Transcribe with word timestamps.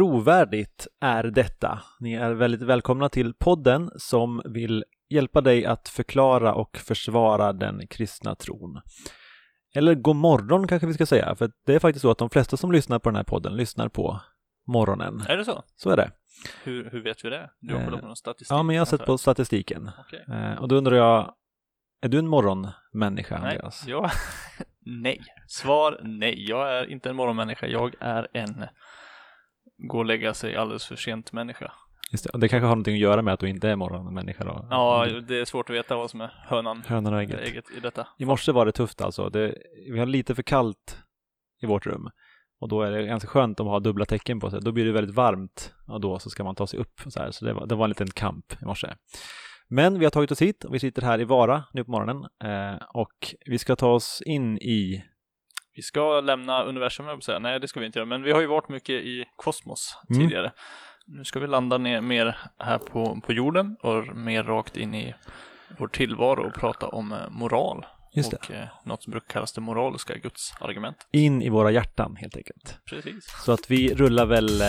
trovärdigt 0.00 0.86
är 1.00 1.22
detta? 1.22 1.82
Ni 2.00 2.14
är 2.14 2.30
väldigt 2.32 2.62
välkomna 2.62 3.08
till 3.08 3.34
podden 3.34 3.90
som 3.96 4.42
vill 4.44 4.84
hjälpa 5.10 5.40
dig 5.40 5.66
att 5.66 5.88
förklara 5.88 6.54
och 6.54 6.76
försvara 6.76 7.52
den 7.52 7.86
kristna 7.86 8.34
tron. 8.34 8.80
Eller 9.74 9.94
god 9.94 10.16
morgon 10.16 10.68
kanske 10.68 10.86
vi 10.86 10.94
ska 10.94 11.06
säga, 11.06 11.34
för 11.34 11.50
det 11.66 11.74
är 11.74 11.78
faktiskt 11.78 12.02
så 12.02 12.10
att 12.10 12.18
de 12.18 12.30
flesta 12.30 12.56
som 12.56 12.72
lyssnar 12.72 12.98
på 12.98 13.08
den 13.08 13.16
här 13.16 13.22
podden 13.24 13.56
lyssnar 13.56 13.88
på 13.88 14.20
morgonen. 14.66 15.20
Är 15.28 15.36
det 15.36 15.44
så? 15.44 15.62
Så 15.76 15.90
är 15.90 15.96
det. 15.96 16.10
Hur, 16.64 16.90
hur 16.90 17.02
vet 17.04 17.24
vi 17.24 17.30
det? 17.30 17.50
Du 17.60 17.74
har 17.74 17.80
Eh, 17.80 17.86
kollat 17.86 18.00
på 18.00 18.06
någon 18.06 18.16
statistik? 18.16 18.54
Ja, 18.56 18.62
men 18.62 18.76
jag 18.76 18.80
har 18.80 18.86
sett 18.86 19.06
på 19.06 19.18
statistiken. 19.18 19.90
Okej. 20.06 20.24
Eh, 20.36 20.62
Och 20.62 20.68
då 20.68 20.76
undrar 20.76 20.96
jag, 20.96 21.34
är 22.02 22.08
du 22.08 22.18
en 22.18 22.28
morgonmänniska, 22.28 23.38
Nej, 23.38 23.50
Andreas? 23.56 23.84
jag... 23.86 24.10
nej. 24.86 25.20
Svar 25.48 26.00
nej. 26.02 26.48
Jag 26.48 26.78
är 26.78 26.90
inte 26.90 27.10
en 27.10 27.16
morgonmänniska. 27.16 27.66
Jag 27.66 27.94
är 28.00 28.28
en 28.32 28.64
gå 29.88 29.98
och 29.98 30.04
lägga 30.04 30.34
sig 30.34 30.56
alldeles 30.56 30.86
för 30.86 30.96
sent 30.96 31.32
människa. 31.32 31.72
Just 32.12 32.32
det. 32.32 32.38
Det 32.38 32.48
kanske 32.48 32.66
har 32.66 32.74
någonting 32.74 32.94
att 32.94 33.00
göra 33.00 33.22
med 33.22 33.34
att 33.34 33.40
du 33.40 33.48
inte 33.48 33.68
är 33.68 33.76
morgonmänniska 33.76 34.44
då? 34.44 34.66
Ja, 34.70 35.06
det 35.28 35.40
är 35.40 35.44
svårt 35.44 35.70
att 35.70 35.76
veta 35.76 35.96
vad 35.96 36.10
som 36.10 36.20
är 36.20 36.32
hönan 36.48 36.82
Hönan 36.86 37.14
och 37.14 37.20
ägget. 37.20 37.40
ägget 37.40 37.64
i 37.76 37.80
detta. 37.80 38.06
I 38.18 38.24
morse 38.24 38.52
var 38.52 38.66
det 38.66 38.72
tufft 38.72 39.00
alltså. 39.00 39.28
Det, 39.28 39.54
vi 39.92 39.98
har 39.98 40.06
lite 40.06 40.34
för 40.34 40.42
kallt 40.42 40.98
i 41.62 41.66
vårt 41.66 41.86
rum. 41.86 42.10
Och 42.60 42.68
då 42.68 42.82
är 42.82 42.90
det 42.90 43.06
ganska 43.06 43.28
skönt 43.28 43.58
man 43.58 43.66
har 43.68 43.80
dubbla 43.80 44.04
tecken 44.04 44.40
på 44.40 44.50
sig. 44.50 44.60
Då 44.62 44.72
blir 44.72 44.84
det 44.84 44.92
väldigt 44.92 45.14
varmt 45.14 45.74
och 45.88 46.00
då 46.00 46.18
så 46.18 46.30
ska 46.30 46.44
man 46.44 46.54
ta 46.54 46.66
sig 46.66 46.78
upp. 46.78 47.00
Så, 47.06 47.20
här. 47.20 47.30
så 47.30 47.44
det, 47.44 47.52
var, 47.52 47.66
det 47.66 47.74
var 47.74 47.84
en 47.84 47.90
liten 47.90 48.10
kamp 48.10 48.52
i 48.62 48.64
morse. 48.64 48.88
Men 49.68 49.98
vi 49.98 50.04
har 50.04 50.10
tagit 50.10 50.30
oss 50.30 50.42
hit 50.42 50.64
och 50.64 50.74
vi 50.74 50.78
sitter 50.78 51.02
här 51.02 51.20
i 51.20 51.24
Vara 51.24 51.64
nu 51.72 51.84
på 51.84 51.90
morgonen. 51.90 52.16
Eh, 52.44 52.82
och 52.94 53.34
vi 53.46 53.58
ska 53.58 53.76
ta 53.76 53.92
oss 53.92 54.22
in 54.26 54.58
i, 54.58 55.04
Vi 55.74 55.82
ska 55.82 56.20
lämna 56.20 56.62
universum, 56.64 57.06
jag 57.06 57.22
säga. 57.22 57.38
Nej, 57.38 57.60
det 57.60 57.68
ska 57.68 57.80
vi 57.80 57.86
inte 57.86 57.98
göra. 57.98 58.06
Men 58.06 58.22
vi 58.22 58.32
har 58.32 58.40
ju 58.40 58.46
varit 58.46 58.68
mycket 58.68 58.90
i 58.94 59.24
kosmos 59.36 59.98
Mm. 60.10 60.22
tidigare. 60.22 60.52
Nu 61.06 61.24
ska 61.24 61.40
vi 61.40 61.46
landa 61.46 61.78
ner 61.78 62.00
mer 62.00 62.38
här 62.58 62.78
på, 62.78 63.20
på 63.26 63.32
jorden 63.32 63.76
och 63.82 64.16
mer 64.16 64.42
rakt 64.44 64.76
in 64.76 64.94
i 64.94 65.14
vår 65.78 65.88
tillvaro 65.88 66.46
och 66.46 66.54
prata 66.54 66.88
om 66.88 67.12
eh, 67.12 67.18
moral. 67.30 67.86
just 68.14 68.30
det, 68.30 68.36
och 68.36 68.50
eh, 68.50 68.66
något 68.84 69.02
som 69.02 69.10
brukar 69.10 69.28
kallas 69.28 69.52
det 69.52 69.60
moraliska 69.60 70.14
gudsargumentet. 70.16 71.06
in 71.12 71.42
i 71.42 71.48
våra 71.48 71.70
hjärtan 71.70 72.16
helt 72.16 72.36
enkelt. 72.36 72.78
Precis. 72.90 73.24
Så 73.44 73.52
att 73.52 73.70
vi 73.70 73.94
rullar 73.94 74.26
väl 74.26 74.60
eh, 74.60 74.66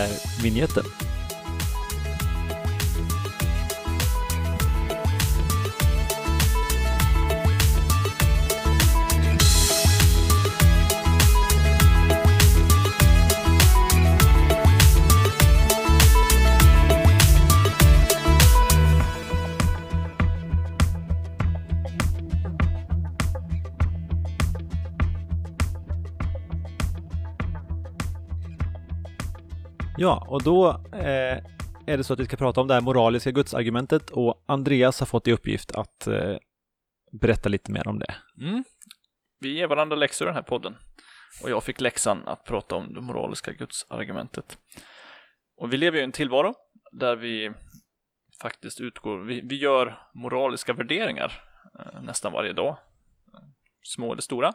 Ja, 30.02 30.26
och 30.28 30.42
då 30.42 30.68
eh, 30.92 31.38
är 31.86 31.96
det 31.96 32.04
så 32.04 32.12
att 32.12 32.20
vi 32.20 32.24
ska 32.24 32.36
prata 32.36 32.60
om 32.60 32.68
det 32.68 32.74
här 32.74 32.80
moraliska 32.80 33.30
gudsargumentet 33.30 34.10
och 34.10 34.44
Andreas 34.46 35.00
har 35.00 35.06
fått 35.06 35.28
i 35.28 35.32
uppgift 35.32 35.72
att 35.72 36.06
eh, 36.06 36.36
berätta 37.12 37.48
lite 37.48 37.72
mer 37.72 37.88
om 37.88 37.98
det. 37.98 38.14
Mm. 38.40 38.64
Vi 39.40 39.56
ger 39.56 39.66
varandra 39.66 39.96
läxor 39.96 40.26
i 40.26 40.28
den 40.28 40.34
här 40.34 40.42
podden. 40.42 40.76
Och 41.42 41.50
jag 41.50 41.64
fick 41.64 41.80
läxan 41.80 42.28
att 42.28 42.44
prata 42.44 42.74
om 42.74 42.94
det 42.94 43.00
moraliska 43.00 43.52
gudsargumentet. 43.52 44.58
Och 45.56 45.72
vi 45.72 45.76
lever 45.76 45.96
ju 45.96 46.00
i 46.00 46.04
en 46.04 46.12
tillvaro 46.12 46.54
där 46.92 47.16
vi 47.16 47.52
faktiskt 48.42 48.80
utgår, 48.80 49.18
vi, 49.18 49.40
vi 49.44 49.56
gör 49.56 49.98
moraliska 50.14 50.72
värderingar 50.72 51.32
eh, 51.78 52.02
nästan 52.02 52.32
varje 52.32 52.52
dag. 52.52 52.76
Små 53.82 54.12
eller 54.12 54.22
stora. 54.22 54.52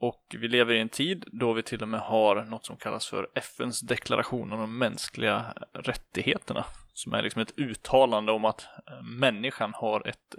Och 0.00 0.36
vi 0.38 0.48
lever 0.48 0.74
i 0.74 0.80
en 0.80 0.88
tid 0.88 1.24
då 1.32 1.52
vi 1.52 1.62
till 1.62 1.82
och 1.82 1.88
med 1.88 2.00
har 2.00 2.44
något 2.44 2.66
som 2.66 2.76
kallas 2.76 3.06
för 3.06 3.28
FNs 3.34 3.80
deklaration 3.80 4.52
om 4.52 4.60
de 4.60 4.78
mänskliga 4.78 5.54
rättigheterna. 5.72 6.64
Som 6.92 7.14
är 7.14 7.22
liksom 7.22 7.42
ett 7.42 7.58
uttalande 7.58 8.32
om 8.32 8.44
att 8.44 8.60
eh, 8.62 9.02
människan 9.02 9.72
har 9.74 10.08
ett, 10.08 10.34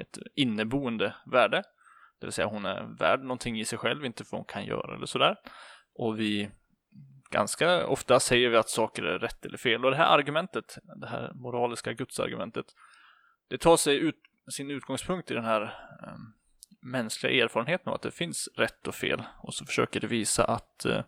ett 0.00 0.18
inneboende 0.34 1.14
värde. 1.26 1.62
Det 2.20 2.26
vill 2.26 2.32
säga 2.32 2.46
hon 2.46 2.64
är 2.64 2.98
värd 2.98 3.20
någonting 3.20 3.60
i 3.60 3.64
sig 3.64 3.78
själv, 3.78 4.04
inte 4.04 4.24
för 4.24 4.36
hon 4.36 4.46
kan 4.46 4.64
göra 4.64 4.96
eller 4.96 5.06
sådär. 5.06 5.36
Och 5.94 6.20
vi 6.20 6.50
ganska 7.30 7.86
ofta 7.86 8.20
säger 8.20 8.48
vi 8.48 8.56
att 8.56 8.68
saker 8.68 9.02
är 9.02 9.18
rätt 9.18 9.46
eller 9.46 9.58
fel. 9.58 9.84
Och 9.84 9.90
det 9.90 9.96
här 9.96 10.18
argumentet, 10.18 10.78
det 11.00 11.06
här 11.06 11.32
moraliska 11.34 11.92
gudsargumentet, 11.92 12.66
det 13.48 13.58
tar 13.58 13.76
sig 13.76 13.96
ut, 13.96 14.16
sin 14.50 14.70
utgångspunkt 14.70 15.30
i 15.30 15.34
den 15.34 15.44
här 15.44 15.62
ehm, 16.06 16.32
mänskliga 16.82 17.44
erfarenheten 17.44 17.88
av 17.88 17.94
att 17.94 18.02
det 18.02 18.10
finns 18.10 18.48
rätt 18.56 18.86
och 18.86 18.94
fel. 18.94 19.22
Och 19.42 19.54
så 19.54 19.64
försöker 19.66 20.00
det 20.00 20.06
visa 20.06 20.44
att, 20.44 20.84
eh, 20.84 21.04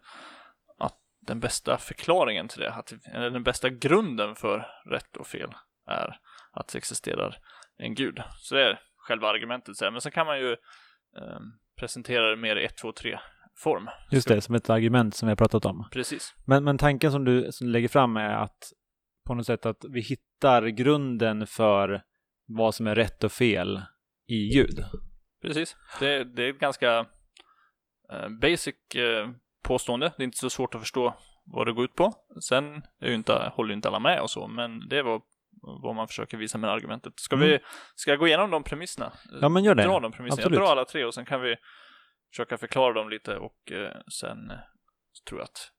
att 0.79 0.99
den 1.21 1.41
bästa 1.41 1.79
förklaringen 1.79 2.49
till 2.49 2.61
det, 2.61 2.73
att, 2.73 2.93
eller 3.15 3.31
den 3.31 3.43
bästa 3.43 3.71
grunden 3.71 4.35
för 4.35 4.67
rätt 4.91 5.17
och 5.17 5.27
fel 5.27 5.55
är 5.87 6.17
att 6.53 6.69
det 6.69 6.79
existerar 6.79 7.39
en 7.77 7.95
gud. 7.95 8.23
Så 8.37 8.55
det 8.55 8.62
är 8.62 8.81
själva 8.97 9.29
argumentet. 9.29 9.81
Men 9.81 10.01
sen 10.01 10.12
kan 10.12 10.27
man 10.27 10.39
ju 10.39 10.53
eh, 10.53 11.39
presentera 11.79 12.31
det 12.31 12.37
mer 12.37 12.56
i 12.56 12.65
1, 12.65 12.77
2, 12.77 12.93
3 12.93 13.19
form. 13.56 13.89
Just 14.11 14.29
det, 14.29 14.41
som 14.41 14.55
ett 14.55 14.71
argument 14.71 15.15
som 15.15 15.27
vi 15.27 15.31
har 15.31 15.37
pratat 15.37 15.65
om. 15.65 15.89
Precis. 15.93 16.35
Men, 16.45 16.65
men 16.65 16.79
tanken 16.79 17.12
som 17.12 17.25
du, 17.25 17.53
som 17.53 17.67
du 17.67 17.73
lägger 17.73 17.89
fram 17.89 18.17
är 18.17 18.35
att 18.35 18.73
på 19.27 19.35
något 19.35 19.47
sätt 19.47 19.67
att 19.67 19.85
vi 19.89 20.01
hittar 20.01 20.67
grunden 20.67 21.47
för 21.47 22.03
vad 22.47 22.75
som 22.75 22.87
är 22.87 22.95
rätt 22.95 23.25
och 23.25 23.33
fel 23.33 23.83
i 24.27 24.49
Gud. 24.49 24.85
Precis. 25.44 25.77
Det, 26.00 26.25
det 26.25 26.43
är 26.43 26.50
ett 26.50 26.59
ganska 26.59 27.06
eh, 28.12 28.28
basic 28.28 28.75
eh, 28.94 29.31
påstående. 29.62 30.12
Det 30.16 30.22
är 30.22 30.25
inte 30.25 30.38
så 30.38 30.50
svårt 30.50 30.75
att 30.75 30.81
förstå 30.81 31.15
vad 31.44 31.66
det 31.66 31.72
går 31.72 31.84
ut 31.84 31.94
på. 31.94 32.12
Sen 32.41 32.82
är 33.00 33.09
ju 33.09 33.15
inte, 33.15 33.53
håller 33.55 33.71
ju 33.71 33.75
inte 33.75 33.88
alla 33.88 33.99
med 33.99 34.21
och 34.21 34.31
så, 34.31 34.49
men 34.49 34.88
det 34.88 34.99
är 34.99 35.03
vad, 35.03 35.97
man 35.97 36.09
försöker 36.09 36.37
visa 36.37 36.59
med 36.59 36.71
argumentet. 36.71 37.12
Ska, 37.16 37.37
vi, 37.37 37.59
ska 37.94 38.10
jag 38.10 38.19
gå 38.19 38.27
igenom 38.27 38.50
de 38.50 38.62
premisserna? 38.62 39.12
Ja, 39.41 39.49
men 39.49 39.65
gör 39.65 39.75
det. 39.75 39.82
Dra 39.82 40.00
de 40.00 40.12
premisserna. 40.12 40.41
Absolut. 40.41 40.59
Jag 40.59 40.66
drar 40.66 40.72
alla 40.72 40.84
tre 40.84 41.05
och 41.05 41.15
sen 41.15 41.25
kan 41.25 41.41
vi 41.41 41.56
försöka 42.31 42.59
förklara 42.59 42.93
dem 42.93 43.09
lite 43.09 43.37
och 43.37 43.72
eh, 43.72 44.00
sen 44.09 44.53
tror 45.28 45.41
jag 45.41 45.44
att 45.44 45.71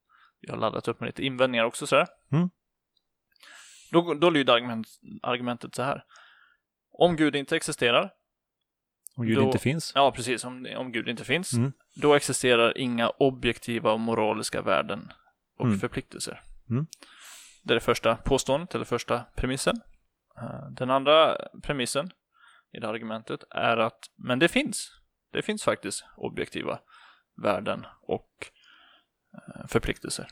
vi 0.42 0.52
har 0.52 0.58
laddat 0.58 0.88
upp 0.88 1.00
med 1.00 1.08
lite 1.08 1.26
invändningar 1.26 1.66
också 1.66 1.88
sådär. 1.88 2.08
Mm. 2.32 2.50
Då, 3.92 4.14
då 4.14 4.30
lyder 4.30 4.54
argument, 4.54 4.88
argumentet 5.24 5.76
så 5.76 5.84
här. 5.84 6.04
Om 6.92 7.16
Gud 7.16 7.36
inte 7.36 7.56
existerar, 7.56 8.12
Om 9.18 9.26
Gud 9.26 9.38
Då- 9.38 9.44
inte 9.44 9.58
finns. 9.60 9.92
ja 9.96 10.12
precis, 10.12 10.44
om, 10.44 10.68
om 10.78 10.92
Gud 10.92 11.08
inte 11.10 11.24
finns, 11.24 11.54
Mm. 11.54 11.72
då 11.96 12.14
existerar 12.14 12.78
inga 12.78 13.10
objektiva 13.10 13.92
och 13.92 14.00
moraliska 14.00 14.62
värden 14.62 15.12
och 15.58 15.66
Mm. 15.66 15.80
förpliktelser. 15.80 16.42
Mm. 16.70 16.88
Det 17.64 17.74
är 17.74 17.76
det 17.76 17.82
första 17.82 18.16
påståendet, 18.16 18.76
eller 18.76 18.86
första 18.86 19.20
premissen. 19.36 19.82
Eh, 20.42 20.70
Den 20.72 20.90
andra 20.92 21.38
premissen 21.64 22.12
i 22.74 22.80
det 22.80 22.88
här 22.88 22.94
argumentet 22.94 23.44
är 23.50 23.78
att, 23.78 24.00
men 24.16 24.40
det 24.40 24.48
finns. 24.48 24.92
Det 25.32 25.42
finns 25.42 25.64
faktiskt 25.64 26.06
objektiva 26.18 26.80
värden 27.44 27.86
och 28.02 28.30
eh, 29.34 29.68
förpliktelser. 29.68 30.28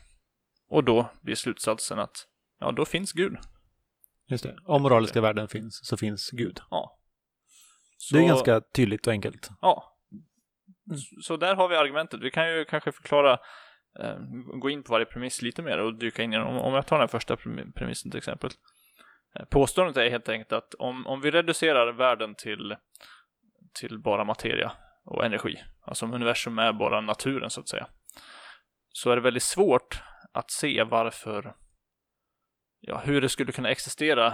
Och 0.69 0.83
då 0.83 1.09
blir 1.21 1.35
slutsatsen 1.35 2.00
att, 2.00 2.27
ja, 2.59 2.71
då 2.71 2.85
finns 2.85 3.11
Gud. 3.13 3.38
Just 4.27 4.44
det. 4.44 4.55
Om 4.65 4.81
moraliska 4.81 5.21
värden 5.21 5.47
finns 5.47 5.79
så 5.88 5.97
finns 5.97 6.29
Gud. 6.31 6.59
Ja. 6.69 7.00
Så, 8.03 8.15
Det 8.15 8.21
är 8.23 8.27
ganska 8.27 8.61
tydligt 8.61 9.07
och 9.07 9.13
enkelt. 9.13 9.49
Ja. 9.61 9.97
Så- 11.21 11.37
där 11.37 11.55
har 11.55 11.67
vi 11.67 11.75
argumentet. 11.75 12.19
Vi 12.21 12.31
kan 12.31 12.49
ju 12.49 12.65
kanske 12.65 12.91
förklara, 12.91 13.31
eh, 13.99 14.15
gå 14.61 14.69
in 14.69 14.83
på 14.83 14.91
varje 14.93 15.05
premiss 15.05 15.41
lite 15.41 15.61
mer 15.61 15.77
och 15.77 15.95
dyka 15.95 16.23
in 16.23 16.33
i 16.33 16.37
den. 16.37 16.45
Om, 16.47 16.57
om 16.57 16.73
jag 16.73 16.87
tar 16.87 16.95
den 16.95 17.01
här 17.01 17.07
första 17.07 17.35
premi- 17.35 17.73
premissen 17.75 18.11
till 18.11 18.17
exempel. 18.17 18.50
Eh, 19.39 19.45
Påståendet 19.45 19.97
är 19.97 20.09
helt 20.09 20.29
enkelt 20.29 20.51
att 20.53 20.73
om, 20.73 21.07
om 21.07 21.21
vi 21.21 21.31
reducerar 21.31 21.94
världen 21.94 22.35
till, 22.35 22.75
till 23.79 24.00
bara 24.00 24.23
materia 24.23 24.71
och 25.06 25.25
energi, 25.25 25.63
alltså 25.81 26.06
om 26.06 26.13
universum 26.13 26.59
är 26.59 26.73
bara 26.73 27.01
naturen 27.01 27.49
så 27.49 27.61
att 27.61 27.69
säga, 27.69 27.88
så 28.89 29.11
är 29.11 29.15
det 29.15 29.21
väldigt 29.21 29.44
svårt 29.44 30.01
att 30.33 30.51
se 30.51 30.83
varför, 30.83 31.56
ja, 32.79 33.01
hur 33.06 33.21
det 33.21 33.29
skulle 33.29 33.51
kunna 33.51 33.69
existera 33.69 34.33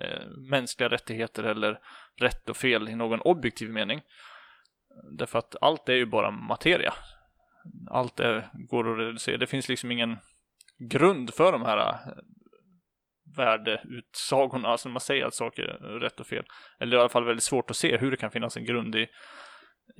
Eh, 0.00 0.26
mänskliga 0.50 0.88
rättigheter 0.88 1.42
eller 1.42 1.78
rätt 2.20 2.48
och 2.48 2.56
fel 2.56 2.88
i 2.88 2.94
någon 2.94 3.20
objektiv 3.20 3.70
mening. 3.70 4.00
Därför 5.18 5.38
att 5.38 5.56
allt 5.60 5.88
är 5.88 5.94
ju 5.94 6.06
bara 6.06 6.30
materia. 6.30 6.94
Allt 7.90 8.20
är, 8.20 8.48
går 8.68 8.92
att 8.92 8.98
reducera. 8.98 9.36
Det 9.36 9.46
finns 9.46 9.68
liksom 9.68 9.90
ingen 9.90 10.18
grund 10.90 11.34
för 11.34 11.52
de 11.52 11.62
här 11.62 11.78
eh, 11.78 11.96
värdeutsagorna, 13.36 14.68
alltså 14.68 14.88
när 14.88 14.92
man 14.92 15.00
säger 15.00 15.26
att 15.26 15.34
saker 15.34 15.62
är 15.62 16.00
rätt 16.00 16.20
och 16.20 16.26
fel. 16.26 16.44
Eller 16.78 16.96
i 16.96 17.00
alla 17.00 17.08
fall 17.08 17.24
väldigt 17.24 17.42
svårt 17.42 17.70
att 17.70 17.76
se 17.76 17.96
hur 17.96 18.10
det 18.10 18.16
kan 18.16 18.30
finnas 18.30 18.56
en 18.56 18.64
grund 18.64 18.94
i, 18.94 19.06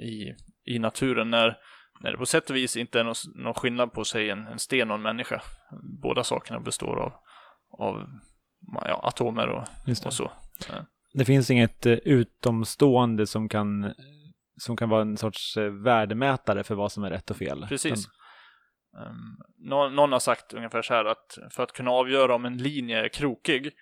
i, 0.02 0.34
i 0.64 0.78
naturen 0.78 1.30
när 1.30 1.58
när 2.02 2.10
det 2.10 2.18
på 2.18 2.26
sätt 2.26 2.50
och 2.50 2.56
vis 2.56 2.76
inte 2.76 3.00
är 3.00 3.04
någon, 3.04 3.14
någon 3.34 3.54
skillnad 3.54 3.92
på 3.92 4.04
sig 4.04 4.30
en, 4.30 4.46
en 4.46 4.58
sten 4.58 4.90
och 4.90 4.96
en 4.96 5.02
människa. 5.02 5.42
Båda 6.02 6.24
sakerna 6.24 6.60
består 6.60 7.00
av, 7.00 7.12
av 7.78 8.08
ja, 8.84 9.00
atomer 9.02 9.48
och, 9.48 9.64
och 10.06 10.12
så. 10.14 10.32
Det 11.14 11.24
finns 11.24 11.50
inget 11.50 11.86
eh, 11.86 11.92
utomstående 11.92 13.26
som 13.26 13.48
kan, 13.48 13.94
som 14.60 14.76
kan 14.76 14.88
vara 14.88 15.02
en 15.02 15.16
sorts 15.16 15.56
eh, 15.56 15.70
värdemätare 15.70 16.64
för 16.64 16.74
vad 16.74 16.92
som 16.92 17.04
är 17.04 17.10
rätt 17.10 17.30
och 17.30 17.36
fel. 17.36 17.66
Precis. 17.68 17.92
Utan- 17.92 18.04
Um, 19.06 19.36
någon, 19.58 19.94
någon 19.94 20.12
har 20.12 20.18
sagt 20.18 20.52
ungefär 20.52 20.82
så 20.82 20.94
här 20.94 21.04
att 21.04 21.38
för 21.50 21.62
att 21.62 21.72
kunna 21.72 21.90
avgöra 21.90 22.34
om 22.34 22.44
en 22.44 22.56
linje 22.56 23.04
är 23.04 23.08
krokig 23.08 23.72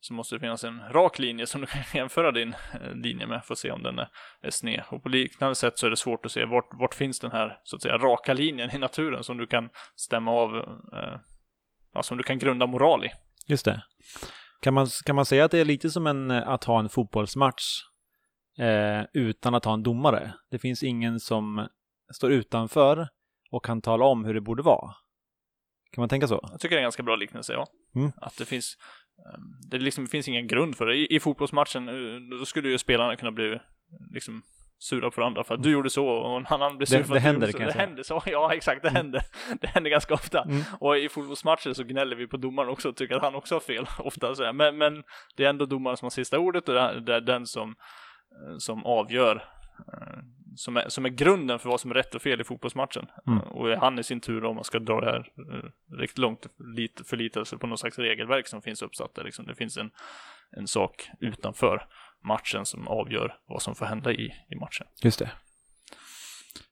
så 0.00 0.14
måste 0.14 0.34
det 0.34 0.40
finnas 0.40 0.64
en 0.64 0.80
rak 0.90 1.18
linje 1.18 1.46
som 1.46 1.60
du 1.60 1.66
kan 1.66 1.82
jämföra 1.94 2.30
din 2.32 2.54
eh, 2.80 2.94
linje 2.94 3.26
med 3.26 3.44
för 3.44 3.54
att 3.54 3.58
se 3.58 3.70
om 3.70 3.82
den 3.82 3.98
är, 3.98 4.08
är 4.42 4.50
sned. 4.50 4.82
Och 4.88 5.02
på 5.02 5.08
liknande 5.08 5.54
sätt 5.54 5.78
så 5.78 5.86
är 5.86 5.90
det 5.90 5.96
svårt 5.96 6.26
att 6.26 6.32
se 6.32 6.44
vart, 6.44 6.68
vart 6.72 6.94
finns 6.94 7.20
den 7.20 7.30
här 7.32 7.58
så 7.62 7.76
att 7.76 7.82
säga 7.82 7.98
raka 7.98 8.32
linjen 8.34 8.70
i 8.74 8.78
naturen 8.78 9.24
som 9.24 9.36
du 9.38 9.46
kan 9.46 9.68
stämma 9.96 10.30
av, 10.32 10.56
eh, 10.92 11.18
ja, 11.94 12.02
som 12.02 12.16
du 12.18 12.22
kan 12.22 12.38
grunda 12.38 12.66
moral 12.66 13.04
i. 13.04 13.08
Just 13.46 13.64
det. 13.64 13.82
Kan 14.60 14.74
man, 14.74 14.86
kan 15.04 15.16
man 15.16 15.26
säga 15.26 15.44
att 15.44 15.50
det 15.50 15.58
är 15.58 15.64
lite 15.64 15.90
som 15.90 16.06
en, 16.06 16.30
eh, 16.30 16.48
att 16.48 16.64
ha 16.64 16.78
en 16.80 16.88
fotbollsmatch 16.88 17.82
eh, 18.58 19.02
utan 19.12 19.54
att 19.54 19.64
ha 19.64 19.74
en 19.74 19.82
domare? 19.82 20.34
Det 20.50 20.58
finns 20.58 20.82
ingen 20.82 21.20
som 21.20 21.68
står 22.14 22.32
utanför 22.32 23.08
och 23.50 23.64
kan 23.64 23.82
tala 23.82 24.04
om 24.04 24.24
hur 24.24 24.34
det 24.34 24.40
borde 24.40 24.62
vara. 24.62 24.94
Kan 25.92 26.02
man 26.02 26.08
tänka 26.08 26.28
så? 26.28 26.48
Jag 26.50 26.60
tycker 26.60 26.76
det 26.76 26.78
är 26.78 26.82
en 26.82 26.84
ganska 26.84 27.02
bra 27.02 27.16
liknelse, 27.16 27.52
ja. 27.52 27.66
Mm. 27.94 28.12
Att 28.16 28.36
det 28.38 28.44
finns, 28.44 28.76
ehm, 29.18 29.70
det 29.70 29.78
liksom 29.78 30.06
finns 30.06 30.28
ingen 30.28 30.46
grund 30.46 30.76
för 30.76 30.86
det. 30.86 30.96
I, 30.96 31.16
i 31.16 31.20
fotbollsmatchen, 31.20 31.88
eh, 31.88 32.38
då 32.38 32.44
skulle 32.44 32.68
ju 32.68 32.78
spelarna 32.78 33.16
kunna 33.16 33.32
bli 33.32 33.58
liksom 34.10 34.42
sura 34.82 35.10
på 35.10 35.20
varandra 35.20 35.44
för 35.44 35.54
att 35.54 35.62
du 35.62 35.70
gjorde 35.70 35.90
så 35.90 36.06
och 36.08 36.36
en 36.36 36.46
annan 36.46 36.76
blir 36.76 36.86
sur 36.86 36.98
Det- 36.98 37.04
för 37.04 37.14
det 37.14 37.18
att 37.18 37.22
du 37.22 37.28
händer, 37.28 37.46
gjorde 37.46 37.58
så. 37.72 37.78
Det 37.78 37.84
händer 37.84 38.02
så, 38.02 38.22
ja 38.26 38.54
exakt, 38.54 38.82
det 38.82 38.90
händer. 38.90 39.22
Det 39.60 39.66
händer 39.66 39.90
ganska 39.90 40.14
ofta. 40.14 40.42
Mm. 40.42 40.62
Och 40.80 40.96
i 40.98 41.08
fotbollsmatcher 41.08 41.72
så 41.72 41.84
gnäller 41.84 42.16
vi 42.16 42.26
på 42.26 42.36
domaren 42.36 42.68
också 42.68 42.88
och 42.88 42.96
tycker 42.96 43.14
att 43.16 43.22
han 43.22 43.34
också 43.34 43.54
har 43.54 43.60
fel 43.60 43.86
ofta. 43.98 44.34
Så. 44.34 44.52
Men, 44.52 44.78
men 44.78 45.02
det 45.36 45.44
är 45.44 45.48
ändå 45.50 45.66
domaren 45.66 45.96
som 45.96 46.06
har 46.06 46.10
sista 46.10 46.38
ordet 46.38 46.68
och 46.68 46.74
det 46.74 46.80
är- 46.80 46.94
det 47.00 47.20
den 47.20 47.46
som, 47.46 47.68
eh, 47.70 48.56
som 48.58 48.84
avgör 48.86 49.44
eh, 49.92 50.18
som 50.56 50.76
är, 50.76 50.88
som 50.88 51.04
är 51.04 51.08
grunden 51.08 51.58
för 51.58 51.68
vad 51.68 51.80
som 51.80 51.90
är 51.90 51.94
rätt 51.94 52.14
och 52.14 52.22
fel 52.22 52.40
i 52.40 52.44
fotbollsmatchen. 52.44 53.06
Mm. 53.26 53.38
Och 53.40 53.70
är 53.70 53.76
han 53.76 53.98
i 53.98 54.02
sin 54.02 54.20
tur, 54.20 54.44
om 54.44 54.54
man 54.54 54.64
ska 54.64 54.78
dra 54.78 55.00
det 55.00 55.06
här 55.06 55.28
eh, 55.52 55.96
riktigt 55.98 56.18
långt, 56.18 56.46
lite 56.76 57.04
förlita 57.04 57.44
sig 57.44 57.58
på 57.58 57.66
någon 57.66 57.78
slags 57.78 57.98
regelverk 57.98 58.46
som 58.48 58.62
finns 58.62 58.82
uppsatt 58.82 59.14
där. 59.14 59.24
Liksom. 59.24 59.46
Det 59.46 59.54
finns 59.54 59.76
en, 59.76 59.90
en 60.56 60.66
sak 60.66 61.08
utanför 61.20 61.86
matchen 62.24 62.66
som 62.66 62.88
avgör 62.88 63.34
vad 63.46 63.62
som 63.62 63.74
får 63.74 63.86
hända 63.86 64.12
i, 64.12 64.32
i 64.50 64.56
matchen. 64.56 64.86
Just 65.02 65.18
det. 65.18 65.30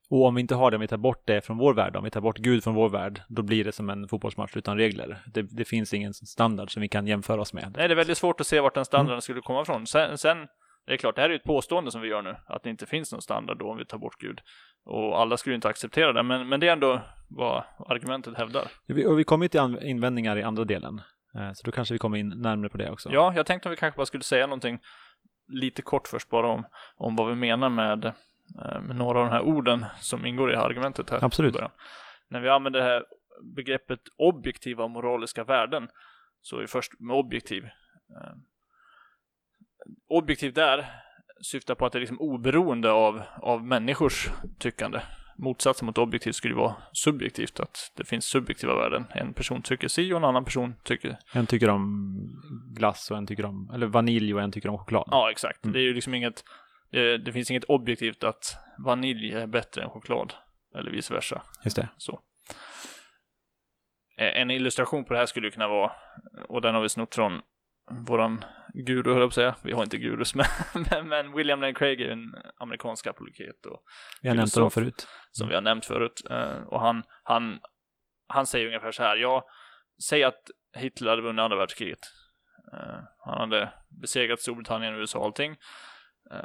Och 0.09 0.25
om 0.25 0.35
vi 0.35 0.41
inte 0.41 0.55
har 0.55 0.71
det, 0.71 0.77
om 0.77 0.81
vi 0.81 0.87
tar 0.87 0.97
bort 0.97 1.23
det 1.27 1.41
från 1.45 1.57
vår 1.57 1.73
värld, 1.73 1.95
om 1.95 2.03
vi 2.03 2.09
tar 2.09 2.21
bort 2.21 2.37
Gud 2.37 2.63
från 2.63 2.75
vår 2.75 2.89
värld, 2.89 3.21
då 3.29 3.41
blir 3.41 3.63
det 3.63 3.71
som 3.71 3.89
en 3.89 4.07
fotbollsmatch 4.07 4.55
utan 4.57 4.77
regler. 4.77 5.21
Det, 5.33 5.41
det 5.41 5.65
finns 5.65 5.93
ingen 5.93 6.13
standard 6.13 6.71
som 6.73 6.81
vi 6.81 6.87
kan 6.87 7.07
jämföra 7.07 7.41
oss 7.41 7.53
med. 7.53 7.73
Nej, 7.77 7.87
det 7.87 7.93
är 7.93 7.95
väldigt 7.95 8.17
svårt 8.17 8.41
att 8.41 8.47
se 8.47 8.59
vart 8.59 8.75
den 8.75 8.85
standarden 8.85 9.21
skulle 9.21 9.41
komma 9.41 9.61
ifrån. 9.61 9.87
Sen, 9.87 10.17
sen 10.17 10.37
det 10.87 10.93
är 10.93 10.97
klart, 10.97 11.15
det 11.15 11.21
här 11.21 11.29
är 11.29 11.33
ju 11.33 11.37
ett 11.37 11.43
påstående 11.43 11.91
som 11.91 12.01
vi 12.01 12.07
gör 12.07 12.21
nu, 12.21 12.35
att 12.47 12.63
det 12.63 12.69
inte 12.69 12.85
finns 12.85 13.11
någon 13.11 13.21
standard 13.21 13.57
då 13.59 13.71
om 13.71 13.77
vi 13.77 13.85
tar 13.85 13.97
bort 13.97 14.15
Gud. 14.19 14.39
Och 14.85 15.21
alla 15.21 15.37
skulle 15.37 15.51
ju 15.53 15.55
inte 15.55 15.67
acceptera 15.69 16.13
det, 16.13 16.23
men, 16.23 16.49
men 16.49 16.59
det 16.59 16.67
är 16.67 16.73
ändå 16.73 17.01
vad 17.29 17.63
argumentet 17.89 18.37
hävdar. 18.37 18.67
Vi- 18.87 19.05
Och 19.05 19.19
vi 19.19 19.23
kommer 19.23 19.45
ju 19.45 19.49
till 19.49 19.77
invändningar 19.81 20.37
i 20.37 20.43
andra 20.43 20.63
delen. 20.63 21.01
Eh, 21.35 21.51
Så 21.53 21.65
då 21.65 21.71
kanske 21.71 21.93
vi 21.93 21.97
kommer 21.99 22.17
in 22.17 22.29
närmare 22.29 22.69
på 22.69 22.77
det 22.77 22.91
också. 22.91 23.09
Ja, 23.11 23.33
jag 23.35 23.45
tänkte 23.45 23.69
om 23.69 23.71
vi 23.71 23.77
kanske 23.77 23.97
bara 23.97 24.05
skulle 24.05 24.23
säga 24.23 24.47
någonting 24.47 24.79
lite 25.51 25.81
kort 25.81 26.07
först 26.07 26.29
bara 26.29 26.47
om, 26.47 26.65
om 26.95 27.15
vad 27.15 27.29
vi 27.29 27.35
menar 27.35 27.69
med, 27.69 28.05
eh, 28.05 28.81
med 28.81 28.95
några 28.95 29.19
av 29.19 29.25
de 29.25 29.31
här 29.31 29.41
orden 29.41 29.85
som 29.99 30.25
ingår 30.25 30.49
i 30.49 30.53
det 30.53 30.59
här 30.59 30.65
argumentet 30.65 31.09
här. 31.09 31.23
Absolut. 31.23 31.55
När 32.27 32.39
vi 32.39 32.49
använder 32.49 32.79
det 32.79 32.85
här 32.85 33.05
begreppet 33.55 33.99
objektiva 34.17 34.87
moraliska 34.87 35.43
värden 35.43 35.89
så 36.41 36.57
är 36.57 36.61
vi 36.61 36.67
först 36.67 36.99
med 36.99 37.15
objektiv. 37.15 37.63
Eh, 37.63 38.33
Objektiv 40.07 40.53
där 40.53 40.85
syftar 41.41 41.75
på 41.75 41.85
att 41.85 41.91
det 41.93 41.97
är 41.97 41.99
liksom 41.99 42.21
oberoende 42.21 42.91
av, 42.91 43.21
av 43.41 43.65
människors 43.65 44.29
tyckande. 44.59 44.99
Motsatsen 45.41 45.85
mot 45.85 45.97
objektivt 45.97 46.35
skulle 46.35 46.55
vara 46.55 46.75
subjektivt, 46.91 47.59
att 47.59 47.91
det 47.95 48.05
finns 48.05 48.25
subjektiva 48.25 48.75
värden. 48.75 49.05
En 49.09 49.33
person 49.33 49.61
tycker 49.61 49.87
si 49.87 50.13
och 50.13 50.17
en 50.17 50.23
annan 50.23 50.45
person 50.45 50.75
tycker 50.83 51.17
En 51.33 51.47
tycker 51.47 51.69
om 51.69 52.15
glass 52.75 53.11
och 53.11 53.17
en 53.17 53.27
tycker 53.27 53.45
om, 53.45 53.71
eller 53.73 53.87
vanilj 53.87 54.33
och 54.33 54.41
en 54.41 54.51
tycker 54.51 54.69
om 54.69 54.77
choklad. 54.77 55.07
Ja, 55.11 55.31
exakt. 55.31 55.65
Mm. 55.65 55.73
Det 55.73 55.79
är 55.79 55.83
ju 55.83 55.93
liksom 55.93 56.13
inget, 56.13 56.43
det, 56.91 57.17
det 57.17 57.31
finns 57.31 57.51
inget 57.51 57.63
objektivt 57.63 58.23
att 58.23 58.55
vanilj 58.85 59.33
är 59.33 59.47
bättre 59.47 59.83
än 59.83 59.89
choklad. 59.89 60.33
Eller 60.75 60.91
vice 60.91 61.13
versa. 61.13 61.41
Just 61.63 61.75
det. 61.75 61.89
Så. 61.97 62.19
En 64.17 64.51
illustration 64.51 65.05
på 65.05 65.13
det 65.13 65.19
här 65.19 65.25
skulle 65.25 65.51
kunna 65.51 65.67
vara, 65.67 65.91
och 66.49 66.61
den 66.61 66.75
har 66.75 66.81
vi 66.81 66.89
snott 66.89 67.15
från 67.15 67.41
våran 68.07 68.45
guru, 68.73 69.09
höll 69.11 69.19
jag 69.21 69.21
på 69.21 69.27
att 69.27 69.33
säga. 69.33 69.55
Vi 69.63 69.71
har 69.71 69.83
inte 69.83 69.97
gurus, 69.97 70.35
men, 70.35 70.45
men, 70.91 71.07
men 71.07 71.33
William 71.35 71.61
Lane 71.61 71.73
Craig 71.73 72.01
är 72.01 72.09
en 72.11 72.35
amerikansk 72.57 73.07
apologet 73.07 73.65
och, 73.65 73.83
Vi 74.21 74.27
har 74.29 74.35
nämnt 74.35 74.53
Filosof. 74.53 74.73
förut. 74.73 75.07
som 75.31 75.47
vi 75.47 75.55
har 75.55 75.61
nämnt 75.61 75.85
förut. 75.85 76.21
Eh, 76.29 76.63
Och 76.67 76.81
han, 76.81 77.03
han, 77.23 77.59
han 78.27 78.45
säger 78.45 78.67
ungefär 78.67 78.91
så 78.91 79.03
här, 79.03 79.17
ja, 79.17 79.45
säg 80.09 80.23
att 80.23 80.41
Hitler 80.77 81.09
hade 81.09 81.21
vunnit 81.21 81.43
andra 81.43 81.57
världskriget. 81.57 81.99
Eh, 82.73 82.99
Han 83.25 83.37
hade 83.49 83.73
besegrat 84.01 84.39
Storbritannien, 84.39 84.95
USA 84.95 85.19
och 85.19 85.25
allting. 85.25 85.51
eh, 86.31 86.37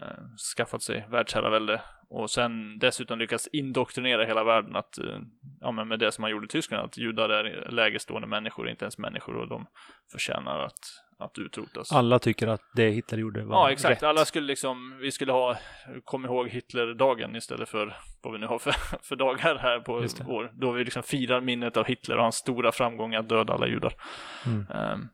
Skaffat 0.56 0.82
sig 0.82 1.06
världsherravälde 1.10 1.82
och 2.08 2.30
sen 2.30 2.78
dessutom 2.78 3.18
lyckats 3.18 3.46
indoktrinera 3.52 4.24
hela 4.24 4.44
världen 4.44 4.76
att, 4.76 4.98
ja 5.60 5.70
men 5.72 5.88
med 5.88 5.98
det 5.98 6.12
som 6.12 6.24
han 6.24 6.30
gjorde 6.30 6.44
i 6.44 6.48
Tyskland, 6.48 6.84
att 6.84 6.96
judar 6.98 7.28
är 7.28 7.70
lägestående 7.70 8.28
människor, 8.28 8.68
inte 8.68 8.84
ens 8.84 8.98
människor 8.98 9.36
och 9.36 9.48
de 9.48 9.66
förtjänar 10.12 10.58
att, 10.58 10.78
att 11.18 11.38
utrotas. 11.38 11.92
Alla 11.92 12.18
tycker 12.18 12.46
att 12.46 12.60
det 12.74 12.90
Hitler 12.90 13.18
gjorde 13.18 13.44
var 13.44 13.56
Ja, 13.56 13.70
exakt. 13.72 13.90
rätt. 13.90 14.02
Alla 14.02 14.24
skulle 14.24 14.46
liksom, 14.46 14.98
vi 15.00 15.12
skulle 15.12 15.32
ha, 15.32 15.56
kom 16.04 16.24
ihåg 16.24 16.48
Hitler-dagen 16.48 17.36
istället 17.36 17.68
för 17.68 17.96
vad 18.22 18.32
vi 18.32 18.38
nu 18.38 18.46
har 18.46 18.58
för, 18.58 18.70
för 19.02 19.16
dagar 19.16 19.58
här 19.58 19.80
på 19.80 19.92
år. 20.32 20.52
Då 20.54 20.72
vi 20.72 20.84
liksom 20.84 21.02
firar 21.02 21.40
minnet 21.40 21.76
av 21.76 21.86
Hitler 21.86 22.16
och 22.16 22.22
hans 22.22 22.36
stora 22.36 22.72
framgång 22.72 23.14
att 23.14 23.28
döda 23.28 23.52
alla 23.52 23.66
judar. 23.66 23.94
Mm. 24.46 24.66
Ehm, 24.70 25.08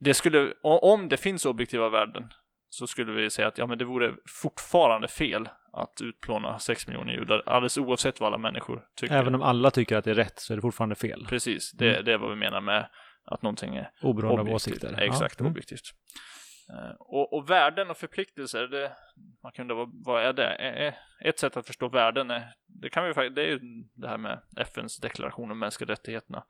det 0.00 0.14
skulle, 0.14 0.52
om 0.62 1.08
det 1.08 1.16
finns 1.16 1.46
objektiva 1.46 1.88
värden 1.88 2.32
så 2.68 2.86
skulle 2.86 3.12
vi 3.12 3.30
säga 3.30 3.48
att 3.48 3.58
ja, 3.58 3.66
men 3.66 3.78
det 3.78 3.84
vore 3.84 4.14
fortfarande 4.42 5.08
fel 5.08 5.48
att 5.72 6.00
utplåna 6.02 6.58
6 6.58 6.86
miljoner 6.86 7.12
judar, 7.12 7.42
alldeles 7.46 7.78
oavsett 7.78 8.20
vad 8.20 8.26
alla 8.26 8.38
människor 8.38 8.84
tycker. 8.96 9.14
Även 9.14 9.34
om 9.34 9.42
alla 9.42 9.70
tycker 9.70 9.96
att 9.96 10.04
det 10.04 10.10
är 10.10 10.14
rätt 10.14 10.38
så 10.38 10.52
är 10.52 10.56
det 10.56 10.60
fortfarande 10.62 10.94
fel. 10.94 11.26
Precis, 11.28 11.72
det, 11.72 12.02
det 12.02 12.12
är 12.12 12.18
vad 12.18 12.30
vi 12.30 12.36
menar 12.36 12.60
med 12.60 12.88
att 13.26 13.42
någonting 13.42 13.76
är 13.76 13.90
Oberoende 14.02 14.40
av 14.40 14.48
åsikter. 14.48 15.00
Exakt, 15.00 15.40
Ja. 15.40 15.42
Mm. 15.42 15.52
objektivt. 15.52 15.90
Eh, 16.72 16.94
Och, 16.98 17.32
och 17.32 17.50
värden 17.50 17.90
och 17.90 17.96
förpliktelser, 17.96 18.66
det, 18.66 18.92
man 19.42 19.52
kan 19.52 19.70
undra 19.70 19.86
vad, 20.04 20.22
är 20.22 20.32
det? 20.32 20.94
Ett 21.20 21.38
sätt 21.38 21.56
att 21.56 21.66
förstå 21.66 21.88
värden 21.88 22.30
är, 22.30 22.52
det 22.66 22.90
kan 22.90 23.04
vi 23.06 23.14
faktiskt, 23.14 23.34
det 23.34 23.42
är 23.42 23.46
ju 23.46 23.60
det 23.94 24.08
här 24.08 24.18
med 24.18 24.40
FNs 24.56 24.96
deklaration 24.98 25.50
om 25.50 25.58
mänskliga 25.58 25.92
rättigheterna. 25.92 26.44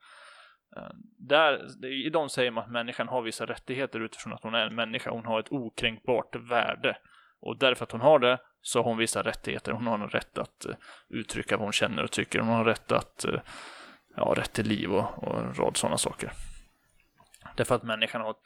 Eh, 0.77 0.89
Där, 1.17 1.85
I 1.85 2.09
dem 2.09 2.29
säger 2.29 2.51
man 2.51 2.63
att 2.63 2.71
människan 2.71 3.07
har 3.07 3.21
vissa 3.21 3.45
rättigheter 3.45 3.99
utifrån 3.99 4.33
att 4.33 4.43
hon 4.43 4.55
är 4.55 4.67
en 4.67 4.75
människa, 4.75 5.11
hon 5.11 5.25
har 5.25 5.39
ett 5.39 5.51
okränkbart 5.51 6.35
värde. 6.35 6.97
Och 7.39 7.57
därför 7.57 7.83
att 7.83 7.91
hon 7.91 8.01
har 8.01 8.19
det 8.19 8.37
så 8.61 8.79
har 8.79 8.83
hon 8.83 8.97
vissa 8.97 9.21
rättigheter. 9.23 9.71
Hon 9.71 9.87
har 9.87 9.99
en 9.99 10.09
rätt 10.09 10.37
att 10.37 10.65
eh, 10.65 10.75
uttrycka 11.09 11.57
vad 11.57 11.63
hon 11.65 11.73
känner 11.73 12.03
och 12.03 12.11
tycker. 12.11 12.39
Hon 12.39 12.49
har 12.49 12.65
rätt 12.65 12.91
att, 12.91 13.25
ja, 14.15 14.33
rätt 14.37 14.53
till 14.53 14.67
liv 14.67 14.91
och, 14.93 15.23
och 15.23 15.39
en 15.39 15.53
rad 15.53 15.77
sådana 15.77 15.97
saker. 15.97 16.31
Därför 17.57 17.75
att 17.75 17.83
människan 17.83 18.21
har 18.21 18.31
ett 18.31 18.37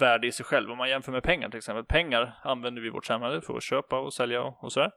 värde 0.00 0.26
i 0.26 0.32
sig 0.32 0.44
själv. 0.44 0.70
Om 0.70 0.78
man 0.78 0.88
jämför 0.88 1.12
med 1.12 1.22
pengar 1.22 1.48
till 1.48 1.58
exempel. 1.58 1.84
Pengar 1.84 2.38
använder 2.42 2.82
vi 2.82 2.88
i 2.88 2.90
vårt 2.90 3.06
samhälle 3.06 3.40
för 3.40 3.56
att 3.56 3.62
köpa 3.62 3.98
och 3.98 4.12
sälja 4.12 4.42
och, 4.42 4.64
och 4.64 4.72
sådär. 4.72 4.90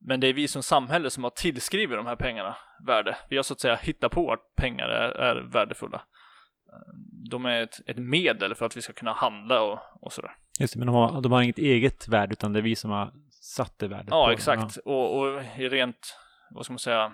Men 0.00 0.20
det 0.20 0.26
är 0.26 0.32
vi 0.32 0.48
som 0.48 0.62
samhälle 0.62 1.10
som 1.10 1.24
har 1.24 1.30
tillskrivit 1.30 1.96
de 1.96 2.06
här 2.06 2.16
pengarna 2.16 2.56
värde. 2.86 3.16
Vi 3.28 3.36
har 3.36 3.42
så 3.42 3.52
att 3.52 3.60
säga 3.60 3.76
hittat 3.76 4.12
på 4.12 4.32
att 4.32 4.40
pengar 4.56 4.88
är, 4.88 5.10
är 5.10 5.40
värdefulla. 5.40 6.02
De 7.30 7.46
är 7.46 7.62
ett, 7.62 7.80
ett 7.86 7.98
medel 7.98 8.54
för 8.54 8.66
att 8.66 8.76
vi 8.76 8.82
ska 8.82 8.92
kunna 8.92 9.12
handla 9.12 9.62
och, 9.62 9.78
och 10.00 10.12
sådär. 10.12 10.36
Just 10.60 10.74
det, 10.74 10.78
men 10.78 10.86
de 10.86 10.94
har, 10.96 11.20
de 11.20 11.32
har 11.32 11.42
inget 11.42 11.58
eget 11.58 12.08
värde 12.08 12.32
utan 12.32 12.52
det 12.52 12.60
är 12.60 12.62
vi 12.62 12.76
som 12.76 12.90
har 12.90 13.12
satt 13.30 13.78
det 13.78 13.88
värdet 13.88 14.08
Ja, 14.10 14.32
exakt. 14.32 14.76
Och, 14.76 15.18
och 15.18 15.42
i 15.58 15.68
rent, 15.68 16.16
vad 16.50 16.64
ska 16.64 16.72
man 16.72 16.78
säga, 16.78 17.12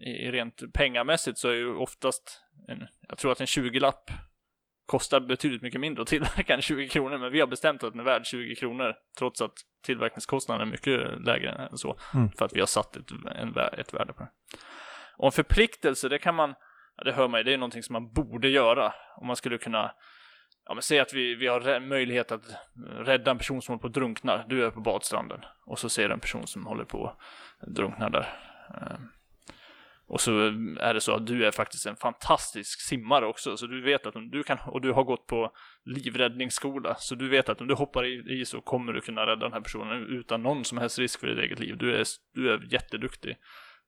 i, 0.00 0.10
i 0.10 0.30
rent 0.30 0.62
pengamässigt 0.74 1.38
så 1.38 1.48
är 1.48 1.54
ju 1.54 1.74
oftast, 1.74 2.42
en, 2.68 2.86
jag 3.08 3.18
tror 3.18 3.32
att 3.32 3.40
en 3.40 3.46
20-lapp 3.46 4.10
kostar 4.86 5.20
betydligt 5.20 5.62
mycket 5.62 5.80
mindre 5.80 6.02
att 6.02 6.08
tillverka 6.08 6.54
än 6.54 6.62
20 6.62 6.88
kronor, 6.88 7.18
men 7.18 7.32
vi 7.32 7.40
har 7.40 7.46
bestämt 7.46 7.84
att 7.84 7.92
den 7.92 8.00
är 8.00 8.04
värd 8.04 8.26
20 8.26 8.54
kronor, 8.54 8.94
trots 9.18 9.42
att 9.42 9.52
tillverkningskostnaden 9.84 10.68
är 10.68 10.70
mycket 10.70 11.20
lägre 11.26 11.50
än 11.50 11.78
så, 11.78 11.96
Mm. 12.14 12.30
för 12.30 12.44
att 12.44 12.52
vi 12.52 12.60
har 12.60 12.66
satt 12.66 12.96
ett, 12.96 13.10
en, 13.36 13.56
ett 13.78 13.94
värde 13.94 14.12
på 14.12 14.22
det. 14.22 14.30
Och 15.16 15.26
en 15.26 15.32
förpliktelse, 15.32 16.08
det 16.08 16.18
kan 16.18 16.34
man, 16.34 16.54
ja, 16.96 17.04
det 17.04 17.12
hör 17.12 17.28
man 17.28 17.40
ju, 17.40 17.44
det 17.44 17.52
är 17.52 17.58
någonting 17.58 17.82
som 17.82 17.92
man 17.92 18.12
borde 18.12 18.48
göra, 18.48 18.94
om 19.16 19.26
man 19.26 19.36
skulle 19.36 19.58
kunna 19.58 19.92
ja 20.64 20.74
men 20.74 20.82
säg 20.82 21.00
att 21.00 21.12
vi, 21.14 21.34
vi 21.34 21.46
har 21.46 21.80
möjlighet 21.80 22.32
att 22.32 22.42
rädda 22.98 23.30
en 23.30 23.38
person 23.38 23.62
som 23.62 23.72
håller 23.72 23.80
på 23.80 23.86
att 23.86 23.94
drunkna. 23.94 24.44
Du 24.48 24.66
är 24.66 24.70
på 24.70 24.80
badstranden 24.80 25.40
och 25.66 25.78
så 25.78 25.88
ser 25.88 26.08
du 26.08 26.14
en 26.14 26.20
person 26.20 26.46
som 26.46 26.66
håller 26.66 26.84
på 26.84 27.16
att 27.58 27.74
drunkna 27.74 28.10
där. 28.10 28.28
Och 30.12 30.20
så 30.20 30.46
är 30.80 30.94
det 30.94 31.00
så 31.00 31.14
att 31.14 31.26
du 31.26 31.46
är 31.46 31.50
faktiskt 31.50 31.86
en 31.86 31.96
fantastisk 31.96 32.80
simmare 32.80 33.26
också, 33.26 33.56
så 33.56 33.66
du 33.66 33.82
vet 33.82 34.06
att 34.06 34.16
om 34.16 34.30
du 34.30 34.42
kan, 34.42 34.58
och 34.66 34.80
du 34.80 34.92
har 34.92 35.04
gått 35.04 35.26
på 35.26 35.52
livräddningsskola, 35.84 36.94
så 36.94 37.14
du 37.14 37.28
vet 37.28 37.48
att 37.48 37.60
om 37.60 37.66
du 37.66 37.74
hoppar 37.74 38.04
i, 38.04 38.40
i 38.40 38.44
så 38.44 38.60
kommer 38.60 38.92
du 38.92 39.00
kunna 39.00 39.26
rädda 39.26 39.36
den 39.36 39.52
här 39.52 39.60
personen 39.60 40.06
utan 40.06 40.42
någon 40.42 40.64
som 40.64 40.78
helst 40.78 40.98
risk 40.98 41.20
för 41.20 41.26
ditt 41.26 41.38
eget 41.38 41.60
liv. 41.60 41.76
Du 41.78 41.96
är, 41.96 42.04
du 42.34 42.52
är 42.52 42.72
jätteduktig 42.72 43.36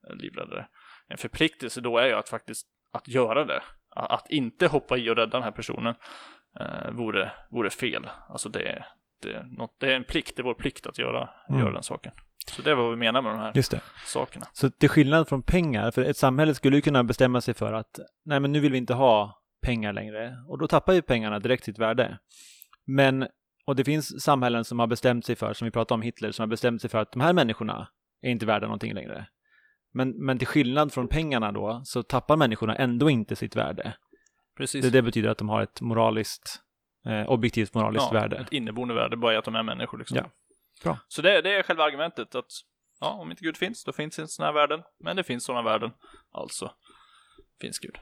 eh, 0.09 0.15
livräddare. 0.15 0.67
En 1.07 1.17
förpliktelse 1.17 1.81
då 1.81 1.97
är 1.97 2.07
ju 2.07 2.13
att 2.13 2.29
faktiskt 2.29 2.67
att 2.93 3.07
göra 3.07 3.45
det. 3.45 3.63
Att, 3.95 4.29
inte 4.29 4.67
hoppa 4.67 4.97
i 4.97 5.09
och 5.09 5.15
rädda 5.15 5.31
den 5.31 5.43
här 5.43 5.51
personen 5.51 5.95
eh, 6.59 6.91
vore, 6.91 7.31
vore 7.49 7.69
fel. 7.69 8.09
Alltså 8.29 8.49
det 8.49 8.85
det, 9.21 9.45
något, 9.57 9.79
det 9.79 9.91
är 9.91 9.95
en 9.95 10.03
plikt, 10.03 10.35
det 10.35 10.41
är 10.41 10.43
vår 10.43 10.53
plikt 10.53 10.87
att 10.87 10.97
göra, 10.97 11.29
Mm. 11.49 11.61
göra 11.61 11.73
den 11.73 11.83
saken. 11.83 12.11
Så 12.51 12.61
det 12.61 12.71
är 12.71 12.75
vad 12.75 12.89
vi 12.89 12.95
menar 12.95 13.21
med 13.21 13.31
de 13.31 13.39
här 13.39 13.51
Just 13.55 13.71
det. 13.71 13.81
sakerna. 14.05 14.45
Så 14.53 14.69
till 14.69 14.89
skillnad 14.89 15.27
från 15.27 15.41
pengar, 15.43 15.91
för 15.91 16.01
ett 16.01 16.17
samhälle 16.17 16.55
skulle 16.55 16.75
ju 16.75 16.81
kunna 16.81 17.03
bestämma 17.03 17.41
sig 17.41 17.53
för 17.53 17.73
att 17.73 17.99
nej 18.25 18.39
men 18.39 18.51
nu 18.51 18.59
vill 18.59 18.71
vi 18.71 18.77
inte 18.77 18.93
ha 18.93 19.41
pengar 19.61 19.93
längre 19.93 20.37
och 20.47 20.57
då 20.57 20.67
tappar 20.67 20.93
ju 20.93 21.01
pengarna 21.01 21.39
direkt 21.39 21.63
sitt 21.63 21.79
värde. 21.79 22.19
Men, 22.85 23.27
och 23.65 23.75
det 23.75 23.83
finns 23.83 24.23
samhällen 24.23 24.65
som 24.65 24.79
har 24.79 24.87
bestämt 24.87 25.25
sig 25.25 25.35
för, 25.35 25.53
som 25.53 25.65
vi 25.65 25.71
pratade 25.71 25.93
om 25.93 26.01
Hitler, 26.01 26.31
som 26.31 26.43
har 26.43 26.47
bestämt 26.47 26.81
sig 26.81 26.89
för 26.89 26.97
att 26.97 27.11
de 27.11 27.21
här 27.21 27.33
människorna 27.33 27.87
är 28.21 28.29
inte 28.29 28.45
värda 28.45 28.67
någonting 28.67 28.93
längre. 28.93 29.27
Men, 29.93 30.25
men 30.25 30.37
till 30.37 30.47
skillnad 30.47 30.93
från 30.93 31.07
pengarna 31.07 31.51
då, 31.51 31.81
så 31.85 32.03
tappar 32.03 32.37
människorna 32.37 32.75
ändå 32.75 33.09
inte 33.09 33.35
sitt 33.35 33.55
värde. 33.55 33.93
Precis. 34.57 34.85
Det, 34.85 34.89
det 34.89 35.01
betyder 35.01 35.29
att 35.29 35.37
de 35.37 35.49
har 35.49 35.61
ett 35.61 35.81
moraliskt, 35.81 36.59
eh, 37.05 37.29
objektivt 37.29 37.73
moraliskt 37.73 38.07
ja, 38.11 38.19
värde. 38.19 38.35
Ett 38.37 38.53
inneboende 38.53 38.93
värde, 38.93 39.17
bara 39.17 39.33
i 39.33 39.37
att 39.37 39.45
de 39.45 39.55
är 39.55 39.63
människor 39.63 39.97
liksom. 39.97 40.17
Ja. 40.17 40.23
Bra. 40.83 40.99
Så 41.07 41.21
det, 41.21 41.41
det 41.41 41.55
är 41.55 41.63
själva 41.63 41.83
argumentet 41.83 42.35
att 42.35 42.51
ja, 42.99 43.09
om 43.09 43.31
inte 43.31 43.43
Gud 43.43 43.57
finns, 43.57 43.83
då 43.83 43.93
finns 43.93 44.19
inte 44.19 44.31
sådana 44.31 44.51
här 44.51 44.61
värden. 44.61 44.83
Men 44.99 45.15
det 45.15 45.23
finns 45.23 45.43
sådana 45.43 45.69
värden, 45.69 45.91
alltså 46.31 46.71
finns 47.61 47.79
Gud. 47.79 47.97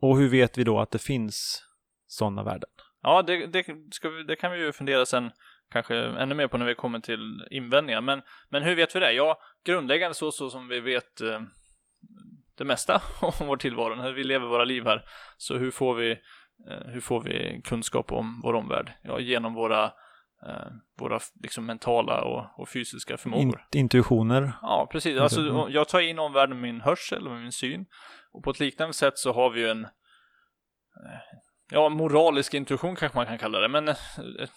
Och 0.00 0.18
hur 0.18 0.28
vet 0.28 0.58
vi 0.58 0.64
då 0.64 0.80
att 0.80 0.90
det 0.90 0.98
finns 0.98 1.64
sådana 2.06 2.42
värden? 2.42 2.70
Ja, 3.02 3.22
det, 3.22 3.46
det, 3.46 3.68
vi, 4.02 4.22
det 4.22 4.36
kan 4.36 4.52
vi 4.52 4.58
ju 4.58 4.72
fundera 4.72 5.06
sen 5.06 5.30
kanske 5.70 5.96
ännu 5.96 6.34
mer 6.34 6.48
på 6.48 6.58
när 6.58 6.66
vi 6.66 6.74
kommer 6.74 7.00
till 7.00 7.46
invändningar. 7.50 8.00
Men, 8.00 8.22
men 8.48 8.62
hur 8.62 8.74
vet 8.74 8.96
vi 8.96 9.00
det? 9.00 9.12
Ja, 9.12 9.38
grundläggande 9.64 10.14
så, 10.14 10.32
så 10.32 10.50
som 10.50 10.68
vi 10.68 10.80
vet 10.80 11.20
eh, 11.20 11.40
det 12.56 12.64
mesta 12.64 13.02
om 13.20 13.46
vår 13.46 13.56
tillvaro, 13.56 13.94
när 13.94 14.12
vi 14.12 14.24
lever 14.24 14.46
våra 14.46 14.64
liv 14.64 14.84
här. 14.84 15.04
Så 15.36 15.56
hur 15.56 15.70
får 15.70 15.94
vi, 15.94 16.10
eh, 16.70 16.86
hur 16.86 17.00
får 17.00 17.20
vi 17.20 17.60
kunskap 17.64 18.12
om 18.12 18.40
vår 18.44 18.54
omvärld? 18.54 18.92
Ja, 19.02 19.20
genom 19.20 19.54
våra, 19.54 19.92
våra 20.98 21.20
liksom 21.42 21.66
mentala 21.66 22.22
och, 22.22 22.60
och 22.60 22.68
fysiska 22.68 23.16
förmågor. 23.16 23.66
In, 23.72 23.80
intuitioner? 23.80 24.52
Ja, 24.62 24.88
precis. 24.92 25.20
Alltså, 25.20 25.66
jag 25.70 25.88
tar 25.88 26.00
in 26.00 26.18
omvärlden 26.18 26.60
med 26.60 26.72
min 26.72 26.80
hörsel 26.80 27.28
och 27.28 27.34
min 27.34 27.52
syn. 27.52 27.86
Och 28.32 28.44
på 28.44 28.50
ett 28.50 28.60
liknande 28.60 28.94
sätt 28.94 29.18
så 29.18 29.32
har 29.32 29.50
vi 29.50 29.60
ju 29.60 29.68
en 29.68 29.84
eh, 29.84 29.90
ja, 31.70 31.88
moralisk 31.88 32.54
intuition 32.54 32.96
kanske 32.96 33.18
man 33.18 33.26
kan 33.26 33.38
kalla 33.38 33.58
det, 33.60 33.68
men 33.68 33.88
eh, 33.88 33.96
ett, 34.42 34.50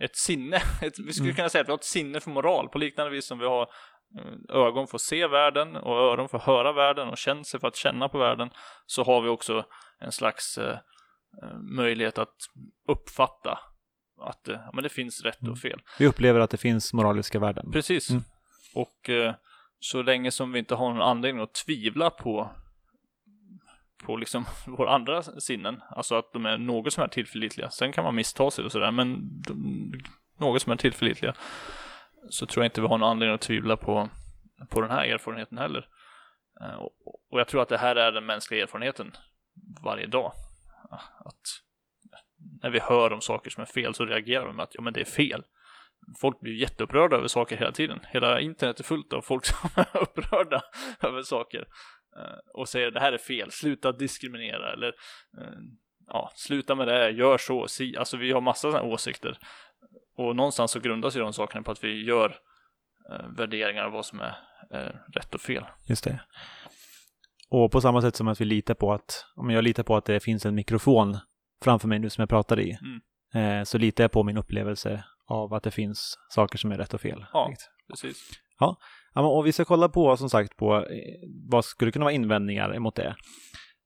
ett 0.00 0.16
sinne. 0.16 0.56
Ett, 0.82 0.98
vi 1.06 1.12
skulle 1.12 1.26
Mm. 1.28 1.36
kunna 1.36 1.48
säga 1.48 1.62
att 1.62 1.68
vi 1.68 1.72
har 1.72 1.78
ett 1.78 1.84
sinne 1.84 2.20
för 2.20 2.30
moral 2.30 2.68
på 2.68 2.78
liknande 2.78 3.12
vis 3.12 3.26
som 3.26 3.38
vi 3.38 3.46
har 3.46 3.62
eh, 4.18 4.56
ögon 4.56 4.86
för 4.86 4.96
att 4.96 5.00
se 5.02 5.26
världen 5.26 5.76
och 5.76 5.96
öron 5.96 6.28
för 6.28 6.38
att 6.38 6.44
höra 6.44 6.72
världen 6.72 7.08
och 7.08 7.18
känsel 7.18 7.60
för 7.60 7.68
att 7.68 7.76
känna 7.76 8.08
på 8.08 8.18
världen 8.18 8.50
så 8.86 9.04
har 9.04 9.20
vi 9.22 9.28
också 9.28 9.64
en 9.98 10.12
slags 10.12 10.58
eh, 10.58 10.78
eh, 11.42 11.58
möjlighet 11.76 12.18
att 12.18 12.34
uppfatta 12.88 13.58
att 14.20 14.48
eh, 14.48 14.58
men 14.72 14.82
det 14.82 14.88
finns 14.88 15.22
rätt 15.22 15.40
Mm. 15.42 15.52
och 15.52 15.58
fel. 15.58 15.80
Vi 15.98 16.06
upplever 16.06 16.40
att 16.40 16.50
det 16.50 16.56
finns 16.56 16.92
moraliska 16.92 17.38
värden. 17.38 17.72
Precis. 17.72 18.10
Mm. 18.10 18.22
Och 18.74 19.10
eh, 19.10 19.34
så 19.80 20.02
länge 20.02 20.30
som 20.30 20.52
vi 20.52 20.58
inte 20.58 20.74
har 20.74 20.92
någon 20.92 21.02
anledning 21.02 21.42
att 21.42 21.54
tvivla 21.54 22.10
på 22.10 22.50
på 24.04 24.16
liksom 24.16 24.44
våra 24.66 24.94
andra 24.94 25.22
sinnen, 25.22 25.82
alltså 25.90 26.14
att 26.14 26.32
de 26.32 26.46
är 26.46 26.58
något 26.58 26.92
som 26.92 27.04
är 27.04 27.08
tillförlitliga. 27.08 27.70
Sen 27.70 27.92
kan 27.92 28.04
man 28.04 28.14
missta 28.14 28.50
sig 28.50 28.64
och 28.64 28.72
sådär, 28.72 28.90
men 28.90 29.40
de, 29.42 29.92
något 30.38 30.62
som 30.62 30.72
är 30.72 30.76
tillförlitliga. 30.76 31.34
Så 32.30 32.46
tror 32.46 32.64
jag 32.64 32.66
inte 32.66 32.80
vi 32.80 32.86
har 32.86 32.98
någon 32.98 33.10
anledning 33.10 33.34
att 33.34 33.40
tvivla 33.40 33.76
på, 33.76 34.08
på 34.68 34.80
den 34.80 34.90
här 34.90 35.04
erfarenheten 35.04 35.58
heller. 35.58 35.88
Eh, 36.60 36.74
och, 36.74 36.92
och 37.30 37.40
jag 37.40 37.48
tror 37.48 37.62
att 37.62 37.68
det 37.68 37.78
här 37.78 37.96
är 37.96 38.12
den 38.12 38.26
mänskliga 38.26 38.62
erfarenheten 38.62 39.12
varje 39.84 40.06
dag. 40.06 40.32
Att 41.24 41.40
när 42.64 42.70
vi 42.70 42.78
hör 42.78 43.12
om 43.12 43.20
saker 43.20 43.50
som 43.50 43.60
är 43.60 43.66
fel 43.66 43.94
så 43.94 44.04
reagerar 44.04 44.46
vi 44.46 44.52
med 44.52 44.62
att 44.62 44.74
ja 44.74 44.82
men 44.82 44.92
det 44.92 45.00
är 45.00 45.04
fel 45.04 45.44
folk 46.20 46.40
blir 46.40 46.54
jätteupprörda 46.54 47.16
över 47.16 47.28
saker 47.28 47.56
hela 47.56 47.72
tiden. 47.72 48.00
Hela 48.10 48.40
internet 48.40 48.80
är 48.80 48.84
fullt 48.84 49.12
av 49.12 49.22
folk 49.22 49.44
som 49.46 49.70
är 49.74 50.02
upprörda 50.02 50.62
över 51.00 51.22
saker 51.22 51.66
eh, 52.16 52.38
och 52.54 52.68
säger 52.68 52.90
det 52.90 53.00
här 53.00 53.12
är 53.12 53.18
fel, 53.18 53.50
sluta 53.50 53.92
diskriminera 53.92 54.72
eller 54.72 54.88
eh, 55.40 55.58
ja, 56.06 56.32
sluta 56.34 56.74
med 56.74 56.88
det, 56.88 57.10
gör 57.10 57.38
så, 57.38 57.68
si. 57.68 57.96
Alltså 57.96 58.16
vi 58.16 58.32
har 58.32 58.40
massa 58.40 58.70
sådana 58.70 58.88
åsikter 58.88 59.38
och 60.16 60.36
någonstans 60.36 60.70
så 60.70 60.80
grundas 60.80 61.16
ju 61.16 61.20
de 61.20 61.32
sakerna 61.32 61.62
på 61.62 61.70
att 61.70 61.84
vi 61.84 62.04
gör 62.04 62.36
eh, 63.10 63.28
värderingar 63.36 63.84
av 63.84 63.92
vad 63.92 64.06
som 64.06 64.20
är 64.20 64.34
rätt 65.14 65.34
och 65.34 65.40
fel. 65.40 65.64
Just 65.88 66.04
det. 66.04 66.20
Och 67.50 67.72
på 67.72 67.80
samma 67.80 68.02
sätt 68.02 68.16
som 68.16 68.28
att 68.28 68.40
vi 68.40 68.44
litar 68.44 68.74
på 68.74 68.92
att, 68.92 69.26
om 69.36 69.50
jag 69.50 69.64
litar 69.64 69.82
på 69.82 69.96
att 69.96 70.04
det 70.04 70.20
finns 70.20 70.46
en 70.46 70.54
mikrofon 70.54 71.18
framför 71.64 71.88
mig 71.88 71.98
nu 71.98 72.10
som 72.10 72.22
jag 72.22 72.28
pratar 72.28 72.60
i, 72.60 72.78
Mm. 72.82 73.60
eh, 73.60 73.64
så 73.64 73.78
litar 73.78 74.04
jag 74.04 74.12
på 74.12 74.22
min 74.22 74.36
upplevelse 74.36 75.04
av 75.26 75.54
att 75.54 75.62
det 75.62 75.70
finns 75.70 76.14
saker 76.28 76.58
som 76.58 76.72
är 76.72 76.78
rätt 76.78 76.94
och 76.94 77.00
fel. 77.00 77.24
Ja. 77.32 77.44
Direkt. 77.46 77.62
Precis. 77.90 78.30
Ja, 78.58 78.76
men, 79.14 79.24
och 79.24 79.46
vi 79.46 79.52
ska 79.52 79.64
kolla 79.64 79.88
på, 79.88 80.16
som 80.16 80.30
sagt, 80.30 80.56
på 80.56 80.76
eh, 80.76 80.84
vad 81.50 81.64
skulle 81.64 81.92
kunna 81.92 82.04
vara 82.04 82.14
invändningar 82.14 82.74
emot 82.76 82.94
det. 82.94 83.14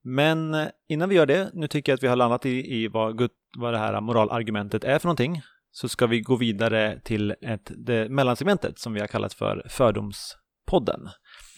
Men 0.04 0.54
eh, 0.54 0.66
innan 0.88 1.08
vi 1.08 1.14
gör 1.14 1.26
det, 1.26 1.50
nu 1.54 1.68
tycker 1.68 1.92
jag 1.92 1.96
att 1.96 2.02
vi 2.02 2.08
har 2.08 2.16
landat 2.16 2.46
i, 2.46 2.74
i 2.74 2.88
vad, 2.88 3.18
Gud, 3.18 3.30
vad 3.58 3.74
det 3.74 3.78
här 3.78 4.00
moralargumentet 4.00 4.84
är 4.84 4.98
för 4.98 5.06
någonting, 5.08 5.42
så 5.70 5.88
ska 5.88 6.06
vi 6.06 6.20
gå 6.20 6.36
vidare 6.36 7.00
till 7.04 7.34
ett, 7.40 7.70
det 7.86 8.08
mellansegmentet 8.08 8.78
som 8.78 8.92
vi 8.94 9.00
har 9.00 9.06
kallat 9.06 9.34
för 9.34 9.66
Fördomspodden. 9.68 11.08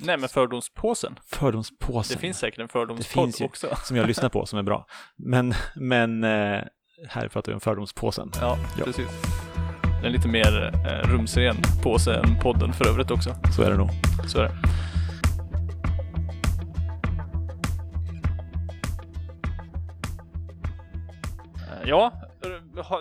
Nej 0.02 0.16
men 0.19 0.28
fördomspåsen. 0.28 1.19
Fördomspåsen. 1.26 2.14
Det 2.16 2.21
finns 2.21 2.38
säkert 2.38 2.59
en 2.61 2.69
fördomspodd 2.69 3.35
också. 3.42 3.76
som 3.85 3.97
jag 3.97 4.07
lyssnar 4.07 4.28
på 4.28 4.47
som 4.47 4.59
är 4.59 4.62
bra. 4.62 4.87
Men, 5.16 5.54
men 5.76 6.25
eh, 6.25 6.61
här 7.09 7.28
pratar 7.28 7.52
vi 7.52 7.54
om 7.54 7.61
fördomspåsen. 7.61 8.30
Ja, 8.40 8.59
Ja. 8.78 8.85
precis. 8.85 9.07
Det 9.83 10.07
är 10.07 10.07
en 10.07 10.12
lite 10.12 10.28
mer 10.28 10.71
eh, 10.87 11.09
rumsren 11.11 11.57
påse 11.83 12.14
än 12.14 12.38
podden 12.42 12.73
för 12.73 12.88
övrigt 12.88 13.11
också. 13.11 13.35
Så 13.57 13.62
är 13.62 13.71
det 13.71 13.76
nog. 13.76 13.88
Så 14.28 14.38
är 14.38 14.42
det. 14.42 14.50
Eh, 21.73 21.88
Ja, 21.88 22.12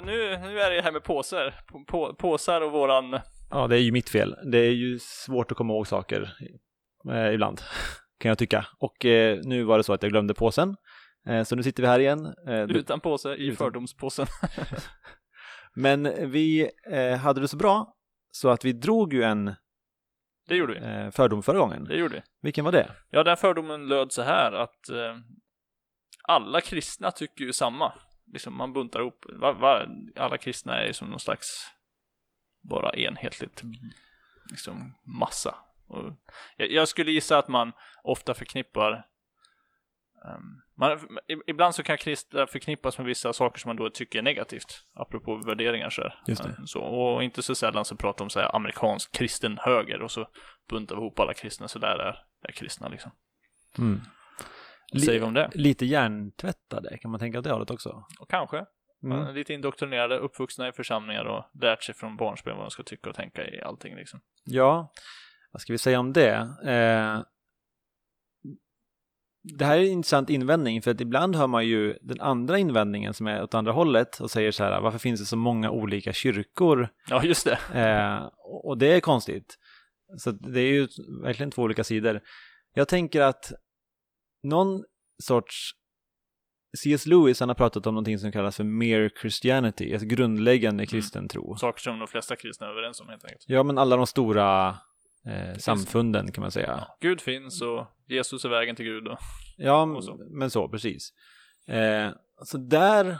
nu, 0.03 0.37
nu 0.37 0.59
är 0.59 0.71
det 0.75 0.81
här 0.81 0.91
med 0.91 1.03
påsar. 1.03 1.55
På, 1.67 1.83
på, 1.83 2.13
påsar 2.13 2.61
och 2.61 2.71
våran... 2.71 3.19
Ja, 3.51 3.67
det 3.67 3.75
är 3.75 3.79
ju 3.79 3.91
mitt 3.91 4.09
fel. 4.09 4.35
Det 4.51 4.57
är 4.57 4.71
ju 4.71 4.99
svårt 4.99 5.51
att 5.51 5.57
komma 5.57 5.73
ihåg 5.73 5.87
saker 5.87 6.33
eh, 7.11 7.33
ibland, 7.33 7.61
kan 8.19 8.29
jag 8.29 8.37
tycka. 8.37 8.65
Och 8.79 9.05
eh, 9.05 9.39
nu 9.43 9.63
var 9.63 9.77
det 9.77 9.83
så 9.83 9.93
att 9.93 10.03
jag 10.03 10.11
glömde 10.11 10.33
påsen. 10.33 10.75
Eh, 11.27 11.43
så 11.43 11.55
nu 11.55 11.63
sitter 11.63 11.83
vi 11.83 11.87
här 11.89 11.99
igen. 11.99 12.33
Eh, 12.47 12.61
Utan 12.63 12.99
påse 12.99 13.35
i 13.35 13.45
Utan. 13.47 13.57
fördomspåsen. 13.57 14.25
men 15.75 16.31
vi 16.31 16.69
eh, 16.91 17.17
hade 17.17 17.41
det 17.41 17.47
så 17.47 17.57
bra 17.57 17.95
så 18.31 18.49
att 18.49 18.65
vi 18.65 18.73
drog 18.73 19.13
ju 19.13 19.23
en 19.23 19.55
Det 20.47 20.55
gjorde 20.55 20.73
vi. 20.73 20.79
eh, 21.05 21.11
fördom 21.11 21.43
förra 21.43 21.57
gången. 21.57 21.83
Det 21.83 21.95
gjorde 21.97 22.15
vi. 22.15 22.21
Vilken 22.41 22.65
var 22.65 22.71
det? 22.71 22.91
Ja, 23.09 23.23
den 23.23 23.37
fördomen 23.37 23.87
löd 23.87 24.11
så 24.11 24.21
här 24.21 24.51
att 24.51 24.79
alla 26.23 26.61
kristna 26.61 27.11
tycker 27.11 27.43
ju 27.45 27.53
samma. 27.53 27.93
Liksom 28.33 28.57
man 28.57 28.73
buntar 28.73 28.99
ihop, 28.99 29.25
va, 29.33 29.51
va, 29.53 29.85
alla 30.15 30.37
kristna 30.37 30.77
är 30.81 30.87
ju 30.87 30.93
som 30.93 31.09
någon 31.09 31.19
slags 31.19 31.45
bara 32.69 32.89
enhetligt 32.93 33.63
liksom 34.49 34.93
massa. 35.19 35.55
Och 35.89 36.13
jag, 36.57 36.87
skulle 36.87 37.11
gissa 37.11 37.37
att 37.37 37.47
man 37.47 37.71
ofta 38.03 38.33
förknippar 38.33 38.91
ehm, 40.25 40.61
man, 40.77 40.99
ibland 41.47 41.75
så 41.75 41.83
kan 41.83 41.97
kristna 41.97 42.47
förknippas 42.47 42.97
med 42.97 43.07
vissa 43.07 43.33
saker 43.33 43.59
som 43.59 43.69
man 43.69 43.75
då 43.75 43.89
tycker 43.89 44.19
är 44.19 44.23
negativt, 44.23 44.85
apropå 44.93 45.35
värderingar 45.45 45.89
så 45.89 46.01
här. 46.01 46.23
Just 46.27 46.43
det. 46.43 46.49
Eh, 46.49 46.55
Så, 46.65 46.79
och 46.79 47.23
inte 47.23 47.43
så 47.43 47.55
sällan 47.55 47.85
så 47.85 47.95
pratar 47.95 48.17
de 48.17 48.23
om 48.23 48.29
så 48.29 48.39
här 48.39 48.55
amerikansk 48.55 49.11
kristen 49.11 49.57
höger 49.61 50.01
och 50.01 50.11
så 50.11 50.27
buntar 50.69 50.95
vi 50.95 51.01
ihop 51.01 51.19
alla 51.19 51.33
kristna 51.33 51.67
så 51.67 51.79
där 51.79 51.99
är, 51.99 52.15
är 52.47 52.51
kristna 52.51 52.87
liksom. 52.87 53.11
Mm. 53.77 54.01
Säger 55.05 55.19
vi 55.19 55.25
om 55.25 55.33
det? 55.33 55.49
Lite 55.53 55.85
hjärntvättade, 55.85 56.97
kan 56.97 57.11
man 57.11 57.19
tänka 57.19 57.39
åt 57.39 57.43
det 57.43 57.51
hållet 57.51 57.71
också? 57.71 58.03
Och 58.19 58.29
kanske. 58.29 58.65
Mm. 59.03 59.35
lite 59.35 59.53
indoktrinerade, 59.53 60.17
uppvuxna 60.17 60.67
i 60.67 60.71
församlingar 60.71 61.25
och 61.25 61.45
lärt 61.61 61.83
sig 61.83 61.95
från 61.95 62.17
barnsben 62.17 62.55
vad 62.55 62.65
de 62.65 62.71
ska 62.71 62.83
tycka 62.83 63.09
och 63.09 63.15
tänka 63.15 63.47
i 63.47 63.61
allting 63.61 63.95
liksom. 63.95 64.21
Ja, 64.43 64.91
vad 65.51 65.61
ska 65.61 65.73
vi 65.73 65.77
säga 65.77 65.99
om 65.99 66.13
det? 66.13 66.35
Eh, 66.63 67.23
det 69.43 69.65
här 69.65 69.77
är 69.77 69.81
en 69.81 69.91
intressant 69.91 70.29
invändning 70.29 70.81
för 70.81 70.91
att 70.91 71.01
ibland 71.01 71.35
hör 71.35 71.47
man 71.47 71.67
ju 71.67 71.97
den 72.01 72.21
andra 72.21 72.57
invändningen 72.57 73.13
som 73.13 73.27
är 73.27 73.43
åt 73.43 73.53
andra 73.53 73.71
hållet 73.71 74.19
och 74.19 74.31
säger 74.31 74.51
så 74.51 74.63
här, 74.63 74.81
varför 74.81 74.99
finns 74.99 75.19
det 75.19 75.25
så 75.25 75.37
många 75.37 75.71
olika 75.71 76.13
kyrkor? 76.13 76.89
Ja, 77.09 77.23
just 77.23 77.45
det. 77.45 77.59
Eh, 77.73 78.29
och 78.63 78.77
det 78.77 78.87
är 78.87 78.99
konstigt. 78.99 79.57
Så 80.17 80.31
det 80.31 80.61
är 80.61 80.71
ju 80.71 80.87
verkligen 81.23 81.51
två 81.51 81.61
olika 81.61 81.83
sidor. 81.83 82.21
Jag 82.73 82.87
tänker 82.87 83.21
att 83.21 83.51
någon 84.43 84.83
sorts 85.23 85.71
C.S. 86.77 87.05
Lewis 87.05 87.39
han 87.39 87.49
har 87.49 87.55
pratat 87.55 87.87
om 87.87 87.93
någonting 87.93 88.19
som 88.19 88.31
kallas 88.31 88.57
för 88.57 88.63
mere 88.63 89.09
Christianity, 89.21 89.93
alltså 89.93 90.07
grundläggande 90.07 90.85
kristen 90.85 91.27
tro. 91.27 91.55
Saker 91.55 91.81
som 91.81 91.99
de 91.99 92.07
flesta 92.07 92.35
kristna 92.35 92.67
är 92.67 92.71
överens 92.71 93.01
om 93.01 93.09
helt 93.09 93.23
enkelt. 93.23 93.43
Ja, 93.47 93.63
men 93.63 93.77
alla 93.77 93.97
de 93.97 94.07
stora 94.07 94.77
eh, 95.27 95.57
samfunden 95.57 96.31
kan 96.31 96.41
man 96.41 96.51
säga. 96.51 96.87
Gud 97.01 97.21
finns 97.21 97.61
och 97.61 97.87
Jesus 98.07 98.45
är 98.45 98.49
vägen 98.49 98.75
till 98.75 98.85
Gud. 98.85 99.07
Och... 99.07 99.17
Ja, 99.57 99.83
Och 99.83 100.03
så. 100.03 100.27
men 100.29 100.49
så, 100.49 100.69
precis. 100.69 101.13
Eh, 101.67 102.09
så 102.45 102.57
där 102.57 103.19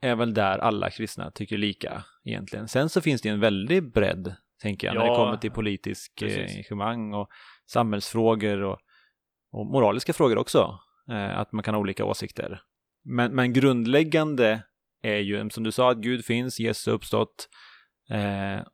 är 0.00 0.14
väl 0.14 0.34
där 0.34 0.58
alla 0.58 0.90
kristna 0.90 1.30
tycker 1.30 1.58
lika 1.58 2.04
egentligen. 2.24 2.68
Sen 2.68 2.88
så 2.88 3.00
finns 3.00 3.22
det 3.22 3.28
en 3.28 3.40
väldig 3.40 3.92
bredd, 3.92 4.34
tänker 4.62 4.86
jag, 4.86 4.94
när 4.96 5.04
Ja, 5.04 5.10
det 5.12 5.16
kommer 5.16 5.36
till 5.36 5.50
politisk 5.50 6.22
eh, 6.22 6.28
precis. 6.28 6.50
engagemang 6.50 7.14
och 7.14 7.28
samhällsfrågor 7.66 8.62
och, 8.62 8.78
och 9.52 9.66
moraliska 9.66 10.12
frågor 10.12 10.38
också. 10.38 10.78
Eh, 11.10 11.38
att 11.38 11.52
man 11.52 11.62
kan 11.62 11.74
ha 11.74 11.80
olika 11.80 12.04
åsikter. 12.04 12.62
Men, 13.04 13.34
men 13.34 13.52
grundläggande 13.52 14.62
är 15.02 15.18
ju, 15.18 15.50
som 15.50 15.64
du 15.64 15.72
sa, 15.72 15.90
att 15.90 15.98
Gud 15.98 16.24
finns, 16.24 16.60
Jesus 16.60 16.86
har 16.86 16.92
uppstått. 16.92 17.48
Eh, 18.10 18.66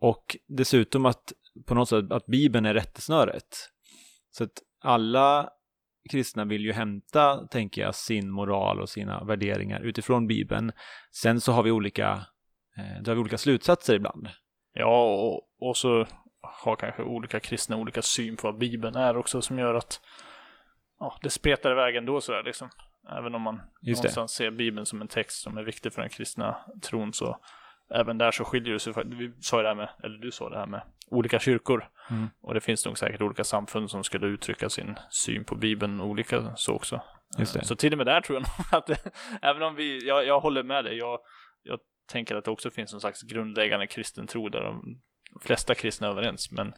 och 0.00 0.36
dessutom 0.48 1.06
att 1.06 1.32
på 1.66 1.74
något 1.74 1.88
sätt 1.88 2.12
att 2.12 2.26
Bibeln 2.26 2.66
är 2.66 2.74
rättesnöret. 2.74 3.70
Så 4.30 4.44
att 4.44 4.62
alla 4.80 5.50
kristna 6.10 6.44
vill 6.44 6.64
ju 6.64 6.72
hämta, 6.72 7.46
tänker 7.46 7.82
jag, 7.82 7.94
sin 7.94 8.30
moral 8.30 8.80
och 8.80 8.88
sina 8.88 9.24
värderingar 9.24 9.80
utifrån 9.80 10.26
Bibeln. 10.26 10.72
Sen 11.10 11.40
så 11.40 11.52
har 11.52 11.62
vi 11.62 11.70
olika, 11.70 12.26
eh, 12.76 13.02
drar 13.02 13.14
vi 13.14 13.20
olika 13.20 13.38
slutsatser 13.38 13.94
ibland. 13.94 14.28
Ja, 14.72 15.04
och, 15.04 15.68
och 15.68 15.76
så 15.76 16.06
har 16.40 16.76
kanske 16.76 17.02
olika 17.02 17.40
kristna 17.40 17.76
olika 17.76 18.02
syn 18.02 18.36
på 18.36 18.46
vad 18.46 18.58
Bibeln 18.58 18.96
är 18.96 19.16
också 19.16 19.42
som 19.42 19.58
gör 19.58 19.74
att 19.74 20.00
ja, 20.98 21.18
det 21.22 21.30
spretar 21.30 21.72
iväg 21.72 21.96
ändå 21.96 22.20
sådär 22.20 22.42
liksom. 22.42 22.68
Även 23.18 23.34
om 23.34 23.42
man 23.42 23.60
Just 23.80 24.02
det. 24.02 24.06
någonstans 24.06 24.32
ser 24.32 24.50
Bibeln 24.50 24.86
som 24.86 25.00
en 25.00 25.08
text 25.08 25.42
som 25.42 25.58
är 25.58 25.62
viktig 25.62 25.92
för 25.92 26.00
den 26.02 26.10
kristna 26.10 26.56
tron 26.82 27.12
så 27.12 27.38
även 27.94 28.18
där 28.18 28.30
så 28.30 28.44
skiljer 28.44 28.72
det 28.72 28.80
sig. 28.80 28.92
Vi 29.06 29.32
sa 29.40 29.56
ju 29.56 29.62
det 29.62 29.68
här 29.68 29.76
med, 29.76 29.88
eller 30.02 30.18
du 30.18 30.30
sa 30.30 30.48
det 30.48 30.58
här 30.58 30.66
med 30.66 30.82
olika 31.12 31.38
kyrkor. 31.38 31.88
Mm. 32.10 32.28
Och 32.42 32.54
det 32.54 32.60
finns 32.60 32.86
nog 32.86 32.98
säkert 32.98 33.20
olika 33.20 33.44
samfund 33.44 33.90
som 33.90 34.04
skulle 34.04 34.26
uttrycka 34.26 34.68
sin 34.68 34.96
syn 35.10 35.44
på 35.44 35.54
Bibeln 35.54 36.00
olika 36.00 36.56
så 36.56 36.74
också. 36.74 37.00
Så 37.62 37.76
till 37.76 37.92
och 37.92 37.98
med 37.98 38.06
där 38.06 38.20
tror 38.20 38.36
jag 38.36 38.42
nog 38.42 38.66
att 38.78 38.86
det, 38.86 38.98
även 39.42 39.62
om 39.62 39.74
vi, 39.74 40.06
jag, 40.08 40.26
jag 40.26 40.40
håller 40.40 40.62
med 40.62 40.84
dig, 40.84 40.98
jag, 40.98 41.18
jag 41.62 41.78
tänker 42.10 42.36
att 42.36 42.44
det 42.44 42.50
också 42.50 42.70
finns 42.70 42.94
en 42.94 43.00
slags 43.00 43.22
grundläggande 43.22 43.86
kristen 43.86 44.26
tro 44.26 44.48
där 44.48 44.60
de 44.60 45.00
flesta 45.40 45.74
kristna 45.74 46.06
är 46.06 46.10
överens, 46.10 46.50
men 46.50 46.68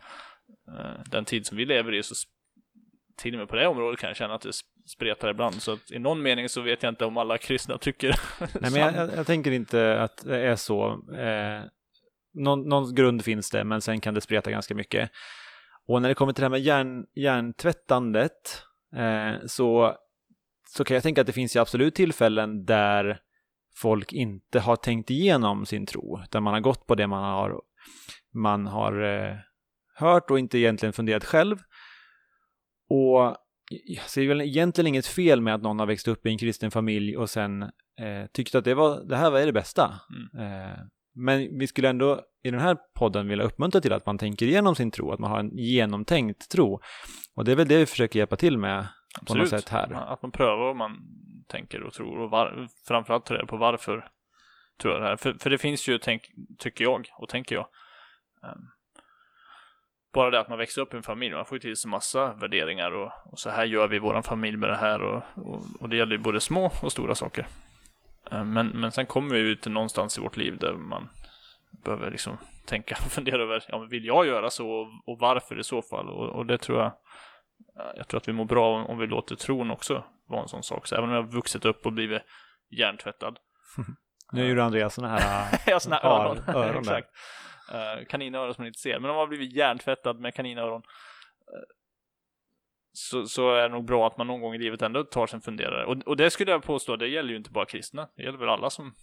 eh, 0.68 1.00
den 1.10 1.24
tid 1.24 1.46
som 1.46 1.56
vi 1.56 1.64
lever 1.64 1.94
i 1.94 2.02
så 2.02 2.14
till 3.16 3.34
och 3.34 3.38
med 3.38 3.48
på 3.48 3.56
det 3.56 3.66
området 3.66 4.00
kan 4.00 4.08
jag 4.08 4.16
känna 4.16 4.34
att 4.34 4.42
det 4.42 4.50
sp- 4.50 4.86
spretar 4.86 5.30
ibland, 5.30 5.62
så 5.62 5.72
att 5.72 5.90
i 5.90 5.98
någon 5.98 6.22
mening 6.22 6.48
så 6.48 6.60
vet 6.60 6.82
jag 6.82 6.92
inte 6.92 7.04
om 7.04 7.16
alla 7.16 7.38
kristna 7.38 7.78
tycker 7.78 8.08
Nej, 8.60 8.70
men 8.72 8.74
jag, 8.74 8.94
jag, 8.94 9.16
jag 9.16 9.26
tänker 9.26 9.50
inte 9.50 10.00
att 10.00 10.24
det 10.24 10.40
är 10.40 10.56
så. 10.56 10.88
Eh, 11.14 11.62
någon, 12.34 12.68
någon 12.68 12.94
grund 12.94 13.24
finns 13.24 13.50
det, 13.50 13.64
men 13.64 13.80
sen 13.80 14.00
kan 14.00 14.14
det 14.14 14.20
spreta 14.20 14.50
ganska 14.50 14.74
mycket. 14.74 15.10
Och 15.86 16.02
när 16.02 16.08
det 16.08 16.14
kommer 16.14 16.32
till 16.32 16.40
det 16.40 16.44
här 16.44 16.50
med 16.50 16.60
hjärn, 16.60 17.06
hjärntvättandet 17.14 18.62
eh, 18.96 19.46
så, 19.46 19.96
så 20.68 20.84
kan 20.84 20.94
jag 20.94 21.02
tänka 21.02 21.20
att 21.20 21.26
det 21.26 21.32
finns 21.32 21.56
ju 21.56 21.60
absolut 21.60 21.94
tillfällen 21.94 22.64
där 22.64 23.18
folk 23.76 24.12
inte 24.12 24.60
har 24.60 24.76
tänkt 24.76 25.10
igenom 25.10 25.66
sin 25.66 25.86
tro, 25.86 26.20
utan 26.22 26.42
man 26.42 26.54
har 26.54 26.60
gått 26.60 26.86
på 26.86 26.94
det 26.94 27.06
man 27.06 27.24
har, 27.24 27.60
man 28.34 28.66
har 28.66 29.02
eh, 29.02 29.36
hört 29.94 30.30
och 30.30 30.38
inte 30.38 30.58
egentligen 30.58 30.92
funderat 30.92 31.24
själv. 31.24 31.56
Och 32.88 33.36
jag 33.70 34.04
ser 34.04 34.28
väl 34.28 34.40
egentligen 34.40 34.88
inget 34.88 35.06
fel 35.06 35.40
med 35.40 35.54
att 35.54 35.62
någon 35.62 35.78
har 35.78 35.86
växt 35.86 36.08
upp 36.08 36.26
i 36.26 36.30
en 36.30 36.38
kristen 36.38 36.70
familj 36.70 37.16
och 37.16 37.30
sen 37.30 37.62
eh, 37.62 38.26
tyckte 38.32 38.58
att 38.58 38.64
det, 38.64 38.74
var, 38.74 39.04
det 39.04 39.16
här 39.16 39.30
var 39.30 39.40
det 39.40 39.52
bästa. 39.52 40.00
Eh, 40.38 40.84
men 41.14 41.58
vi 41.58 41.66
skulle 41.66 41.88
ändå 41.88 42.20
i 42.42 42.50
den 42.50 42.60
här 42.60 42.76
podden 42.94 43.28
vilja 43.28 43.44
uppmuntra 43.44 43.80
till 43.80 43.92
att 43.92 44.06
man 44.06 44.18
tänker 44.18 44.46
igenom 44.46 44.74
sin 44.74 44.90
tro, 44.90 45.12
att 45.12 45.18
man 45.18 45.30
har 45.30 45.38
en 45.38 45.58
genomtänkt 45.58 46.50
tro. 46.50 46.80
Och 47.34 47.44
det 47.44 47.52
är 47.52 47.56
väl 47.56 47.68
det 47.68 47.78
vi 47.78 47.86
försöker 47.86 48.18
hjälpa 48.18 48.36
till 48.36 48.58
med 48.58 48.86
på 49.26 49.34
något 49.34 49.48
sätt 49.48 49.68
här. 49.68 50.12
Att 50.12 50.22
man 50.22 50.32
prövar 50.32 50.56
vad 50.56 50.76
man 50.76 50.96
tänker 51.48 51.82
och 51.82 51.92
tror 51.92 52.18
och 52.18 52.30
var, 52.30 52.68
framförallt 52.88 53.26
ta 53.26 53.34
reda 53.34 53.46
på 53.46 53.56
varför 53.56 54.08
tror 54.80 54.94
jag 54.94 55.02
det 55.02 55.08
här. 55.08 55.16
För, 55.16 55.34
för 55.34 55.50
det 55.50 55.58
finns 55.58 55.88
ju, 55.88 55.98
tänk, 55.98 56.22
tycker 56.58 56.84
jag 56.84 57.06
och 57.18 57.28
tänker 57.28 57.54
jag, 57.54 57.66
ehm, 58.42 58.58
bara 60.12 60.30
det 60.30 60.40
att 60.40 60.48
man 60.48 60.58
växer 60.58 60.82
upp 60.82 60.94
i 60.94 60.96
en 60.96 61.02
familj, 61.02 61.34
man 61.34 61.44
får 61.44 61.56
ju 61.56 61.60
till 61.60 61.76
sig 61.76 61.90
massa 61.90 62.32
värderingar 62.32 62.90
och, 62.90 63.12
och 63.24 63.38
så 63.38 63.50
här 63.50 63.64
gör 63.64 63.88
vi 63.88 63.96
i 63.96 63.98
våran 63.98 64.22
familj 64.22 64.56
med 64.56 64.68
det 64.68 64.76
här 64.76 65.02
och, 65.02 65.22
och, 65.34 65.62
och 65.80 65.88
det 65.88 65.96
gäller 65.96 66.12
ju 66.12 66.22
både 66.22 66.40
små 66.40 66.72
och 66.82 66.92
stora 66.92 67.14
saker. 67.14 67.46
Ehm, 68.30 68.52
Men, 68.52 68.68
men 68.68 68.92
sen 68.92 69.06
kommer 69.06 69.34
vi 69.34 69.40
ut 69.40 69.62
till 69.62 69.72
någonstans 69.72 70.18
i 70.18 70.20
vårt 70.20 70.36
liv 70.36 70.58
där 70.58 70.72
man 70.72 71.08
behöver 71.84 72.10
liksom 72.10 72.38
tänka 72.66 72.96
och 73.04 73.12
fundera 73.12 73.42
över, 73.42 73.64
ja 73.68 73.78
men 73.78 73.88
vill 73.88 74.04
jag 74.04 74.26
göra 74.26 74.50
så 74.50 74.68
och, 75.06 75.18
varför 75.18 75.58
i 75.58 75.64
så 75.64 75.82
fall? 75.82 76.08
Och, 76.08 76.28
och 76.28 76.46
det 76.46 76.58
tror 76.58 76.80
jag, 76.80 76.92
jag 77.96 78.08
tror 78.08 78.20
att 78.20 78.28
vi 78.28 78.32
mår 78.32 78.44
bra 78.44 78.76
om, 78.76 78.86
om 78.86 78.98
vi 78.98 79.06
låter 79.06 79.36
tron 79.36 79.70
också 79.70 80.04
vara 80.28 80.42
en 80.42 80.48
sån 80.48 80.62
sak. 80.62 80.86
Så 80.86 80.94
även 80.94 81.08
om 81.08 81.14
jag 81.14 81.22
har 81.22 81.30
vuxit 81.30 81.64
upp 81.64 81.86
och 81.86 81.92
blivit 81.92 82.22
hjärntvättad. 82.70 83.38
Nu 84.32 84.48
gjorde 84.48 84.64
Andreas 84.64 84.94
sådana 84.94 85.18
här 85.18 85.58
har 85.72 85.78
såna 85.78 85.96
här 85.96 86.08
öron. 86.10 86.38
öron. 86.48 86.78
Exakt. 86.78 87.08
Uh, 87.72 88.04
kaninöron 88.08 88.54
som 88.54 88.62
man 88.62 88.66
inte 88.66 88.78
ser. 88.78 89.00
Men 89.00 89.10
om 89.10 89.16
man 89.16 89.22
har 89.22 89.26
blivit 89.26 89.52
hjärntvättad 89.52 90.20
med 90.20 90.34
kaninöron 90.34 90.82
eh, 90.82 91.60
så, 92.96 93.26
så 93.26 93.54
är 93.54 93.62
det 93.62 93.68
nog 93.68 93.84
bra 93.84 94.06
att 94.06 94.18
man 94.18 94.26
någon 94.26 94.40
gång 94.40 94.54
i 94.54 94.58
livet 94.58 94.82
ändå 94.82 95.04
tar 95.04 95.26
sig 95.26 95.36
en 95.36 95.40
funderare. 95.40 95.84
Och, 95.84 95.96
och 96.06 96.16
det 96.16 96.30
skulle 96.30 96.50
jag 96.50 96.62
påstå, 96.62 96.96
det 96.96 97.08
gäller 97.08 97.30
ju 97.30 97.36
inte 97.36 97.50
bara 97.50 97.66
kristna. 97.66 98.08
Det 98.16 98.22
gäller 98.22 98.38
väl 98.38 98.48
alla 98.48 98.70
som 98.70 98.94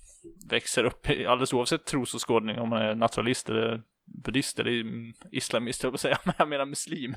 växer 0.50 0.84
upp, 0.84 1.10
i- 1.10 1.26
alldeles 1.26 1.54
oavsett 1.54 1.86
trosåskådning, 1.86 2.60
om 2.60 2.70
man 2.70 2.82
är 2.82 2.96
naturalist 2.96 3.50
eller 3.50 3.82
buddhist 4.26 4.60
eller 4.60 4.84
islamist, 5.32 5.84
jag 5.84 6.00
säga, 6.00 6.18
men 6.26 6.34
jag 6.38 6.50
menar 6.50 6.66
muslim. 6.66 7.16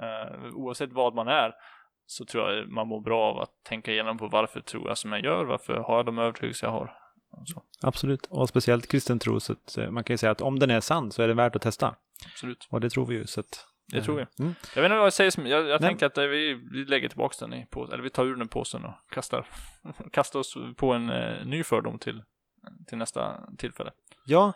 Eh, 0.00 0.54
oavsett 0.54 0.92
vad 0.92 1.14
man 1.14 1.28
är 1.28 1.52
så 2.06 2.24
tror 2.24 2.50
jag 2.52 2.68
man 2.68 2.88
mår 2.88 3.00
bra 3.00 3.22
av 3.30 3.38
att 3.40 3.50
tänka 3.68 3.92
igenom 3.92 4.18
på 4.18 4.28
varför 4.28 4.60
tror 4.60 4.88
jag 4.88 4.98
som 4.98 5.12
jag 5.12 5.24
gör, 5.24 5.44
varför 5.44 5.74
har 5.74 5.96
jag 5.96 6.06
de 6.06 6.18
övertygelser 6.18 6.66
jag 6.66 6.72
har. 6.72 6.92
Så. 7.44 7.62
Absolut, 7.82 8.26
och 8.26 8.48
speciellt 8.48 8.88
kristen 8.88 9.18
tro, 9.18 9.40
så 9.40 9.54
eh, 9.78 9.90
man 9.90 10.04
kan 10.04 10.14
ju 10.14 10.18
säga 10.18 10.32
att 10.32 10.40
om 10.40 10.58
den 10.58 10.70
är 10.70 10.80
sann 10.80 11.10
så 11.12 11.22
är 11.22 11.28
det 11.28 11.34
värt 11.34 11.56
att 11.56 11.62
testa. 11.62 11.94
Absolut. 12.32 12.68
Och 12.70 12.80
det 12.80 12.90
tror 12.90 13.06
vi 13.06 13.14
ju, 13.14 13.26
så 13.26 13.40
att... 13.40 13.66
Det 13.92 14.02
tror 14.02 14.16
vi. 14.16 14.26
Mm. 14.44 14.54
Jag 14.74 14.82
vet 14.82 14.88
inte 14.90 14.96
vad 14.96 15.06
jag 15.06 15.12
säger, 15.12 15.30
som- 15.30 15.46
jag, 15.46 15.66
jag 15.68 15.80
tänker 15.80 16.06
att 16.06 16.18
vi, 16.18 16.54
vi 16.72 16.84
lägger 16.84 17.08
tillbaka 17.08 17.34
den 17.40 17.54
i 17.54 17.66
påsen, 17.70 17.94
eller 17.94 18.02
vi 18.02 18.10
tar 18.10 18.24
ur 18.24 18.34
den 18.36 18.46
i 18.46 18.48
påsen 18.48 18.84
och 18.84 18.94
kastar, 19.10 19.46
kastar 20.12 20.40
oss 20.40 20.56
på 20.76 20.92
en 20.92 21.10
eh, 21.10 21.46
ny 21.46 21.64
fördom 21.64 21.98
till, 21.98 22.22
till 22.86 22.98
nästa 22.98 23.40
tillfälle. 23.58 23.90
Ja, 24.26 24.52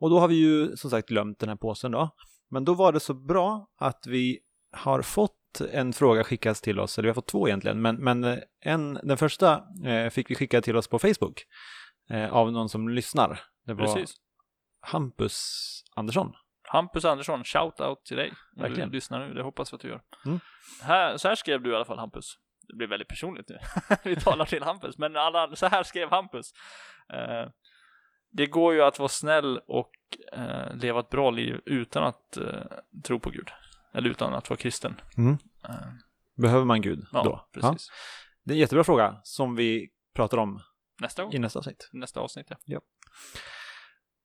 och 0.00 0.10
då 0.10 0.18
har 0.18 0.28
vi 0.28 0.34
ju 0.34 0.76
som 0.76 0.90
sagt 0.90 1.08
glömt 1.08 1.38
den 1.38 1.48
här 1.48 1.56
påsen 1.56 1.92
då. 1.92 2.10
Men 2.50 2.64
då 2.64 2.74
var 2.74 2.92
det 2.92 3.00
så 3.00 3.14
bra 3.14 3.66
att 3.78 4.06
vi 4.06 4.38
har 4.72 5.02
fått 5.02 5.34
en 5.72 5.92
fråga 5.92 6.24
skickas 6.24 6.60
till 6.60 6.80
oss, 6.80 6.98
eller 6.98 7.06
vi 7.06 7.10
har 7.10 7.14
fått 7.14 7.28
två 7.28 7.48
egentligen, 7.48 7.82
men, 7.82 7.96
men 7.96 8.24
eh, 8.24 8.38
en, 8.60 8.94
den 8.94 9.16
första 9.16 9.62
eh, 9.86 10.10
fick 10.10 10.30
vi 10.30 10.34
skicka 10.34 10.60
till 10.62 10.76
oss 10.76 10.88
på 10.88 10.98
Facebook 10.98 11.44
eh, 12.10 12.32
av 12.32 12.52
någon 12.52 12.68
som 12.68 12.88
lyssnar. 12.88 13.40
Det 13.66 13.74
var 13.74 13.94
Precis. 13.94 14.16
Hampus 14.80 15.42
Andersson. 15.94 16.32
Hampus 16.70 17.04
Andersson, 17.04 17.44
shout 17.44 17.80
out 17.80 18.04
till 18.04 18.16
dig. 18.16 18.32
Verkligen. 18.56 18.88
du 18.88 18.94
lyssnar 18.94 19.28
nu, 19.28 19.34
det 19.34 19.42
hoppas 19.42 19.72
vi 19.72 19.74
att 19.74 19.80
du 19.80 19.88
gör. 19.88 20.00
Mm. 20.26 20.40
Här, 20.82 21.16
så 21.16 21.28
här 21.28 21.34
skrev 21.34 21.62
du 21.62 21.72
i 21.72 21.74
alla 21.74 21.84
fall 21.84 21.98
Hampus. 21.98 22.38
Det 22.68 22.76
blir 22.76 22.86
väldigt 22.86 23.08
personligt 23.08 23.48
nu. 23.48 23.58
vi 24.04 24.16
talar 24.16 24.44
till 24.44 24.62
Hampus, 24.62 24.98
men 24.98 25.16
alla, 25.16 25.56
så 25.56 25.66
här 25.66 25.82
skrev 25.82 26.10
Hampus. 26.10 26.52
Eh, 27.12 27.48
det 28.32 28.46
går 28.46 28.74
ju 28.74 28.82
att 28.82 28.98
vara 28.98 29.08
snäll 29.08 29.58
och 29.66 29.90
eh, 30.32 30.74
leva 30.76 31.00
ett 31.00 31.10
bra 31.10 31.30
liv 31.30 31.60
utan 31.64 32.04
att 32.04 32.36
eh, 32.36 32.62
tro 33.04 33.20
på 33.20 33.30
Gud. 33.30 33.48
Eller 33.94 34.10
utan 34.10 34.34
att 34.34 34.50
vara 34.50 34.58
kristen. 34.58 35.00
Mm. 35.16 35.38
Eh, 35.68 35.74
Behöver 36.36 36.64
man 36.64 36.82
Gud 36.82 37.06
ja, 37.12 37.22
då? 37.22 37.48
precis. 37.52 37.88
Det 38.44 38.52
är 38.52 38.54
en 38.54 38.60
jättebra 38.60 38.84
fråga 38.84 39.20
som 39.22 39.56
vi 39.56 39.88
pratar 40.14 40.38
om 40.38 40.60
Nästa 41.00 41.22
gång, 41.22 41.32
i 41.32 41.38
nästa 41.38 41.58
avsnitt. 41.58 41.88
nästa 41.92 42.20
avsnitt 42.20 42.46
ja. 42.64 42.80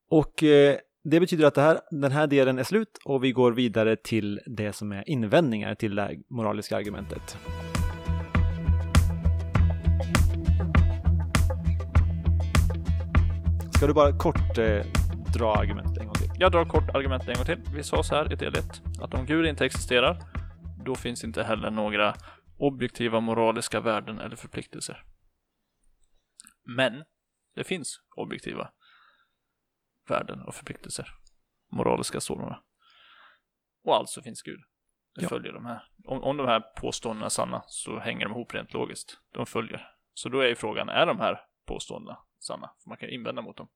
Och 0.10 0.43
eh, 0.43 0.77
det 1.03 1.19
betyder 1.19 1.45
att 1.45 1.55
det 1.55 1.61
här, 1.61 1.79
den 1.91 2.11
här 2.11 2.27
delen 2.27 2.59
är 2.59 2.63
slut 2.63 2.99
och 3.05 3.23
vi 3.23 3.31
går 3.31 3.51
vidare 3.51 3.95
till 3.95 4.41
det 4.45 4.73
som 4.73 4.91
är 4.91 5.09
invändningar 5.09 5.75
till 5.75 5.95
det 5.95 6.17
moraliska 6.29 6.77
argumentet. 6.77 7.37
Ska 13.75 13.87
du 13.87 13.93
bara 13.93 14.17
kort 14.17 14.57
eh, 14.57 14.85
dra 15.33 15.55
argumentet 15.55 15.97
en 15.97 16.05
gång 16.05 16.15
till? 16.15 16.31
Jag 16.37 16.51
drar 16.51 16.65
kort 16.65 16.95
argumentet 16.95 17.29
en 17.29 17.35
gång 17.35 17.45
till. 17.45 17.75
Vi 17.75 17.83
sa 17.83 18.03
så 18.03 18.15
här 18.15 18.33
i 18.33 18.35
del 18.35 18.55
1 18.55 18.65
att 19.01 19.13
om 19.13 19.25
Gud 19.25 19.45
inte 19.45 19.65
existerar, 19.65 20.19
då 20.85 20.95
finns 20.95 21.23
inte 21.23 21.43
heller 21.43 21.71
några 21.71 22.13
objektiva 22.57 23.19
moraliska 23.19 23.79
värden 23.79 24.19
eller 24.19 24.35
förpliktelser. 24.35 25.03
Men 26.77 27.03
det 27.55 27.63
finns 27.63 27.99
objektiva 28.15 28.69
värden 30.07 30.41
och 30.41 30.55
förpliktelser. 30.55 31.07
Moraliska 31.71 32.19
sådana. 32.19 32.63
Och 33.83 33.95
alltså 33.95 34.21
finns 34.21 34.41
Gud. 34.41 34.59
Det 35.15 35.21
Ja. 35.23 35.29
följer 35.29 35.53
de 35.53 35.65
här. 35.65 35.83
Om, 36.05 36.23
om 36.23 36.37
de 36.37 36.47
här 36.47 36.59
påståendena 36.81 37.25
är 37.25 37.29
sanna 37.29 37.63
så 37.67 37.99
hänger 37.99 38.25
de 38.25 38.31
ihop 38.31 38.53
rent 38.53 38.73
logiskt. 38.73 39.17
De 39.33 39.45
följer. 39.45 39.87
Så 40.13 40.29
då 40.29 40.39
är 40.39 40.47
ju 40.47 40.55
frågan, 40.55 40.89
är 40.89 41.05
de 41.05 41.19
här 41.19 41.39
påståendena 41.67 42.17
sanna? 42.39 42.71
För 42.83 42.89
man 42.89 42.97
kan 42.97 43.09
invända 43.09 43.41
mot 43.41 43.57
dem. 43.57 43.67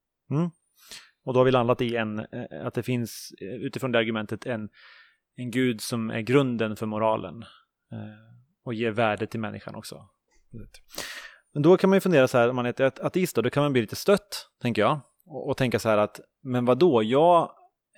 Och 1.24 1.34
då 1.34 1.40
har 1.40 1.46
vi 1.46 1.52
landat 1.52 1.82
i 1.82 1.96
en, 1.96 2.20
eh, 2.20 2.66
att 2.66 2.74
det 2.74 2.84
finns 2.84 3.34
eh, 3.42 3.48
utifrån 3.48 3.92
det 3.92 4.00
argumentet 4.00 4.46
en, 4.46 4.70
en 5.36 5.52
gud 5.52 5.82
som 5.82 6.10
är 6.10 6.22
grunden 6.22 6.76
för 6.76 6.86
moralen 6.86 7.44
eh, 7.92 7.98
och 8.64 8.74
ger 8.74 8.92
värde 8.92 9.28
till 9.28 9.40
människan 9.40 9.76
också. 9.76 10.10
Men 11.54 11.62
då 11.64 11.78
kan 11.78 11.90
man 11.90 11.98
ju 11.98 12.02
fundera 12.02 12.28
så 12.28 12.38
här, 12.38 12.50
om 12.50 12.56
man 12.56 12.66
är 12.66 12.82
ett 12.82 13.00
ateist 13.00 13.36
då, 13.36 13.42
då 13.42 13.50
kan 13.50 13.64
man 13.64 13.72
bli 13.74 13.82
lite 13.82 13.96
stött, 13.96 14.50
tänker 14.62 14.82
jag. 14.82 15.00
Och, 15.28 15.50
och 15.50 15.58
tänka 15.58 15.80
så 15.80 15.90
här 15.90 15.98
att, 15.98 16.20
men 16.44 16.66
vad 16.66 16.80
då? 16.80 17.04
jag 17.04 17.52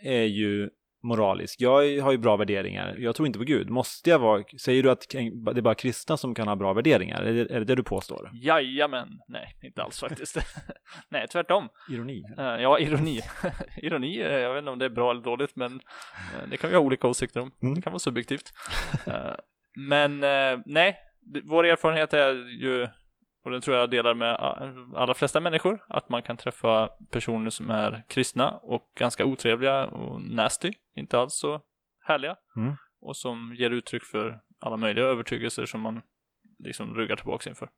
är 0.04 0.24
ju 0.24 0.70
moralisk, 1.04 1.62
jag 1.62 2.02
har 2.02 2.12
ju 2.12 2.18
bra 2.18 2.38
värderingar, 2.38 2.96
jag 3.00 3.16
tror 3.16 3.28
inte 3.28 3.40
på 3.40 3.46
Gud. 3.46 3.70
Måste 3.70 4.10
jag 4.10 4.20
vara, 4.20 4.44
säger 4.60 4.84
du 4.84 4.92
att 4.92 5.06
det 5.10 5.60
är 5.60 5.62
bara 5.62 5.76
kristna 5.76 6.18
som 6.18 6.36
kan 6.36 6.48
ha 6.48 6.56
bra 6.56 6.74
värderingar? 6.74 7.22
Är 7.22 7.34
det 7.34 7.42
är 7.42 7.60
det, 7.60 7.66
det 7.66 7.76
du 7.76 7.84
påstår? 7.84 8.32
Jajamän! 8.34 9.08
Nej, 9.28 9.56
inte 9.62 9.84
alls 9.84 10.00
faktiskt. 10.00 10.38
Nej, 11.10 11.28
tvärtom. 11.28 11.70
Ironi? 11.90 12.24
Eh, 12.38 12.44
ja, 12.44 12.80
ironi. 12.80 13.22
ironi, 13.78 14.22
eh, 14.22 14.32
jag 14.32 14.54
vet 14.54 14.62
inte 14.62 14.72
om 14.72 14.80
det 14.80 14.86
är 14.86 14.90
bra 14.90 15.12
eller 15.12 15.22
dåligt, 15.22 15.56
men 15.56 15.74
eh, 15.74 16.50
det 16.50 16.58
kan 16.58 16.70
vi 16.70 16.76
ha 16.76 16.84
olika 16.84 17.08
åsikter 17.08 17.40
om. 17.40 17.52
Mm. 17.62 17.76
Det 17.76 17.82
kan 17.82 17.92
vara 17.92 18.00
subjektivt. 18.00 18.54
Men 19.90 20.20
nej, 20.66 20.98
vår 21.44 21.66
erfarenhet 21.66 22.14
är 22.14 22.34
ju, 22.62 22.88
och 23.44 23.52
den 23.52 23.62
tror 23.62 23.78
jag 23.78 23.90
delar 23.90 24.14
med 24.14 24.34
a- 24.40 24.74
allra 24.96 25.14
flesta 25.14 25.40
människor, 25.40 25.86
att 25.88 26.10
man 26.10 26.22
kan 26.24 26.38
träffa 26.38 26.88
personer 27.12 27.50
som 27.50 27.70
är 27.70 28.04
kristna 28.10 28.52
och 28.52 28.92
ganska 28.96 29.26
otrevliga 29.26 29.86
och 29.86 30.22
nasty, 30.22 30.74
inte 30.96 31.20
alls 31.20 31.34
så 31.34 31.62
härliga, 32.04 32.36
Mm. 32.56 32.74
och 33.02 33.18
som 33.18 33.56
ger 33.58 33.70
uttryck 33.72 34.04
för 34.04 34.40
alla 34.60 34.78
möjliga 34.78 35.06
övertygelser 35.06 35.66
som 35.66 35.82
man 35.82 36.02
liksom 36.60 36.96
ryggar 36.96 37.16
tillbaka 37.16 37.50
inför. 37.50 37.70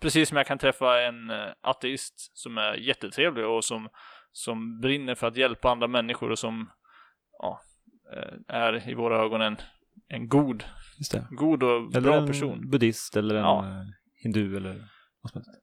Precis 0.00 0.28
som 0.28 0.36
jag 0.36 0.46
kan 0.46 0.58
träffa 0.58 1.02
en 1.02 1.30
eh, 1.30 1.46
ateist 1.60 2.36
som 2.38 2.58
är 2.58 2.74
jättetrevlig 2.74 3.46
och 3.46 3.64
som, 3.64 3.88
som 4.32 4.80
brinner 4.80 5.14
för 5.14 5.26
att 5.26 5.36
hjälpa 5.36 5.70
andra 5.70 5.86
människor 5.86 6.30
och 6.30 6.38
som 6.38 6.70
ja, 7.38 7.60
eh, 8.16 8.34
är 8.56 8.88
i 8.90 8.94
våra 8.94 9.18
ögon 9.18 9.40
en, 9.40 9.56
en 10.08 10.28
god, 10.28 10.64
det. 11.12 11.26
god 11.30 11.62
och 11.62 11.70
Eller 11.96 12.00
bra 12.00 12.14
en 12.16 12.26
person. 12.26 12.70
buddhist 12.70 13.16
eller 13.16 13.34
en 13.34 13.40
Ja. 13.42 13.64
Hindu 14.16 14.56
eller 14.56 14.88
vad 15.22 15.32
som 15.32 15.42
helst. 15.46 15.62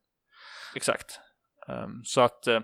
Exakt. 0.76 1.20
Ehm, 1.68 2.04
så 2.04 2.22
att 2.22 2.48
eh, 2.48 2.60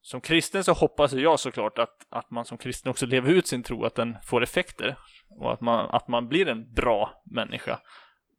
som 0.00 0.20
kristen 0.20 0.64
så 0.64 0.72
hoppas 0.72 1.12
jag 1.12 1.40
såklart 1.40 1.78
att, 1.78 2.06
att 2.08 2.30
man 2.30 2.44
som 2.44 2.58
kristen 2.58 2.90
också 2.90 3.06
lever 3.06 3.30
ut 3.30 3.46
sin 3.46 3.62
tro, 3.62 3.84
att 3.84 3.94
den 3.94 4.16
får 4.24 4.42
effekter 4.42 4.96
och 5.28 5.52
att 5.52 5.60
man, 5.60 5.90
att 5.90 6.08
man 6.08 6.28
blir 6.28 6.48
en 6.48 6.72
bra 6.72 7.22
människa. 7.24 7.80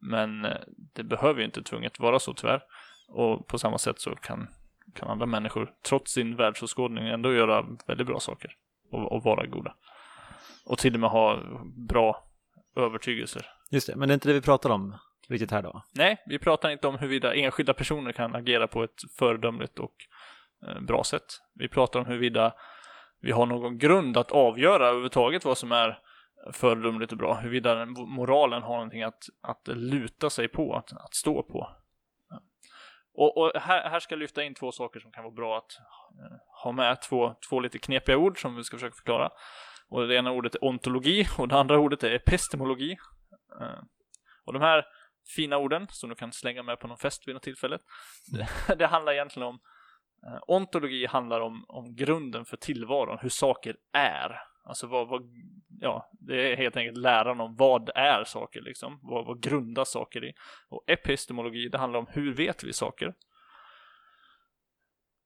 Men 0.00 0.44
eh, 0.44 0.60
det 0.94 1.02
behöver 1.02 1.40
ju 1.40 1.44
inte 1.44 1.62
tvunget 1.62 2.00
vara 2.00 2.18
så 2.18 2.34
tyvärr. 2.34 2.62
Och 3.08 3.46
på 3.46 3.58
samma 3.58 3.78
sätt 3.78 4.00
så 4.00 4.16
kan, 4.16 4.48
kan 4.94 5.08
andra 5.08 5.26
människor, 5.26 5.72
trots 5.88 6.12
sin 6.12 6.36
världsåskådning, 6.36 7.08
ändå 7.08 7.34
göra 7.34 7.66
väldigt 7.86 8.06
bra 8.06 8.20
saker 8.20 8.52
och, 8.90 9.12
och 9.12 9.22
vara 9.22 9.46
goda. 9.46 9.74
Och 10.66 10.78
till 10.78 10.94
och 10.94 11.00
med 11.00 11.10
ha 11.10 11.42
bra 11.88 12.24
övertygelser. 12.76 13.46
Just 13.70 13.86
det, 13.86 13.96
men 13.96 14.08
det 14.08 14.12
är 14.12 14.14
inte 14.14 14.28
det 14.28 14.34
vi 14.34 14.40
pratar 14.40 14.70
om 14.70 14.96
riktigt 15.30 15.50
här 15.50 15.62
då? 15.62 15.82
Nej, 15.94 16.22
vi 16.26 16.38
pratar 16.38 16.70
inte 16.70 16.88
om 16.88 16.98
huruvida 16.98 17.34
enskilda 17.34 17.74
personer 17.74 18.12
kan 18.12 18.34
agera 18.34 18.66
på 18.66 18.84
ett 18.84 19.00
föredömligt 19.18 19.78
och 19.78 19.94
eh, 20.66 20.80
bra 20.80 21.04
sätt. 21.04 21.24
Vi 21.54 21.68
pratar 21.68 22.00
om 22.00 22.06
huruvida 22.06 22.54
vi 23.20 23.32
har 23.32 23.46
någon 23.46 23.78
grund 23.78 24.16
att 24.16 24.30
avgöra 24.30 24.86
överhuvudtaget 24.86 25.44
vad 25.44 25.58
som 25.58 25.72
är 25.72 25.98
föredömligt 26.52 27.12
och 27.12 27.18
bra. 27.18 27.34
Huruvida 27.34 27.86
moralen 27.86 28.62
har 28.62 28.74
någonting 28.74 29.02
att, 29.02 29.22
att 29.40 29.68
luta 29.68 30.30
sig 30.30 30.48
på, 30.48 30.74
att, 30.74 30.92
att 30.92 31.14
stå 31.14 31.42
på. 31.42 31.76
Och, 33.14 33.36
och 33.36 33.52
här, 33.60 33.90
här 33.90 34.00
ska 34.00 34.12
jag 34.12 34.20
lyfta 34.20 34.42
in 34.42 34.54
två 34.54 34.72
saker 34.72 35.00
som 35.00 35.12
kan 35.12 35.24
vara 35.24 35.34
bra 35.34 35.58
att 35.58 35.78
eh, 36.18 36.36
ha 36.64 36.72
med. 36.72 37.02
Två, 37.02 37.34
två 37.48 37.60
lite 37.60 37.78
knepiga 37.78 38.16
ord 38.16 38.40
som 38.40 38.56
vi 38.56 38.64
ska 38.64 38.76
försöka 38.76 38.94
förklara. 38.94 39.30
Och 39.88 40.08
det 40.08 40.16
ena 40.16 40.32
ordet 40.32 40.54
är 40.54 40.64
ontologi 40.64 41.26
och 41.38 41.48
det 41.48 41.56
andra 41.56 41.78
ordet 41.78 42.02
är 42.02 42.10
epistemologi. 42.10 42.96
Eh, 43.60 43.82
och 44.44 44.52
de 44.52 44.62
här 44.62 44.86
fina 45.36 45.56
orden 45.56 45.86
som 45.90 46.08
du 46.08 46.14
kan 46.14 46.32
slänga 46.32 46.62
med 46.62 46.80
på 46.80 46.86
någon 46.86 46.98
fest 46.98 47.28
vid 47.28 47.34
något 47.34 47.42
tillfälle. 47.42 47.78
Det, 48.26 48.74
det 48.78 48.86
handlar 48.86 49.12
egentligen 49.12 49.48
om 49.48 49.58
eh, 50.26 50.40
ontologi 50.46 51.06
handlar 51.06 51.40
om, 51.40 51.64
om 51.68 51.96
grunden 51.96 52.44
för 52.44 52.56
tillvaron, 52.56 53.18
hur 53.20 53.28
saker 53.28 53.76
är. 53.92 54.40
Alltså 54.64 54.86
vad, 54.86 55.08
vad, 55.08 55.22
ja, 55.80 56.10
det 56.12 56.52
är 56.52 56.56
helt 56.56 56.76
enkelt 56.76 56.98
läran 56.98 57.40
om 57.40 57.56
vad 57.56 57.90
är 57.94 58.24
saker 58.24 58.60
liksom, 58.60 58.98
vad, 59.02 59.26
vad 59.26 59.42
grundas 59.42 59.90
saker 59.90 60.24
i. 60.24 60.32
Och 60.68 60.84
epistemologi, 60.86 61.68
det 61.68 61.78
handlar 61.78 61.98
om 61.98 62.06
hur 62.10 62.34
vet 62.34 62.64
vi 62.64 62.72
saker. 62.72 63.14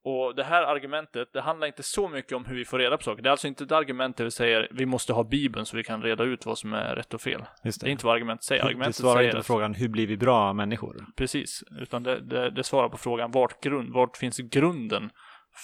Och 0.06 0.34
det 0.34 0.44
här 0.44 0.62
argumentet, 0.62 1.28
det 1.32 1.40
handlar 1.40 1.66
inte 1.66 1.82
så 1.82 2.08
mycket 2.08 2.32
om 2.32 2.44
hur 2.44 2.56
vi 2.56 2.64
får 2.64 2.78
reda 2.78 2.96
på 2.96 3.02
saker. 3.02 3.22
Det 3.22 3.28
är 3.28 3.30
alltså 3.30 3.46
inte 3.48 3.64
ett 3.64 3.72
argument 3.72 4.16
där 4.16 4.24
vi 4.24 4.30
säger 4.30 4.68
vi 4.70 4.86
måste 4.86 5.12
ha 5.12 5.24
Bibeln 5.24 5.66
så 5.66 5.76
vi 5.76 5.84
kan 5.84 6.02
reda 6.02 6.24
ut 6.24 6.46
vad 6.46 6.58
som 6.58 6.72
är 6.72 6.96
rätt 6.96 7.14
och 7.14 7.20
fel. 7.20 7.44
Just 7.64 7.80
Det 7.80 7.86
är 7.88 7.90
inte 7.90 8.06
vad 8.06 8.14
argumentet 8.14 8.44
säger. 8.44 8.62
det 8.62 8.68
Argumentet 8.68 8.96
svarar 8.96 9.14
säger 9.16 9.28
inte 9.28 9.36
på 9.36 9.40
att- 9.40 9.46
frågan 9.46 9.74
hur 9.74 9.88
blir 9.88 10.06
vi 10.06 10.16
bra 10.16 10.52
människor? 10.52 11.06
Precis, 11.16 11.64
utan 11.80 12.02
det, 12.02 12.20
det, 12.20 12.50
det 12.50 12.64
svarar 12.64 12.88
på 12.88 12.96
frågan 12.96 13.30
vart, 13.30 13.60
grund, 13.62 13.92
vart 13.92 14.16
finns 14.16 14.38
grunden 14.38 15.10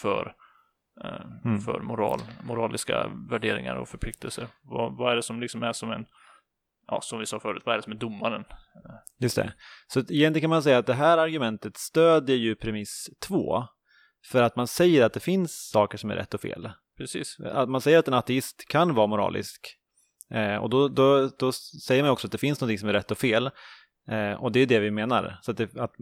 för, 0.02 0.34
eh, 1.04 1.20
Mm. 1.44 1.60
för 1.60 1.80
moral, 1.80 2.20
moraliska 2.44 3.10
värderingar 3.30 3.76
och 3.76 3.88
förpliktelser? 3.88 4.46
Vad, 4.62 4.96
vad 4.96 5.12
är 5.12 5.16
det 5.16 5.22
som 5.22 5.40
liksom 5.40 5.62
är 5.62 5.72
som 5.72 5.90
en, 5.92 6.06
ja 6.86 7.00
som 7.00 7.18
vi 7.18 7.26
sa 7.26 7.40
förut, 7.40 7.62
vad 7.66 7.72
är 7.72 7.76
det 7.78 7.82
som 7.82 7.92
är 7.92 7.96
domaren? 7.96 8.44
Just 9.18 9.36
det. 9.36 9.52
Så 9.86 10.00
egentligen 10.00 10.40
kan 10.40 10.50
man 10.50 10.62
säga 10.62 10.78
att 10.78 10.86
det 10.86 10.94
här 10.94 11.18
argumentet 11.18 11.76
stödjer 11.76 12.36
ju 12.36 12.54
premiss 12.56 13.06
två. 13.28 13.64
För 14.26 14.42
att 14.42 14.56
man 14.56 14.66
säger 14.66 15.04
att 15.04 15.12
det 15.12 15.20
finns 15.20 15.70
saker 15.70 15.98
som 15.98 16.10
är 16.10 16.14
rätt 16.14 16.34
och 16.34 16.40
fel. 16.40 16.70
Precis, 16.98 17.36
Att 17.40 17.68
man 17.68 17.80
säger 17.80 17.98
att 17.98 18.08
en 18.08 18.14
ateist 18.14 18.68
kan 18.68 18.94
vara 18.94 19.06
moralisk. 19.06 19.76
Eh, 20.30 20.56
och 20.56 20.70
då, 20.70 20.88
då, 20.88 21.30
då 21.38 21.52
säger 21.52 22.02
man 22.02 22.12
också 22.12 22.26
att 22.26 22.32
det 22.32 22.38
finns 22.38 22.60
något 22.60 22.80
som 22.80 22.88
är 22.88 22.92
rätt 22.92 23.10
och 23.10 23.18
fel. 23.18 23.50
Eh, 24.10 24.32
och 24.32 24.52
det 24.52 24.60
är 24.60 24.66
det 24.66 24.78
vi 24.78 24.90
menar. 24.90 25.38
Så 25.42 25.50
att, 25.50 25.56
det, 25.56 25.76
att 25.76 25.94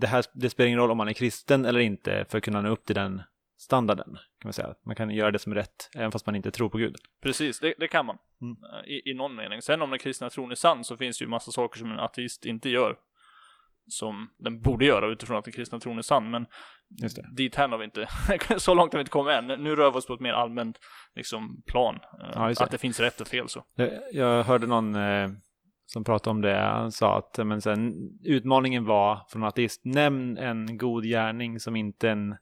det, 0.00 0.06
här, 0.06 0.24
det 0.32 0.50
spelar 0.50 0.66
ingen 0.66 0.78
roll 0.78 0.90
om 0.90 0.96
man 0.96 1.08
är 1.08 1.12
kristen 1.12 1.64
eller 1.64 1.80
inte 1.80 2.24
för 2.28 2.38
att 2.38 2.44
kunna 2.44 2.60
nå 2.60 2.68
upp 2.68 2.84
till 2.84 2.94
den 2.94 3.22
standarden. 3.58 4.06
Kan 4.14 4.48
man 4.48 4.52
säga. 4.52 4.74
Man 4.86 4.96
kan 4.96 5.10
göra 5.10 5.30
det 5.30 5.38
som 5.38 5.52
är 5.52 5.56
rätt 5.56 5.90
även 5.94 6.12
fast 6.12 6.26
man 6.26 6.36
inte 6.36 6.50
tror 6.50 6.68
på 6.68 6.78
Gud. 6.78 6.96
precis, 7.22 7.60
det, 7.60 7.74
det 7.78 7.88
kan 7.88 8.06
man. 8.06 8.18
Mm. 8.42 8.56
eh, 8.64 8.90
I, 8.90 9.10
I 9.10 9.14
någon 9.14 9.34
mening. 9.34 9.62
Sen 9.62 9.82
om 9.82 9.90
den 9.90 9.98
kristna 9.98 10.30
tron 10.30 10.50
är 10.50 10.54
sann 10.54 10.84
så 10.84 10.96
finns 10.96 11.18
det 11.18 11.24
ju 11.24 11.28
massa 11.28 11.50
saker 11.50 11.78
som 11.78 11.92
en 11.92 11.98
ateist 11.98 12.44
inte 12.44 12.68
gör. 12.68 12.96
Som 13.88 14.30
den 14.38 14.60
borde 14.60 14.84
göra 14.84 15.06
utifrån 15.06 15.36
att 15.36 15.44
den 15.44 15.52
kristna 15.52 15.80
tron 15.80 15.98
är 15.98 16.02
sann. 16.02 16.30
Men 16.30 16.46
Just 17.02 17.16
det. 17.16 17.28
dit 17.36 17.54
har 17.54 17.78
vi 17.78 17.84
inte, 17.84 18.08
så 18.58 18.74
långt 18.74 18.92
har 18.92 18.98
vi 18.98 19.00
inte 19.00 19.10
kommit 19.10 19.34
än. 19.34 19.46
Nu 19.46 19.76
rör 19.76 19.90
vi 19.90 19.98
oss 19.98 20.06
på 20.06 20.14
ett 20.14 20.20
mer 20.20 20.32
allmänt 20.32 20.78
liksom, 21.14 21.62
plan. 21.66 21.94
Eh, 21.94 22.30
Ja, 22.34 22.52
att 22.60 22.70
det 22.70 22.78
finns 22.78 23.00
rätt 23.00 23.20
och 23.20 23.28
fel 23.28 23.48
så. 23.48 23.64
Jag, 23.74 23.90
jag 24.12 24.44
hörde 24.44 24.66
någon 24.66 24.94
eh, 24.94 25.28
som 25.86 26.04
pratade 26.04 26.30
om 26.30 26.40
det. 26.40 26.54
Han 26.60 26.92
sa 26.92 27.18
att 27.18 27.46
men 27.46 27.60
sen, 27.62 27.94
utmaningen 28.24 28.84
var 28.84 29.26
från 29.28 29.44
ateist, 29.44 29.84
nämn 29.84 30.38
en 30.38 30.78
god 30.78 31.04
gärning 31.04 31.60
som 31.60 31.76
inte 31.76 32.10
en 32.10 32.36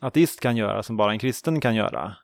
ateist 0.00 0.40
kan 0.40 0.56
göra, 0.56 0.82
som 0.82 0.96
bara 0.96 1.12
en 1.12 1.18
kristen 1.18 1.60
kan 1.60 1.74
göra. 1.74 2.16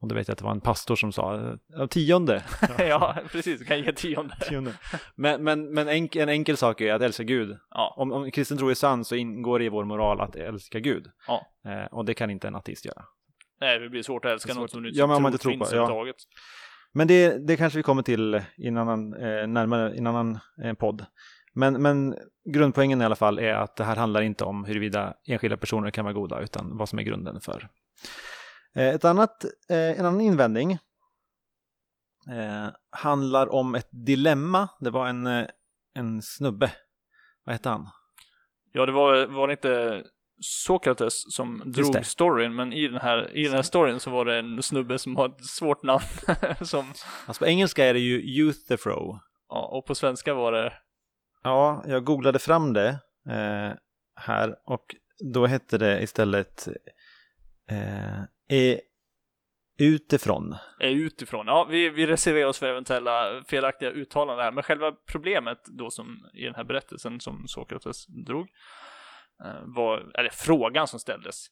Och 0.00 0.08
då 0.08 0.14
vet 0.14 0.28
jag 0.28 0.32
att 0.32 0.38
det 0.38 0.44
var 0.44 0.50
en 0.52 0.60
pastor 0.60 0.96
som 0.96 1.12
sa, 1.12 1.56
tionde. 1.90 2.44
ja, 2.78 3.16
precis. 3.32 3.58
Du 3.58 3.64
kan 3.64 3.78
ge 3.82 3.92
tionde. 3.92 4.36
tionde. 4.48 4.72
Men, 5.14 5.44
men, 5.44 5.74
men 5.74 5.88
enk, 5.88 6.16
en 6.16 6.28
enkel 6.28 6.56
sak 6.56 6.80
är 6.80 6.94
att 6.94 7.02
älska 7.02 7.22
Gud. 7.22 7.56
Ja, 7.70 7.94
Om, 7.96 8.12
om 8.12 8.30
kristen 8.30 8.58
tro 8.58 8.68
är 8.70 8.74
sann 8.74 9.04
så 9.04 9.14
ingår 9.16 9.58
det 9.58 9.64
i 9.64 9.68
vår 9.68 9.84
moral 9.84 10.20
att 10.20 10.36
älska 10.36 10.80
Gud. 10.80 11.06
Ja. 11.26 11.46
Eh, 11.66 11.84
och 11.92 12.04
det 12.04 12.14
kan 12.14 12.30
inte 12.30 12.48
en 12.48 12.54
ateist 12.54 12.84
göra. 12.84 13.04
nej, 13.60 13.78
det 13.78 13.88
blir 13.88 14.02
svårt 14.02 14.24
att 14.24 14.30
älska 14.32 14.52
Det 14.52 14.58
är 14.58 14.60
något 14.60 14.70
svårt. 14.70 14.76
som 14.76 14.82
du 14.82 14.90
Ja, 14.90 15.06
men 15.06 15.16
om 15.16 15.22
man 15.22 15.32
inte 15.32 15.42
tror 15.42 15.58
på- 15.58 15.76
ja. 15.76 16.12
Men 16.92 17.08
det, 17.08 17.46
det 17.46 17.56
kanske 17.56 17.76
vi 17.78 17.82
kommer 17.82 18.02
till 18.02 18.42
i 18.56 18.68
en 18.68 18.76
annan, 18.76 19.14
eh, 19.14 19.46
närmare 19.46 19.94
i 19.94 19.98
en 19.98 20.06
annan 20.06 20.38
eh, 20.64 20.72
podd. 20.74 21.06
Men, 21.52 21.82
men 21.82 22.16
grundpoängen 22.52 23.02
i 23.02 23.04
alla 23.04 23.16
fall 23.16 23.38
är 23.38 23.54
att 23.54 23.76
det 23.76 23.84
här 23.84 23.96
handlar 23.96 24.22
inte 24.22 24.44
om 24.44 24.64
huruvida 24.64 25.14
enskilda 25.26 25.56
personer 25.56 25.90
kan 25.90 26.04
vara 26.04 26.14
goda, 26.14 26.40
utan 26.40 26.76
vad 26.76 26.88
som 26.88 26.98
är 26.98 27.02
grunden 27.02 27.40
för. 27.40 27.68
Eh, 28.76 28.94
ett 28.94 29.04
annat, 29.04 29.44
eh, 29.68 30.00
en 30.00 30.06
annan 30.06 30.20
invändning 30.20 30.72
eh, 32.30 32.68
handlar 32.90 33.52
om 33.52 33.74
ett 33.74 33.88
dilemma. 33.90 34.68
Det 34.80 34.90
var 34.90 35.06
en, 35.06 35.46
en 35.94 36.22
snubbe, 36.22 36.72
vad 37.44 37.54
hette 37.54 37.68
han? 37.68 37.86
Ja, 38.72 38.86
det 38.86 38.92
var, 38.92 39.26
var 39.26 39.48
det 39.48 39.52
inte 39.52 40.04
Sokrates 40.40 41.34
som 41.34 41.62
drog 41.66 42.06
storyn, 42.06 42.54
men 42.54 42.72
i 42.72 42.88
den, 42.88 43.00
här, 43.00 43.36
i 43.36 43.44
den 43.44 43.52
här 43.52 43.62
storyn 43.62 44.00
så 44.00 44.10
var 44.10 44.24
det 44.24 44.38
en 44.38 44.62
snubbe 44.62 44.98
som 44.98 45.16
har 45.16 45.28
ett 45.28 45.44
svårt 45.44 45.82
namn 45.82 46.04
som, 46.62 46.92
Alltså 47.26 47.44
på 47.44 47.46
engelska 47.46 47.84
är 47.84 47.94
det 47.94 48.00
ju 48.00 48.42
Euthyphro. 48.42 49.20
Ja, 49.48 49.66
och 49.66 49.86
på 49.86 49.94
svenska 49.94 50.34
var 50.34 50.52
det 50.52 50.72
Ja, 51.42 51.84
jag 51.86 52.04
googlade 52.04 52.38
fram 52.38 52.72
det 52.72 52.88
eh, 53.28 53.72
här 54.16 54.56
och 54.64 54.96
då 55.32 55.46
hette 55.46 55.78
det 55.78 56.02
istället 56.02 56.68
eh, 57.70 58.22
är 58.48 58.80
utifrån. 59.78 60.56
är 60.80 60.90
utifrån. 60.90 61.46
Ja, 61.46 61.66
vi, 61.70 61.88
vi 61.88 62.06
reserverar 62.06 62.48
oss 62.48 62.58
för 62.58 62.66
eventuella 62.66 63.44
felaktiga 63.48 63.90
uttalanden 63.90 64.44
här, 64.44 64.52
men 64.52 64.62
själva 64.62 64.92
problemet 64.92 65.58
då 65.64 65.90
som 65.90 66.30
i 66.34 66.44
den 66.44 66.54
här 66.54 66.64
berättelsen 66.64 67.20
som 67.20 67.48
Sokrates 67.48 68.06
drog 68.06 68.48
eh, 69.44 69.62
var, 69.64 70.10
eller 70.18 70.30
frågan 70.30 70.88
som 70.88 71.00
ställdes 71.00 71.46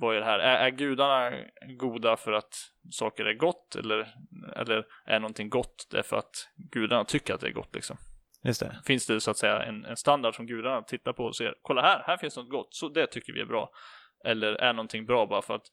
var 0.00 0.12
ju 0.12 0.18
det 0.18 0.24
här, 0.24 0.38
är, 0.38 0.66
är 0.66 0.70
gudarna 0.70 1.32
goda 1.78 2.16
för 2.16 2.32
att 2.32 2.54
saker 2.90 3.24
är 3.24 3.34
gott 3.34 3.76
eller, 3.76 4.14
eller 4.56 4.86
är 5.06 5.20
någonting 5.20 5.50
gott 5.50 5.88
därför 5.90 6.16
att 6.16 6.48
gudarna 6.72 7.04
tycker 7.04 7.34
att 7.34 7.40
det 7.40 7.46
är 7.46 7.52
gott 7.52 7.74
liksom? 7.74 7.96
Just 8.44 8.60
det. 8.60 8.80
Finns 8.84 9.06
det 9.06 9.20
så 9.20 9.30
att 9.30 9.36
säga 9.36 9.62
en, 9.62 9.84
en 9.84 9.96
standard 9.96 10.34
som 10.34 10.46
gudarna 10.46 10.82
tittar 10.82 11.12
på 11.12 11.24
och 11.24 11.36
ser, 11.36 11.54
kolla 11.62 11.82
här, 11.82 12.02
här 12.06 12.16
finns 12.16 12.36
något 12.36 12.50
gott, 12.50 12.74
så 12.74 12.88
det 12.88 13.06
tycker 13.06 13.32
vi 13.32 13.40
är 13.40 13.46
bra. 13.46 13.70
Eller 14.24 14.54
är 14.54 14.72
någonting 14.72 15.06
bra 15.06 15.26
bara 15.26 15.42
för 15.42 15.54
att 15.54 15.66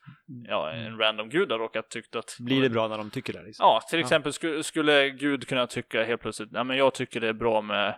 ja, 0.48 0.72
en 0.72 0.98
random 0.98 1.30
gud 1.30 1.52
har 1.52 1.60
råkat 1.60 1.90
tyckt 1.90 2.16
att 2.16 2.36
Blir 2.40 2.62
det 2.62 2.70
bra 2.70 2.88
när 2.88 2.98
de 2.98 3.10
tycker 3.10 3.34
det? 3.34 3.44
Liksom? 3.44 3.64
Ja, 3.64 3.82
till 3.90 4.00
exempel 4.00 4.34
skulle, 4.34 4.64
skulle 4.64 5.10
Gud 5.10 5.48
kunna 5.48 5.68
tycka 5.68 6.04
helt 6.04 6.22
plötsligt, 6.22 6.50
ja 6.54 6.64
men 6.64 6.78
jag 6.78 6.94
tycker 6.94 7.20
det 7.20 7.28
är 7.28 7.34
bra 7.34 7.62
med 7.62 7.98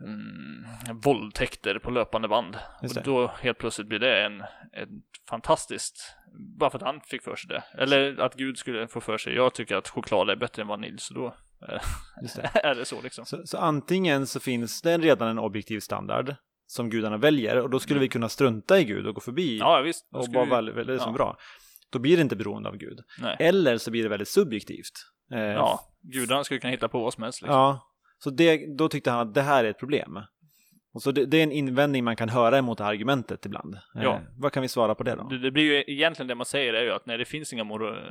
mm, 0.00 0.64
våldtäkter 1.04 1.78
på 1.78 1.90
löpande 1.90 2.28
band. 2.28 2.56
Och 2.82 3.02
då 3.04 3.26
helt 3.26 3.58
plötsligt 3.58 3.88
blir 3.88 3.98
det 3.98 4.24
en, 4.24 4.40
en 4.72 5.02
fantastiskt, 5.30 6.16
bara 6.58 6.70
för 6.70 6.78
att 6.78 6.84
han 6.84 7.00
fick 7.00 7.22
för 7.22 7.36
sig 7.36 7.48
det. 7.48 7.62
Eller 7.82 8.20
att 8.20 8.34
Gud 8.34 8.58
skulle 8.58 8.88
få 8.88 9.00
för 9.00 9.18
sig, 9.18 9.34
jag 9.34 9.54
tycker 9.54 9.76
att 9.76 9.88
choklad 9.88 10.30
är 10.30 10.36
bättre 10.36 10.62
än 10.62 10.68
vanilj, 10.68 10.98
så 10.98 11.14
då 11.14 11.26
eh, 11.68 11.80
Just 12.22 12.36
det. 12.36 12.50
är 12.64 12.74
det 12.74 12.84
så 12.84 13.02
liksom. 13.02 13.24
Så, 13.24 13.46
så 13.46 13.58
antingen 13.58 14.26
så 14.26 14.40
finns 14.40 14.82
det 14.82 14.98
redan 14.98 15.28
en 15.28 15.38
objektiv 15.38 15.80
standard 15.80 16.34
som 16.70 16.90
gudarna 16.90 17.16
väljer 17.16 17.56
och 17.60 17.70
då 17.70 17.78
skulle 17.78 18.00
vi 18.00 18.08
kunna 18.08 18.28
strunta 18.28 18.80
i 18.80 18.84
Gud 18.84 19.06
och 19.06 19.14
gå 19.14 19.20
förbi 19.20 19.56
Mm. 19.56 19.68
Ja, 19.68 19.80
visst. 19.80 20.08
Och 20.12 20.28
vara 20.28 20.44
vi- 20.44 20.50
väldigt, 20.50 20.74
väldigt 20.74 21.00
som 21.02 21.10
ja. 21.12 21.16
bra. 21.16 21.36
Då 21.90 21.98
blir 21.98 22.16
det 22.16 22.22
inte 22.22 22.36
beroende 22.36 22.68
av 22.68 22.76
Gud. 22.76 22.98
Nej. 23.18 23.36
Eller 23.40 23.78
så 23.78 23.90
blir 23.90 24.02
det 24.02 24.08
väldigt 24.08 24.28
subjektivt. 24.28 24.92
Eh, 25.32 25.38
Ja, 25.40 25.80
gudarna 26.02 26.44
skulle 26.44 26.60
kunna 26.60 26.70
hitta 26.70 26.88
på 26.88 27.00
vad 27.00 27.14
som 27.14 27.22
helst 27.22 27.42
liksom. 27.42 27.56
ja. 27.58 27.86
Så 28.18 28.30
det, 28.30 28.76
då 28.76 28.88
tyckte 28.88 29.10
han 29.10 29.28
att 29.28 29.34
det 29.34 29.42
här 29.42 29.64
är 29.64 29.68
ett 29.70 29.78
problem. 29.78 30.18
Och 30.94 31.02
så 31.02 31.12
det, 31.12 31.26
det 31.26 31.36
är 31.38 31.42
en 31.42 31.52
invändning 31.52 32.04
man 32.04 32.16
kan 32.16 32.28
höra 32.28 32.58
emot 32.58 32.78
det 32.78 32.84
här 32.84 32.90
argumentet 32.90 33.46
ibland. 33.46 33.74
Eh, 33.74 34.02
Ja. 34.02 34.20
Vad 34.38 34.52
kan 34.52 34.62
vi 34.62 34.68
svara 34.68 34.94
på 34.94 35.02
det 35.02 35.14
då? 35.14 35.28
Det, 35.28 35.38
det 35.38 35.50
blir 35.50 35.62
ju 35.64 35.84
egentligen 35.94 36.28
det 36.28 36.34
man 36.34 36.46
säger 36.46 36.74
är 36.74 36.82
ju 36.82 36.90
att 36.92 37.06
nej, 37.06 37.18
det 37.18 37.24
finns 37.24 37.52
inga 37.52 37.64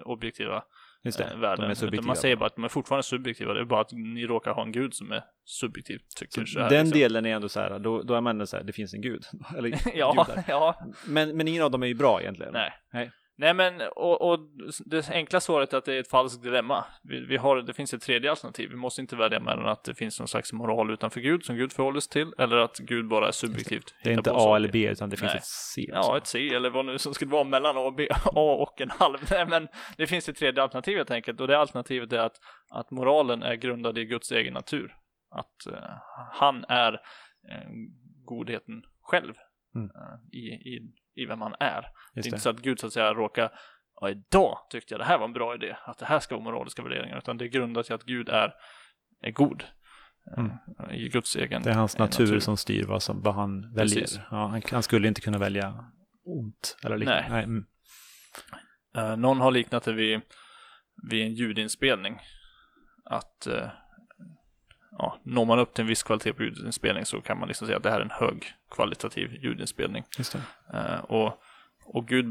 objektiva 0.06 0.64
Just 1.04 1.18
det, 1.18 1.24
eh, 1.24 1.38
värden. 1.40 1.66
de 1.66 1.72
är 1.72 1.76
subjektiva. 1.76 2.08
man 2.08 2.16
säger 2.16 2.36
bara 2.36 2.46
att 2.46 2.56
de 2.56 2.64
är 2.64 2.68
fortfarande 2.70 3.04
subjektiva. 3.04 3.54
Det 3.54 3.60
är 3.62 3.66
bara 3.66 3.82
att 3.82 3.92
ni 3.92 4.26
råkar 4.28 4.52
ha 4.54 4.64
en 4.64 4.72
gud 4.72 4.94
som 4.94 5.12
är 5.12 5.24
subjektiv, 5.46 6.00
tycker 6.16 6.46
så 6.46 6.60
här, 6.60 6.70
Den 6.70 6.86
liksom. 6.86 7.00
delen 7.00 7.26
är 7.26 7.36
ändå 7.36 7.50
så 7.50 7.60
här, 7.60 7.80
då, 7.80 8.02
då 8.02 8.14
är 8.14 8.22
man 8.22 8.32
ändå 8.36 8.46
så 8.46 8.58
här, 8.58 8.64
det 8.64 8.74
finns 8.74 8.94
en 8.94 9.02
gud. 9.02 9.24
Eller 9.58 9.70
ja, 9.98 10.26
gudar. 10.28 10.44
ja, 10.48 10.76
Men, 11.08 11.38
men 11.38 11.48
ingen 11.48 11.64
av 11.64 11.72
dem 11.72 11.84
är 11.84 11.88
ju 11.88 11.94
bra 11.94 12.22
egentligen. 12.22 12.54
nej. 12.54 12.72
Nej. 12.94 13.12
Nej 13.40 13.54
men, 13.54 13.82
och, 13.96 14.22
och 14.22 14.40
det 14.86 15.10
enkla 15.10 15.40
svaret 15.40 15.74
är 15.74 15.78
att 15.78 15.86
det 15.86 15.94
är 15.94 16.00
ett 16.00 16.10
falskt 16.10 16.44
dilemma. 16.44 16.86
Vi, 17.04 17.26
vi 17.26 17.38
har, 17.38 17.62
det 17.62 17.74
finns 17.74 17.94
ett 17.94 18.02
tredje 18.02 18.30
alternativ. 18.30 18.70
Vi 18.70 18.76
måste 18.76 19.02
inte 19.02 19.16
välja 19.16 19.40
mellan 19.40 19.66
att 19.66 19.84
det 19.84 19.96
finns 19.96 20.20
någon 20.20 20.28
slags 20.28 20.54
moral 20.54 20.92
utanför 20.92 21.22
Gud 21.22 21.46
som 21.46 21.56
Gud 21.56 21.74
förhåller 21.74 22.00
sig 22.00 22.10
till, 22.12 22.34
eller 22.38 22.58
att 22.58 22.78
Gud 22.78 23.08
bara 23.08 23.28
är 23.28 23.32
subjektivt. 23.32 23.96
Det 24.04 24.10
är 24.10 24.14
inte 24.14 24.32
A 24.34 24.56
eller 24.56 24.72
B 24.72 24.88
utan 24.88 25.10
det 25.10 25.18
finns 25.18 25.32
Nej. 25.32 25.38
ett 25.38 25.46
C. 25.46 25.86
Ja, 25.88 26.18
ett 26.18 26.28
C 26.28 26.48
eller 26.48 26.70
vad 26.70 26.86
nu 26.86 26.98
som 26.98 27.14
skulle 27.14 27.32
vara 27.32 27.44
mellan 27.44 27.78
A 27.78 27.80
och 27.80 27.94
B, 27.94 28.08
A 28.26 28.56
och 28.56 28.82
en 28.82 28.90
halv. 28.90 29.18
Nej, 29.32 29.46
men 29.46 29.68
det 29.98 30.08
finns 30.08 30.30
ett 30.30 30.38
tredje 30.38 30.64
alternativ 30.64 30.98
helt 30.98 31.12
enkelt 31.12 31.42
och 31.42 31.48
det 31.48 31.58
alternativet 31.58 32.14
är 32.14 32.20
att, 32.20 32.36
att 32.70 32.92
moralen 32.92 33.44
är 33.44 33.56
grundad 33.56 33.98
i 33.98 34.06
Guds 34.06 34.32
egen 34.32 34.54
natur. 34.54 34.96
Att 35.32 35.74
eh, 35.74 35.90
han 36.32 36.66
är 36.70 36.94
eh, 37.52 37.70
godheten 38.26 38.82
själv 39.02 39.34
Mm. 39.76 39.90
eh, 39.96 40.40
i, 40.40 40.46
i, 40.48 40.80
i 41.22 41.26
vem 41.26 41.42
han 41.42 41.56
är. 41.60 41.82
Det 41.82 41.88
är 41.88 41.90
Just 42.16 42.28
inte 42.28 42.40
så 42.40 42.50
att 42.50 42.60
Gud 42.60 42.80
så 42.80 42.88
att 42.88 42.94
säga 42.94 43.14
råkar 43.14 43.52
Ja, 44.02 44.10
idag 44.10 44.58
tyckte 44.70 44.94
jag 44.94 45.02
det 45.02 45.06
här 45.06 45.18
var 45.18 45.26
en 45.26 45.34
bra 45.34 45.56
idé, 45.56 45.76
att 45.86 45.98
det 45.98 46.06
här 46.06 46.20
ska 46.20 46.36
vara 46.36 46.44
moraliska 46.44 46.84
värderingar, 46.84 47.18
utan 47.18 47.38
det 47.38 47.46
är 47.46 47.50
grundat 47.50 47.90
i 47.90 47.94
att 47.94 48.04
Gud 48.04 48.30
är, 48.30 48.54
är 49.22 49.32
god. 49.32 49.64
eh, 49.64 50.40
Mm. 50.40 50.52
I 50.92 51.10
Guds 51.10 51.36
egen 51.36 51.62
Det 51.62 51.70
är 51.70 51.74
hans 51.74 51.96
eh, 51.96 52.02
natur, 52.02 52.40
som 52.40 52.58
styr 52.58 52.84
vad, 52.84 53.04
som, 53.04 53.22
vad 53.22 53.36
han 53.36 53.74
väljer. 53.74 54.08
Ja, 54.32 54.48
han, 54.48 54.62
han 54.72 54.84
skulle 54.84 55.08
inte 55.08 55.22
kunna 55.22 55.38
välja 55.38 55.86
ont 56.26 56.78
eller 56.84 56.98
liknande. 56.98 57.30
Nej. 57.30 57.44
mm. 57.44 57.66
Eh, 58.98 59.18
någon 59.18 59.42
har 59.42 59.52
liknat 59.52 59.84
det 59.84 59.94
vid, 59.94 60.22
vid 61.10 61.26
en 61.26 61.34
ljudinspelning. 61.34 62.20
Att 63.06 63.48
eh, 63.48 63.68
ja, 65.00 65.18
når 65.24 65.46
man 65.46 65.60
upp 65.60 65.74
till 65.74 65.82
en 65.82 65.88
viss 65.88 66.04
kvalitet 66.04 66.34
på 66.34 66.44
ljudinspelning 66.44 67.06
så 67.06 67.22
kan 67.22 67.40
man 67.40 67.48
liksom 67.48 67.68
säga 67.68 67.78
att 67.78 67.84
det 67.84 67.90
här 67.92 68.00
är 68.00 68.06
en 68.06 68.12
hög 68.12 68.46
kvalitativ 68.72 69.34
ljudinspelning. 69.44 70.04
Just 70.18 70.34
det. 70.34 70.42
Eh, 70.78 71.00
och, 71.00 71.42
och 71.86 72.08
Gud, 72.08 72.26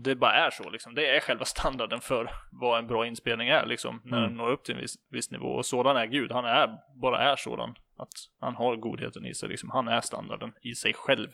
det 0.00 0.14
bara 0.16 0.32
är 0.32 0.50
så 0.50 0.70
liksom. 0.70 0.94
Det 0.94 1.16
är 1.16 1.20
själva 1.20 1.44
standarden 1.44 2.00
för 2.00 2.30
vad 2.52 2.78
en 2.78 2.86
bra 2.86 3.06
inspelning 3.06 3.48
är 3.48 3.66
liksom. 3.66 4.00
När 4.04 4.18
Mm. 4.18 4.28
den 4.28 4.36
når 4.38 4.50
upp 4.50 4.64
till 4.64 4.74
en 4.74 4.80
viss, 4.80 4.94
viss 5.10 5.30
nivå. 5.30 5.46
Och 5.48 5.66
sådan 5.66 5.96
är 5.96 6.06
Gud. 6.06 6.32
Han 6.32 6.44
är, 6.44 6.78
bara 7.02 7.18
är 7.32 7.36
sådan. 7.36 7.74
Att 7.98 8.08
han 8.40 8.54
har 8.54 8.76
godheten 8.76 9.26
i 9.26 9.34
sig 9.34 9.48
liksom. 9.48 9.70
Han 9.70 9.88
är 9.88 10.00
standarden 10.00 10.52
i 10.62 10.74
sig 10.74 10.94
själv. 10.94 11.28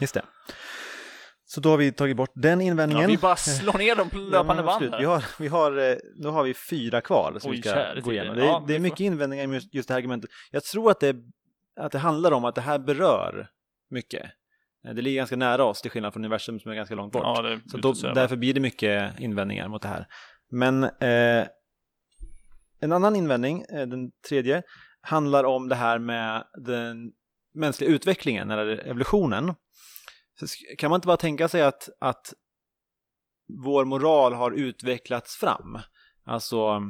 Just 0.00 0.14
det. 0.14 0.22
Så 1.52 1.60
då 1.60 1.70
har 1.70 1.76
vi 1.76 1.92
tagit 1.92 2.16
bort 2.16 2.30
den 2.34 2.60
invändningen. 2.60 3.02
Ja, 3.02 3.08
vi 3.08 3.16
bara 3.18 3.36
slår 3.36 3.78
ner 3.78 3.96
dem 3.96 4.10
på 4.10 4.16
löpande 4.16 4.62
band 4.62 4.90
här. 4.90 4.98
Vi 4.98 5.04
har, 5.04 5.24
vi 5.38 5.48
har, 5.48 5.90
eh, 5.90 5.96
nu 6.16 6.28
har 6.28 6.42
vi 6.44 6.54
fyra 6.54 7.00
kvar 7.00 7.36
som 7.40 7.50
Oj, 7.50 7.56
vi 7.56 7.62
ska 7.62 7.94
gå 8.00 8.12
igenom. 8.12 8.36
Det, 8.36 8.42
är- 8.42 8.46
Ja, 8.46 8.64
det 8.66 8.74
är 8.74 8.78
mycket 8.78 9.00
invändningar 9.00 9.46
med 9.46 9.62
just, 9.72 9.88
det 9.88 9.94
här 9.94 9.98
argumentet. 9.98 10.30
Jag 10.50 10.64
tror 10.64 10.90
att 10.90 11.00
det, 11.00 11.16
att 11.80 11.92
det 11.92 11.98
handlar 11.98 12.32
om 12.32 12.44
att 12.44 12.54
det 12.54 12.60
här 12.60 12.78
berör 12.78 13.48
mycket. 13.90 14.22
Eh, 14.86 14.94
Det 14.94 15.02
ligger 15.02 15.16
ganska 15.16 15.36
nära 15.36 15.64
oss 15.64 15.82
till 15.82 15.90
skillnad 15.90 16.12
från 16.12 16.24
universum 16.24 16.60
som 16.60 16.70
är 16.70 16.74
ganska 16.74 16.94
långt 16.94 17.12
bort. 17.12 17.22
Ja, 17.24 17.42
det 17.42 17.60
Så 17.70 17.76
då, 17.76 17.92
därför 18.14 18.36
blir 18.36 18.54
det 18.54 18.60
mycket 18.60 19.20
invändningar 19.20 19.68
mot 19.68 19.82
det 19.82 19.88
här. 19.88 20.06
Men 20.50 20.84
eh, 20.84 21.46
en 22.80 22.92
annan 22.92 23.16
invändning, 23.16 23.62
eh, 23.72 23.86
den 23.86 24.10
tredje, 24.28 24.62
handlar 25.00 25.44
om 25.44 25.68
det 25.68 25.74
här 25.76 25.98
med 25.98 26.44
den 26.66 27.12
mänskliga 27.54 27.90
utvecklingen 27.90 28.50
eller 28.50 28.66
evolutionen. 28.66 29.54
Så 30.46 30.76
kan 30.78 30.90
man 30.90 30.98
inte 30.98 31.06
bara 31.06 31.16
tänka 31.16 31.48
sig 31.48 31.62
att, 31.62 31.88
att 32.00 32.32
vår 33.64 33.84
moral 33.84 34.32
har 34.32 34.50
utvecklats 34.50 35.36
fram? 35.36 35.78
Alltså, 36.24 36.82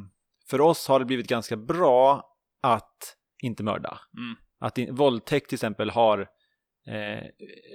för 0.51 0.61
oss 0.61 0.89
har 0.89 0.99
det 0.99 1.05
blivit 1.05 1.27
ganska 1.29 1.57
bra 1.57 2.25
att 2.63 3.17
inte 3.43 3.63
mörda. 3.63 4.01
Mm. 4.17 4.37
Att 4.61 4.79
in, 4.79 4.95
våldtäkt 4.95 5.49
till 5.49 5.57
exempel 5.57 5.91
har, 5.91 6.21
eh, 6.89 7.25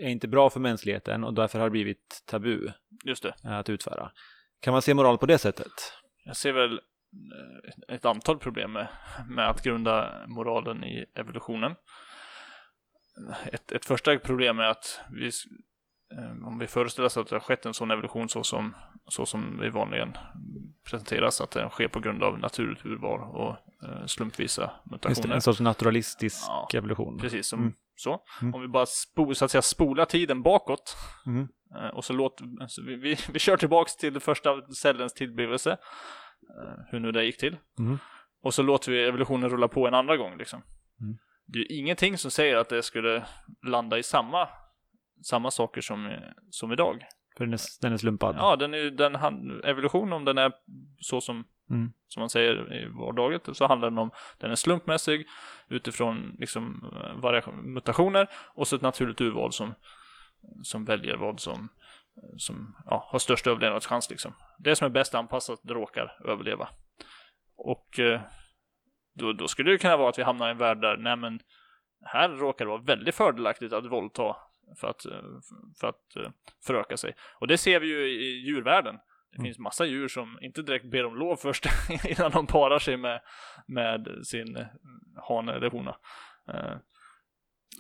är 0.02 0.08
inte 0.08 0.28
bra 0.28 0.50
för 0.50 0.60
mänskligheten 0.60 1.24
och 1.24 1.34
därför 1.34 1.60
har 1.60 1.66
det 1.66 1.72
blivit 1.72 2.24
tabu 2.26 2.72
Just 3.06 3.24
det. 3.24 3.36
att 3.44 3.70
utföra. 3.70 4.12
Kan 4.60 4.72
man 4.72 4.82
se 4.82 4.94
moral 4.94 5.18
på 5.18 5.26
det 5.26 5.38
sättet? 5.38 5.72
Jag 6.26 6.36
ser 6.38 6.54
väl 6.54 6.74
eh, 6.74 7.96
ett 7.96 8.06
antal 8.06 8.40
problem 8.40 8.74
med, 8.74 8.88
med 9.30 9.50
att 9.50 9.64
grunda 9.64 10.26
moralen 10.28 10.84
i 10.84 11.06
evolutionen. 11.16 11.76
Ett, 13.46 13.72
ett 13.72 13.86
första 13.86 14.20
problem 14.20 14.60
är 14.60 14.64
att 14.64 15.00
vi, 15.12 15.26
eh, 16.18 16.48
om 16.48 16.60
vi 16.60 16.68
föreställer 16.68 17.06
oss 17.06 17.18
att 17.18 17.28
det 17.28 17.36
har 17.36 17.40
skett 17.40 17.66
en 17.66 17.74
sån 17.74 17.92
evolution 17.92 18.30
så 18.30 18.44
som, 18.44 18.76
så 19.08 19.26
som 19.26 19.60
vi 19.62 19.70
vanligen 19.70 20.18
presenteras, 20.90 21.42
att 21.42 21.52
den 21.52 21.70
sker 21.70 21.88
på 21.88 22.00
grund 22.00 22.24
av 22.24 22.40
naturligt 22.40 22.86
urval 22.86 23.20
och 23.22 23.50
eh, 23.90 24.06
slumpvisa 24.06 24.62
Just 24.62 24.84
det, 24.84 24.92
mutationer. 24.92 25.36
en 25.36 25.42
sorts 25.42 25.60
naturalistisk 25.60 26.44
Ja, 26.48 26.68
evolution. 26.74 27.18
Precis 27.18 27.48
som 27.48 27.60
Mm. 27.60 27.74
så. 27.96 28.20
Mm. 28.42 28.56
Om 28.56 28.62
vi 28.62 28.68
bara 28.68 28.86
spo, 28.86 29.34
så 29.36 29.46
att 29.46 29.52
säga, 29.52 29.62
spolar 29.62 30.06
tiden 30.06 30.42
bakåt 30.42 30.98
Mm. 31.26 31.48
Eh, 31.76 31.88
Och 31.90 32.06
så 32.06 32.14
låter 32.14 32.46
alltså 32.62 32.82
vi, 32.82 32.96
vi, 32.96 33.18
vi 33.32 33.40
kör 33.40 33.58
tillbaks 33.58 33.96
till 33.96 34.20
första 34.20 34.62
cellens 34.74 35.14
tillblivelse. 35.14 35.78
Hur 36.92 37.00
nu 37.00 37.12
det 37.12 37.24
gick 37.26 37.38
till. 37.38 37.58
Mm. 37.80 37.98
Och 38.44 38.54
så 38.54 38.64
låter 38.64 38.92
vi 38.92 39.04
evolutionen 39.04 39.50
rulla 39.50 39.68
på 39.68 39.88
en 39.88 39.94
andra 39.94 40.18
gång 40.18 40.38
liksom. 40.38 40.62
Mm. 41.02 41.18
Det 41.46 41.60
är 41.60 41.72
ingenting 41.72 42.18
som 42.18 42.32
säger 42.32 42.58
att 42.58 42.70
det 42.70 42.84
skulle 42.84 43.26
landa 43.64 43.98
i 43.98 44.04
samma, 44.04 44.50
samma 45.24 45.52
saker 45.52 45.82
som, 45.82 46.18
som 46.50 46.72
idag. 46.72 47.06
För 47.38 47.46
den 47.46 47.54
är, 47.54 47.60
den 47.82 47.94
är 47.94 47.98
slumpad. 47.98 48.36
Ja, 48.40 48.56
den 48.56 48.74
är 48.74 48.90
den 48.92 49.16
evolution 49.64 50.14
om 50.14 50.26
den 50.26 50.38
är 50.38 50.52
så 51.00 51.22
som, 51.22 51.46
Mm. 51.70 51.94
som 52.08 52.20
man 52.22 52.30
säger 52.30 52.74
i 52.74 52.86
vardaget 52.86 53.58
så 53.58 53.68
handlar 53.68 53.90
den 53.90 53.98
om, 53.98 54.12
den 54.38 54.52
är 54.52 54.56
slumpmässig 54.56 55.28
utifrån 55.70 56.36
liksom 56.40 56.92
mutationer 57.64 58.30
och 58.54 58.68
så 58.68 58.76
ett 58.76 58.82
naturligt 58.82 59.22
urval 59.22 59.52
som, 59.52 59.74
som 60.64 60.86
väljer 60.86 61.18
vad 61.18 61.40
som, 61.40 61.70
som 62.38 62.76
ja, 62.86 63.08
har 63.12 63.20
störst 63.20 63.48
överlevnadschans 63.48 64.10
liksom. 64.10 64.34
Det 64.58 64.76
som 64.76 64.86
är 64.86 64.90
bäst 64.90 65.16
anpassat 65.16 65.60
råkar 65.66 66.18
överleva. 66.26 66.70
Och 67.58 68.00
eh, 68.00 68.22
då, 69.16 69.34
då 69.34 69.48
skulle 69.48 69.72
det 69.72 69.78
kunna 69.78 69.98
vara 69.98 70.10
att 70.10 70.20
vi 70.20 70.24
hamnar 70.24 70.48
i 70.48 70.52
en 70.52 70.58
värld 70.58 70.82
där, 70.82 70.98
nej 70.98 71.16
men 71.16 71.40
här 72.06 72.30
råkar 72.30 72.66
det 72.66 72.70
vara 72.72 72.82
väldigt 72.82 73.16
fördelaktigt 73.16 73.74
att 73.74 73.86
våldta 73.86 74.36
för 74.80 74.88
att, 74.88 75.06
eh, 75.06 75.22
för 75.80 75.88
att 75.88 76.16
eh, 76.16 76.32
föröka 76.66 76.98
sig. 76.98 77.16
Och 77.40 77.48
det 77.48 77.58
ser 77.58 77.80
vi 77.80 77.88
ju 77.88 78.08
i 78.08 78.46
djurvärlden. 78.46 78.96
Det 79.32 79.42
finns 79.44 79.60
massa 79.60 79.86
djur 79.86 80.08
som 80.08 80.38
inte 80.42 80.62
direkt 80.62 80.86
ber 80.86 81.06
om 81.06 81.16
lov 81.16 81.36
först 81.36 81.66
innan 82.18 82.32
de 82.32 82.48
parar 82.48 82.80
sig 82.80 82.98
med, 82.98 83.22
med 83.68 84.08
sin 84.24 84.58
eh, 84.58 84.66
hane 85.30 85.54
eller 85.54 85.70
hona. 85.70 85.96
Eh, 86.54 86.78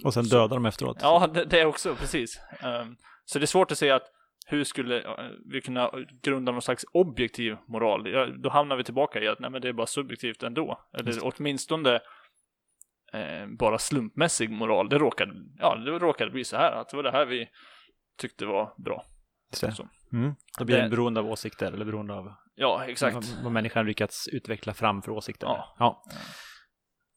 Och 0.03 0.13
sen 0.13 0.23
Så- 0.25 0.35
dödar 0.35 0.55
de 0.55 0.65
efteråt. 0.65 0.97
Ja, 1.01 1.27
det, 1.33 1.45
det 1.45 1.65
också, 1.65 1.95
precis. 1.95 2.39
Ehm, 2.59 2.95
så 3.25 3.39
det 3.39 3.45
är 3.45 3.47
svårt 3.47 3.71
att 3.71 3.77
säga 3.77 3.95
att 3.95 4.11
hur 4.45 4.63
skulle 4.63 5.01
eh, 5.01 5.29
vi 5.45 5.61
kunna 5.61 5.91
grunda 6.21 6.51
någon 6.51 6.61
slags 6.61 6.85
objektiv 6.93 7.57
moral? 7.67 8.07
Ja, 8.11 8.25
då 8.25 8.49
hamnar 8.49 8.75
vi 8.75 8.83
tillbaka 8.83 9.21
i 9.23 9.27
att 9.27 9.39
nej, 9.39 9.49
men 9.51 9.61
det 9.61 9.69
är 9.69 9.73
bara 9.73 9.87
subjektivt 9.87 10.43
ändå. 10.43 10.79
Just 11.05 11.21
Eller 11.21 11.31
åtminstone 11.37 11.93
eh, 13.13 13.47
bara 13.59 13.77
slumpmässig 13.77 14.49
moral. 14.49 14.89
Det 14.89 14.97
råkade, 14.97 15.33
ja, 15.59 15.75
det 15.75 15.91
råkade 15.91 16.31
bli 16.31 16.43
så 16.43 16.57
här, 16.57 16.71
att 16.71 16.89
det 16.89 16.95
var 16.95 17.03
det 17.03 17.11
här 17.11 17.25
vi 17.25 17.47
tyckte 18.17 18.45
var 18.45 18.73
bra. 18.83 19.05
Just 19.51 19.61
det. 19.61 19.71
Så. 19.71 19.87
Mm. 20.13 20.33
Då 20.59 20.65
blir 20.65 20.75
det 20.77 20.83
Det- 20.83 20.89
beroende 20.89 21.19
av 21.19 21.27
åsikter 21.27 21.71
eller 21.71 21.85
beroende 21.85 22.13
av 22.13 22.33
Ja, 22.57 22.85
exakt. 22.87 23.13
vad, 23.15 23.25
vad 23.43 23.51
människan 23.51 23.85
lyckats 23.85 24.27
utveckla 24.27 24.73
fram 24.73 25.01
för 25.01 25.11
åsikter. 25.11 25.47
Ja. 25.47 25.75
ja. 25.79 26.03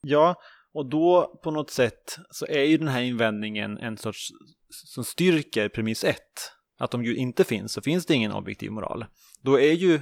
Ja, 0.00 0.34
och 0.74 0.90
då 0.90 1.40
på 1.44 1.50
något 1.50 1.70
sätt 1.70 2.16
så 2.30 2.46
är 2.46 2.62
ju 2.62 2.76
den 2.78 2.88
här 2.88 3.02
invändningen 3.02 3.78
en 3.78 3.96
sorts 3.96 4.28
som 4.70 5.04
styrker 5.04 5.68
premiss 5.68 6.04
ett. 6.04 6.52
Att 6.78 6.94
om 6.94 7.02
Gud 7.02 7.16
inte 7.16 7.44
finns 7.44 7.72
så 7.72 7.80
finns 7.80 8.06
det 8.06 8.14
ingen 8.14 8.32
objektiv 8.32 8.72
moral. 8.72 9.04
Då 9.42 9.60
är 9.60 9.72
ju 9.72 10.00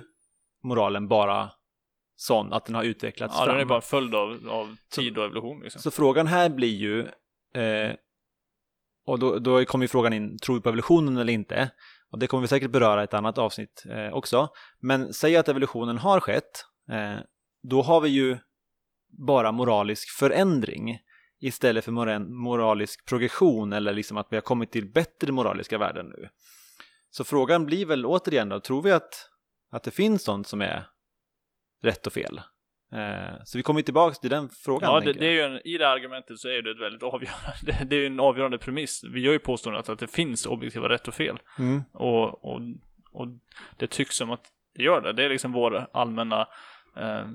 moralen 0.63 1.09
bara 1.09 1.51
sån 2.17 2.53
att 2.53 2.65
den 2.67 2.75
har 2.75 2.83
utvecklats 2.83 3.35
Ja, 3.39 3.45
fram. 3.45 3.55
den 3.55 3.61
är 3.61 3.65
bara 3.69 3.77
en 3.77 3.83
följd 3.83 4.15
av, 4.15 4.49
av 4.49 4.77
tid 4.91 5.19
och 5.19 5.25
evolution 5.25 5.61
liksom. 5.61 5.83
Så 5.83 5.91
frågan 5.91 6.27
här 6.27 6.49
blir 6.49 6.77
ju, 6.77 7.01
eh, 7.63 7.95
och 9.07 9.19
då, 9.19 9.39
då 9.39 9.65
kommer 9.65 9.85
ju 9.85 9.89
frågan 9.89 10.13
in, 10.13 10.39
tror 10.39 10.55
vi 10.57 10.61
på 10.63 10.69
evolutionen 10.69 11.17
eller 11.17 11.33
inte? 11.33 11.71
Och 12.11 12.19
det 12.19 12.27
kommer 12.27 12.41
vi 12.41 12.49
säkert 12.49 12.71
beröra 12.71 13.01
i 13.01 13.05
ett 13.05 13.15
annat 13.15 13.39
avsnitt 13.39 13.85
eh, 13.91 14.13
också. 14.13 14.49
Men 14.81 15.13
säg 15.15 15.37
att 15.37 15.49
evolutionen 15.49 15.99
har 15.99 16.21
skett, 16.21 16.65
eh, 16.91 17.19
då 17.63 17.83
har 17.83 18.01
vi 18.01 18.09
ju 18.09 18.39
bara 19.27 19.53
moralisk 19.53 20.11
förändring 20.19 20.99
istället 21.41 21.85
för 21.85 22.19
moralisk 22.19 23.07
progression 23.07 23.73
eller 23.73 23.93
liksom 23.93 24.17
att 24.17 24.27
vi 24.31 24.37
har 24.37 24.41
kommit 24.43 24.73
till 24.73 24.93
bättre 24.93 25.33
moraliska 25.33 25.79
värden 25.79 26.07
nu. 26.07 26.29
Så 27.17 27.25
frågan 27.25 27.67
blir 27.67 27.87
väl 27.87 28.07
återigen 28.07 28.49
då, 28.49 28.61
tror 28.61 28.83
vi 28.83 28.93
att, 28.93 29.31
att 29.71 29.83
det 29.83 29.91
finns 29.91 30.23
sånt 30.23 30.47
som 30.47 30.61
är 30.61 30.87
rätt 31.83 32.07
och 32.07 32.13
fel? 32.13 32.41
Eh, 32.93 33.35
så 33.45 33.59
vi 33.59 33.63
kommer 33.63 33.83
tillbaka 33.83 34.15
till 34.15 34.31
den 34.31 34.49
frågan. 34.49 34.93
Ja, 34.93 35.01
det, 35.01 35.13
det 35.13 35.27
är 35.27 35.31
ju 35.31 35.41
en, 35.41 35.67
i 35.67 35.79
det 35.79 35.89
argumentet 35.89 36.39
så 36.39 36.49
är 36.49 36.63
det 36.63 36.71
ett 36.71 36.81
väldigt 36.81 37.03
avgörande, 37.03 37.53
det, 37.63 37.85
det 37.85 37.97
är 37.97 38.01
ju 38.01 38.07
en 38.07 38.21
avgörande 38.21 38.59
premiss. 38.59 39.05
Vi 39.13 39.21
gör 39.21 39.33
ju 39.33 39.39
påståendet 39.39 39.89
att 39.89 39.99
det 39.99 40.07
finns 40.07 40.47
objektiva 40.47 40.89
rätt 40.89 41.09
och 41.09 41.15
fel. 41.15 41.39
Mm. 41.59 41.83
Och, 41.93 42.45
och, 42.45 42.61
och 43.13 43.29
det 43.77 43.87
tycks 43.87 44.17
som 44.17 44.31
att 44.31 44.45
det 44.75 44.83
gör 44.83 45.01
det. 45.01 45.13
Det 45.13 45.25
är 45.25 45.29
liksom 45.29 45.53
vår 45.53 45.89
allmänna 45.93 46.41
eh, 46.97 47.27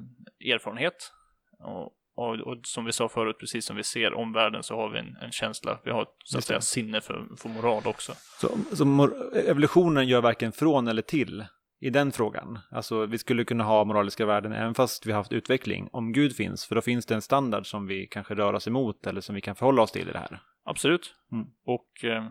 erfarenhet. 0.53 1.11
Och, 1.59 1.93
och, 2.29 2.39
och 2.39 2.57
som 2.63 2.85
vi 2.85 2.91
sa 2.91 3.09
förut, 3.09 3.35
precis 3.39 3.65
som 3.65 3.75
vi 3.75 3.83
ser 3.83 4.13
omvärlden 4.13 4.63
så 4.63 4.75
har 4.75 4.89
vi 4.89 4.99
en, 4.99 5.17
en 5.21 5.31
känsla, 5.31 5.79
vi 5.83 5.91
har 5.91 6.01
ett, 6.01 6.15
så 6.23 6.37
att 6.37 6.43
säga 6.43 6.61
sinne 6.61 7.01
för, 7.01 7.27
för 7.37 7.49
moral 7.49 7.83
också. 7.85 8.13
Så, 8.41 8.49
så 8.73 8.85
mor- 8.85 9.37
evolutionen 9.49 10.07
gör 10.07 10.21
varken 10.21 10.51
från 10.51 10.87
eller 10.87 11.01
till 11.01 11.45
i 11.81 11.89
den 11.89 12.11
frågan. 12.11 12.59
Alltså 12.71 13.05
vi 13.05 13.17
skulle 13.17 13.45
kunna 13.45 13.63
ha 13.63 13.85
moraliska 13.85 14.25
värden 14.25 14.53
även 14.53 14.73
fast 14.75 15.05
vi 15.05 15.11
haft 15.11 15.33
utveckling 15.33 15.89
om 15.91 16.13
Gud 16.13 16.35
finns, 16.35 16.65
för 16.65 16.75
då 16.75 16.81
finns 16.81 17.05
det 17.05 17.15
en 17.15 17.21
standard 17.21 17.67
som 17.67 17.87
vi 17.87 18.07
kanske 18.07 18.35
rör 18.35 18.53
oss 18.53 18.67
emot 18.67 19.07
eller 19.07 19.21
som 19.21 19.35
vi 19.35 19.41
kan 19.41 19.55
förhålla 19.55 19.81
oss 19.81 19.91
till 19.91 20.09
i 20.09 20.11
det 20.11 20.19
här. 20.19 20.41
Absolut. 20.65 21.15
Mm. 21.31 21.47
Och 21.65 22.03
eh, 22.03 22.29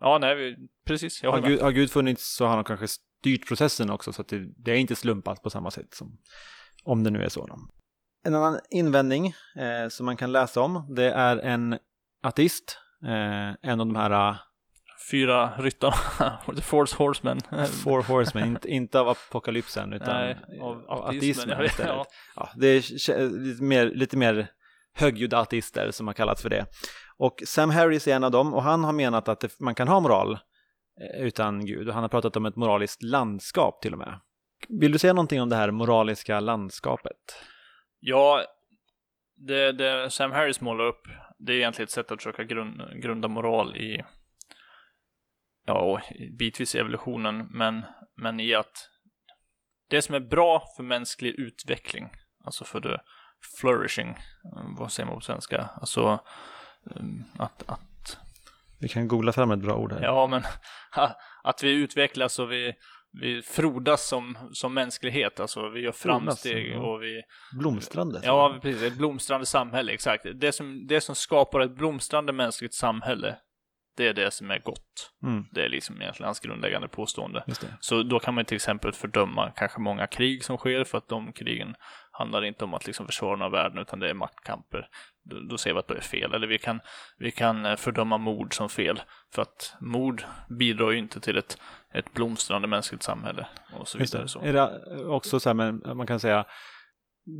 ja, 0.00 0.18
nej, 0.20 0.34
vi, 0.34 0.56
precis, 0.86 1.22
jag 1.22 1.32
Har. 1.32 1.40
Gud, 1.40 1.60
har 1.60 1.72
Gud 1.72 1.90
funnits 1.90 2.36
så 2.36 2.46
har 2.46 2.54
han 2.54 2.64
kanske 2.64 2.88
styrt 2.88 3.48
processen 3.48 3.90
också 3.90 4.12
så 4.12 4.22
att 4.22 4.28
det, 4.28 4.46
det 4.56 4.72
är 4.72 4.76
inte 4.76 4.96
slumpat 4.96 5.42
på 5.42 5.50
samma 5.50 5.70
sätt 5.70 5.94
som 5.94 6.18
om 6.84 7.04
det 7.04 7.10
nu 7.10 7.22
är 7.22 7.28
så. 7.28 7.46
Då. 7.46 7.58
En 8.24 8.34
annan 8.34 8.60
invändning 8.70 9.26
eh, 9.56 9.88
som 9.88 10.06
man 10.06 10.16
kan 10.16 10.32
läsa 10.32 10.60
om 10.60 10.94
det 10.96 11.10
är 11.10 11.36
en 11.36 11.78
ateist, 12.22 12.78
eh, 13.04 13.70
en 13.70 13.80
av 13.80 13.86
de 13.86 13.96
här 13.96 14.36
Fyra 15.10 15.52
ryttarna, 15.58 16.38
The 16.56 16.62
Force 16.62 16.96
Horsemen. 16.96 17.40
Four 17.84 18.02
Horsemen, 18.02 18.48
inte, 18.48 18.68
inte 18.68 19.00
av 19.00 19.08
apokalypsen 19.08 19.92
utan 19.92 20.14
Nej, 20.14 20.36
av, 20.60 20.84
av 20.88 21.04
ateismen 21.04 21.64
istället. 21.64 21.76
ja. 21.88 22.06
Ja, 22.36 22.48
det 22.56 22.66
är 22.66 23.30
lite 23.30 23.62
mer, 23.62 23.86
lite 23.86 24.16
mer 24.16 24.50
högljudda 24.94 25.38
ateister 25.38 25.90
som 25.90 26.06
har 26.06 26.14
kallats 26.14 26.42
för 26.42 26.50
det. 26.50 26.66
Och 27.16 27.42
Sam 27.46 27.70
Harris 27.70 28.08
är 28.08 28.16
en 28.16 28.24
av 28.24 28.30
dem 28.30 28.54
och 28.54 28.62
han 28.62 28.84
har 28.84 28.92
menat 28.92 29.28
att 29.28 29.40
det, 29.40 29.60
man 29.60 29.74
kan 29.74 29.88
ha 29.88 30.00
moral 30.00 30.32
eh, 31.00 31.22
utan 31.22 31.66
Gud 31.66 31.88
och 31.88 31.94
han 31.94 32.02
har 32.02 32.08
pratat 32.08 32.36
om 32.36 32.46
ett 32.46 32.56
moraliskt 32.56 33.02
landskap 33.02 33.82
till 33.82 33.92
och 33.92 33.98
med. 33.98 34.20
Vill 34.68 34.92
du 34.92 34.98
säga 34.98 35.12
någonting 35.12 35.42
om 35.42 35.48
det 35.48 35.56
här 35.56 35.70
moraliska 35.70 36.40
landskapet? 36.40 37.16
Ja, 38.00 38.44
det, 39.36 39.72
det 39.72 40.10
Sam 40.10 40.32
Harris 40.32 40.60
målar 40.60 40.84
upp, 40.84 41.02
det 41.38 41.52
är 41.52 41.56
egentligen 41.56 41.84
ett 41.84 41.90
sätt 41.90 42.10
att 42.10 42.18
försöka 42.18 42.44
grund, 42.44 43.02
grunda 43.02 43.28
moral 43.28 43.76
i, 43.76 44.04
ja, 45.66 45.80
och 45.80 46.00
bitvis 46.38 46.74
i 46.74 46.78
evolutionen, 46.78 47.46
men, 47.50 47.82
men 48.16 48.40
i 48.40 48.54
att 48.54 48.88
det 49.90 50.02
som 50.02 50.14
är 50.14 50.20
bra 50.20 50.64
för 50.76 50.82
mänsklig 50.82 51.34
utveckling, 51.34 52.10
alltså 52.44 52.64
för 52.64 52.80
det 52.80 53.00
flourishing, 53.60 54.08
eh, 54.08 54.78
vad 54.78 54.92
säger 54.92 55.06
man 55.06 55.16
på 55.16 55.20
svenska, 55.20 55.70
alltså 55.80 56.20
um, 56.84 57.24
att, 57.38 57.70
att 57.70 58.18
Vi 58.80 58.88
kan 58.88 59.08
googla 59.08 59.32
fram 59.32 59.50
ett 59.50 59.60
bra 59.60 59.76
ord 59.76 59.92
här. 59.92 60.02
Ja, 60.02 60.26
men 60.26 60.42
att 61.42 61.62
vi 61.62 61.70
utvecklas 61.70 62.38
och 62.38 62.52
vi, 62.52 62.74
vi 63.12 63.42
frodas 63.42 64.08
som, 64.08 64.38
som 64.52 64.74
mänsklighet. 64.74 65.40
Alltså 65.40 65.68
vi 65.68 65.80
gör 65.80 65.92
framsteg 65.92 66.78
och 66.78 67.02
vi... 67.02 67.22
Blomstrande. 67.58 68.20
Ja, 68.24 68.58
precis. 68.62 68.82
Ett 68.82 68.98
blomstrande 68.98 69.46
samhälle, 69.46 69.92
exakt. 69.92 70.26
Det 70.34 70.52
som, 70.52 70.86
det 70.86 71.00
som 71.00 71.14
skapar 71.14 71.60
ett 71.60 71.76
blomstrande 71.76 72.32
mänskligt 72.32 72.74
samhälle, 72.74 73.36
det 73.96 74.08
är 74.08 74.14
det 74.14 74.30
som 74.30 74.50
är 74.50 74.58
gott. 74.58 75.12
Mm, 75.22 75.44
Det 75.52 75.64
är 75.64 75.68
liksom 75.68 76.02
egentligen 76.02 76.26
hans 76.26 76.40
grundläggande 76.40 76.88
påstående. 76.88 77.44
Så 77.80 78.02
då 78.02 78.18
kan 78.18 78.34
man 78.34 78.44
till 78.44 78.56
exempel 78.56 78.92
fördöma 78.92 79.52
kanske 79.56 79.80
många 79.80 80.06
krig 80.06 80.44
som 80.44 80.56
sker 80.56 80.84
för 80.84 80.98
att 80.98 81.08
de 81.08 81.32
krigen 81.32 81.74
handlar 82.20 82.44
inte 82.44 82.64
om 82.64 82.74
att 82.74 82.86
liksom 82.86 83.06
försvara 83.06 83.36
några 83.36 83.62
värden 83.62 83.78
utan 83.78 84.00
det 84.00 84.10
är 84.10 84.14
maktkamper. 84.14 84.88
Då, 85.24 85.40
då 85.40 85.58
ser 85.58 85.72
vi 85.72 85.78
att 85.78 85.88
det 85.88 85.94
är 85.94 86.00
fel. 86.00 86.34
Eller 86.34 86.46
vi 86.46 86.58
kan, 86.58 86.80
vi 87.18 87.30
kan 87.30 87.66
eh, 87.66 87.76
fördöma 87.76 88.18
mord 88.18 88.54
som 88.54 88.68
fel 88.68 89.02
för 89.34 89.42
att 89.42 89.76
mord 89.80 90.24
bidrar 90.58 90.90
ju 90.90 90.98
inte 90.98 91.20
till 91.20 91.38
ett, 91.38 91.58
ett 91.94 92.12
blomstrande 92.12 92.68
mänskligt 92.68 93.02
samhälle 93.02 93.46
och 93.78 93.88
så 93.88 93.98
vidare. 93.98 94.22
det. 94.22 94.28
Så. 94.28 94.40
Är 94.40 94.52
det 94.52 95.04
också 95.06 95.40
så 95.40 95.48
här, 95.48 95.54
men 95.54 95.96
man 95.96 96.06
kan 96.06 96.20
säga 96.20 96.44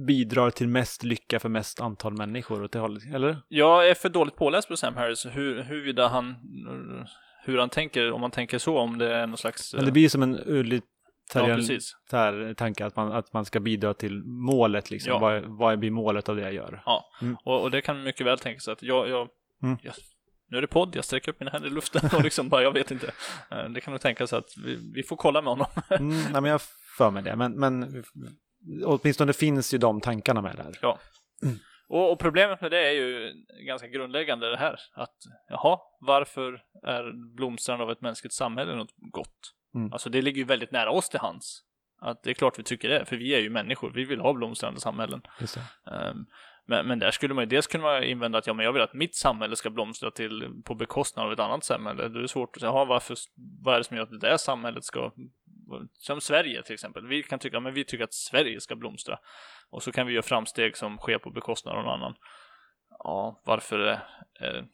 bidrar 0.06 0.50
till 0.50 0.68
mest 0.68 1.04
lycka 1.04 1.40
för 1.40 1.48
mest 1.48 1.80
antal 1.80 2.16
människor 2.16 2.64
åt 2.64 2.72
det 2.72 2.78
hållet, 2.78 3.02
eller? 3.14 3.42
Jag 3.48 3.88
är 3.88 3.94
för 3.94 4.08
dåligt 4.08 4.36
påläst 4.36 4.68
på 4.68 4.76
Sam 4.76 4.96
Harris 4.96 5.26
hur, 5.26 5.62
huruvida 5.62 6.08
han 6.08 6.36
hur 7.44 7.58
han 7.58 7.68
tänker, 7.68 8.12
om 8.12 8.20
man 8.20 8.30
tänker 8.30 8.58
så, 8.58 8.78
om 8.78 8.98
det 8.98 9.14
är 9.14 9.26
någon 9.26 9.36
slags... 9.36 9.74
Men 9.74 9.84
det 9.84 9.92
blir 9.92 10.08
som 10.08 10.22
en 10.22 10.36
ja, 11.34 11.46
precis. 11.56 11.92
tanke 12.56 12.86
att 12.86 12.96
man, 12.96 13.12
att 13.12 13.32
man 13.32 13.44
ska 13.44 13.60
bidra 13.60 13.94
till 13.94 14.22
målet 14.24 14.90
liksom. 14.90 15.12
Ja. 15.12 15.18
Vad, 15.18 15.42
vad 15.44 15.78
blir 15.78 15.90
målet 15.90 16.28
av 16.28 16.36
det 16.36 16.42
jag 16.42 16.52
gör? 16.54 16.82
Ja, 16.86 17.04
Mm. 17.22 17.36
och, 17.44 17.62
och 17.62 17.70
det 17.70 17.80
kan 17.80 18.02
mycket 18.02 18.26
väl 18.26 18.38
tänka 18.38 18.60
sig 18.60 18.72
att 18.72 18.82
jag, 18.82 19.08
jag, 19.08 19.28
Mm. 19.62 19.78
jag 19.82 19.94
nu 20.48 20.56
är 20.56 20.60
det 20.60 20.66
podd, 20.66 20.96
jag 20.96 21.04
sträcker 21.04 21.32
upp 21.32 21.40
mina 21.40 21.50
händer 21.50 21.68
i 21.68 21.72
luften 21.72 22.10
och 22.16 22.22
liksom 22.24 22.48
bara, 22.48 22.62
jag 22.62 22.72
vet 22.72 22.90
inte. 22.90 23.12
Eh, 23.50 23.64
Det 23.64 23.80
kan 23.80 23.92
nog 23.92 24.00
tänka 24.00 24.26
sig 24.26 24.38
att 24.38 24.50
vi, 24.64 24.90
vi 24.94 25.02
får 25.02 25.16
kolla 25.16 25.42
med 25.42 25.50
honom. 25.52 25.66
Mm, 25.90 26.08
nej, 26.32 26.42
men 26.42 26.44
jag 26.44 26.60
för 26.98 27.10
mig 27.10 27.22
det, 27.22 27.36
men, 27.36 27.52
men 27.52 28.04
åtminstone 28.84 29.32
finns 29.32 29.74
ju 29.74 29.78
de 29.78 30.00
tankarna 30.00 30.42
med 30.42 30.56
där. 30.56 30.78
Och, 31.88 32.12
och 32.12 32.18
problemet 32.18 32.60
med 32.60 32.70
det 32.70 32.88
är 32.88 32.92
ju 32.92 33.32
ganska 33.66 33.88
grundläggande 33.88 34.50
det 34.50 34.56
här, 34.56 34.80
att 34.94 35.16
jaha, 35.48 35.78
varför 36.00 36.60
är 36.86 37.34
blomstrande 37.36 37.84
av 37.84 37.90
ett 37.90 38.00
mänskligt 38.00 38.34
samhälle 38.34 38.74
något 38.76 38.94
gott? 38.96 39.52
Mm. 39.74 39.92
Alltså 39.92 40.10
det 40.10 40.22
ligger 40.22 40.38
ju 40.38 40.44
väldigt 40.44 40.70
nära 40.70 40.90
oss 40.90 41.08
till 41.08 41.20
hands. 41.20 41.62
Att 42.00 42.22
det 42.22 42.30
är 42.30 42.34
klart 42.34 42.58
vi 42.58 42.62
tycker 42.62 42.88
det, 42.88 43.04
för 43.04 43.16
vi 43.16 43.34
är 43.34 43.40
ju 43.40 43.50
människor, 43.50 43.90
vi 43.94 44.04
vill 44.04 44.20
ha 44.20 44.32
blomstrande 44.32 44.80
samhällen. 44.80 45.22
Ehm, 45.86 46.26
Men, 46.66 46.86
men 46.86 46.98
där 46.98 47.10
skulle 47.10 47.34
man 47.34 47.42
ju 47.44 47.48
dels 47.48 47.66
kunna 47.66 48.04
invända 48.04 48.38
att 48.38 48.46
ja, 48.46 48.52
men 48.54 48.64
jag 48.64 48.72
vill 48.72 48.82
att 48.82 48.94
mitt 48.94 49.14
samhälle 49.16 49.56
ska 49.56 49.70
blomstra 49.70 50.10
till 50.10 50.62
på 50.64 50.74
bekostnad 50.74 51.26
av 51.26 51.32
ett 51.32 51.38
annat 51.40 51.64
samhälle. 51.64 52.08
Det 52.08 52.22
är 52.22 52.26
svårt 52.26 52.56
att 52.56 52.60
säga, 52.60 52.72
"Jaha, 52.72 52.84
varför, 52.84 53.16
vad 53.64 53.74
är 53.74 53.78
det 53.78 53.84
som 53.84 53.96
gör 53.96 54.04
att 54.04 54.10
det 54.10 54.18
där 54.18 54.36
samhället 54.36 54.84
ska, 54.84 55.12
som 55.92 56.20
Sverige 56.20 56.62
till 56.62 56.74
exempel. 56.74 57.06
Vi 57.06 57.22
kan 57.22 57.38
tycka, 57.38 57.60
men 57.60 57.74
vi 57.74 57.84
tycker 57.84 58.04
att 58.04 58.14
Sverige 58.14 58.60
ska 58.60 58.76
blomstra. 58.76 59.18
Och 59.70 59.82
så 59.82 59.92
kan 59.92 60.06
vi 60.06 60.12
göra 60.12 60.22
framsteg 60.22 60.76
som 60.76 60.98
sker 60.98 61.18
på 61.18 61.30
bekostnad 61.30 61.76
av 61.76 61.82
någon 61.84 61.92
annan. 61.94 62.14
Ja, 62.98 63.42
varför 63.44 63.78
är, 63.78 63.98
är 64.40 64.66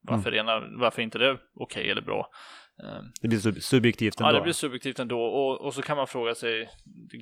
varför, 0.00 0.34
ena, 0.34 0.60
varför 0.60 1.02
inte 1.02 1.18
det 1.18 1.38
okej 1.54 1.90
eller 1.90 2.02
bra? 2.02 2.30
Ehm, 2.82 3.12
Det 3.20 3.28
blir 3.28 3.38
sub- 3.38 3.60
subjektivt 3.60 4.20
ändå. 4.20 4.28
Ja, 4.30 4.34
det 4.34 4.40
blir 4.42 4.52
subjektivt 4.52 4.98
ändå. 4.98 5.24
Och, 5.24 5.60
och 5.60 5.74
så 5.74 5.82
kan 5.82 5.96
man 5.96 6.06
fråga 6.06 6.34
sig 6.34 6.70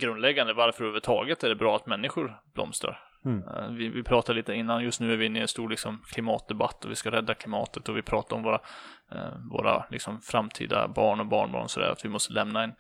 grundläggande, 0.00 0.52
varför 0.52 0.84
överhuvudtaget 0.84 1.44
är 1.44 1.48
det 1.48 1.54
bra 1.56 1.76
att 1.76 1.86
människor 1.86 2.40
blomstrar? 2.54 3.00
Mm. 3.24 3.48
Eh, 3.48 3.68
Vi, 3.70 3.88
vi 3.88 4.02
pratade 4.02 4.36
lite 4.36 4.54
innan, 4.54 4.84
just 4.84 5.00
nu 5.00 5.12
är 5.12 5.16
vi 5.16 5.26
inne 5.26 5.38
i 5.38 5.42
en 5.42 5.48
stor 5.48 5.68
liksom, 5.68 6.02
klimatdebatt 6.12 6.84
och 6.84 6.90
vi 6.90 6.94
ska 6.94 7.10
rädda 7.10 7.34
klimatet 7.34 7.88
och 7.88 7.96
vi 7.96 8.02
pratar 8.02 8.36
om 8.36 8.42
våra, 8.42 8.60
eh, 9.12 9.34
våra 9.50 9.84
liksom, 9.90 10.20
framtida 10.20 10.88
barn 10.88 11.20
och 11.20 11.26
barnbarn 11.26 11.62
och 11.62 11.70
sådär, 11.70 11.90
att 11.90 12.04
vi 12.04 12.08
måste 12.08 12.32
lämna 12.32 12.62
en, 12.62 12.72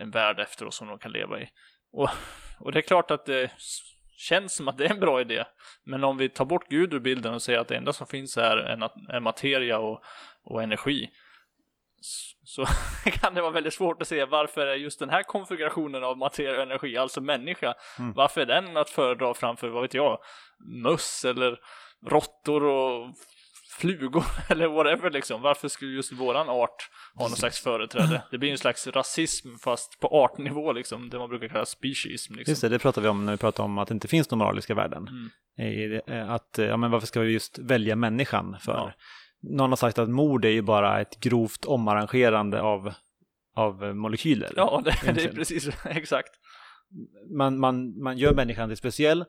en 0.00 0.10
värld 0.10 0.40
efter 0.40 0.66
oss 0.66 0.76
som 0.76 0.88
de 0.88 0.98
kan 0.98 1.12
leva 1.12 1.40
i. 1.40 1.48
Och, 1.92 2.08
och 2.60 2.72
det 2.72 2.78
är 2.78 2.82
klart 2.82 3.10
att 3.10 3.26
det 3.26 3.50
känns 4.18 4.54
som 4.56 4.68
att 4.68 4.78
det 4.78 4.84
är 4.86 4.90
en 4.90 5.00
bra 5.00 5.20
idé. 5.20 5.44
Men 5.84 6.04
om 6.04 6.16
vi 6.16 6.28
tar 6.28 6.44
bort 6.44 6.68
Gud 6.68 6.94
ur 6.94 7.00
bilden 7.00 7.34
och 7.34 7.42
säger 7.42 7.58
att 7.58 7.68
det 7.68 7.76
enda 7.76 7.92
som 7.92 8.06
finns 8.06 8.36
är, 8.36 8.56
är, 8.56 8.90
är 9.16 9.20
materia 9.20 9.78
och, 9.78 10.02
och 10.44 10.62
energi 10.62 11.10
så 12.44 12.66
kan 13.10 13.34
det 13.34 13.40
vara 13.40 13.52
väldigt 13.52 13.74
svårt 13.74 14.02
att 14.02 14.08
se 14.08 14.24
varför 14.24 14.66
är 14.66 14.74
just 14.74 14.98
den 14.98 15.10
här 15.10 15.22
konfigurationen 15.22 16.04
av 16.04 16.18
materia 16.18 16.56
och 16.56 16.62
energi, 16.62 16.96
alltså 16.96 17.20
människa, 17.20 17.74
mm. 17.98 18.12
varför 18.12 18.40
är 18.40 18.46
den 18.46 18.76
att 18.76 18.90
föredra 18.90 19.34
framför, 19.34 19.68
vad 19.68 19.82
vet 19.82 19.94
jag, 19.94 20.18
möss 20.82 21.24
eller 21.24 21.58
råttor 22.06 22.64
och 22.64 23.14
flugor 23.78 24.24
eller 24.48 24.68
whatever 24.68 25.10
liksom. 25.10 25.42
Varför 25.42 25.68
skulle 25.68 25.92
just 25.92 26.12
våran 26.12 26.48
art 26.48 26.90
ha 27.14 27.28
någon 27.28 27.36
slags 27.36 27.60
företräde? 27.60 28.22
Det 28.30 28.38
blir 28.38 28.50
en 28.50 28.58
slags 28.58 28.86
rasism 28.86 29.48
fast 29.64 30.00
på 30.00 30.08
artnivå 30.08 30.72
liksom, 30.72 31.10
det 31.10 31.18
man 31.18 31.28
brukar 31.28 31.48
kalla 31.48 31.66
speciesm. 31.66 32.34
Liksom. 32.34 32.52
Just 32.52 32.62
det, 32.62 32.68
det 32.68 32.78
pratar 32.78 33.02
vi 33.02 33.08
om 33.08 33.24
när 33.24 33.32
vi 33.32 33.38
pratar 33.38 33.64
om 33.64 33.78
att 33.78 33.88
det 33.88 33.94
inte 33.94 34.08
finns 34.08 34.30
några 34.30 34.44
moraliska 34.44 34.74
värden. 34.74 35.08
Mm. 35.08 36.30
Att, 36.30 36.58
ja 36.58 36.76
men 36.76 36.90
varför 36.90 37.06
ska 37.06 37.20
vi 37.20 37.32
just 37.32 37.58
välja 37.58 37.96
människan 37.96 38.56
för? 38.60 38.72
Ja 38.72 38.92
någon 39.50 39.70
har 39.70 39.76
sagt 39.76 39.98
att 39.98 40.08
mord 40.08 40.44
är 40.44 40.50
ju 40.50 40.62
bara 40.62 41.00
ett 41.00 41.20
grovt 41.20 41.66
omarrangerande 41.66 42.62
av, 42.62 42.92
av 43.56 43.96
molekyler. 43.96 44.52
Ja, 44.56 44.82
det, 44.84 45.12
det 45.12 45.24
är 45.24 45.32
precis 45.32 45.68
exakt. 45.84 46.30
Man, 47.36 47.58
man, 47.58 48.02
man 48.02 48.18
gör 48.18 48.34
människan 48.34 48.68
till 48.68 48.76
speciell. 48.76 49.24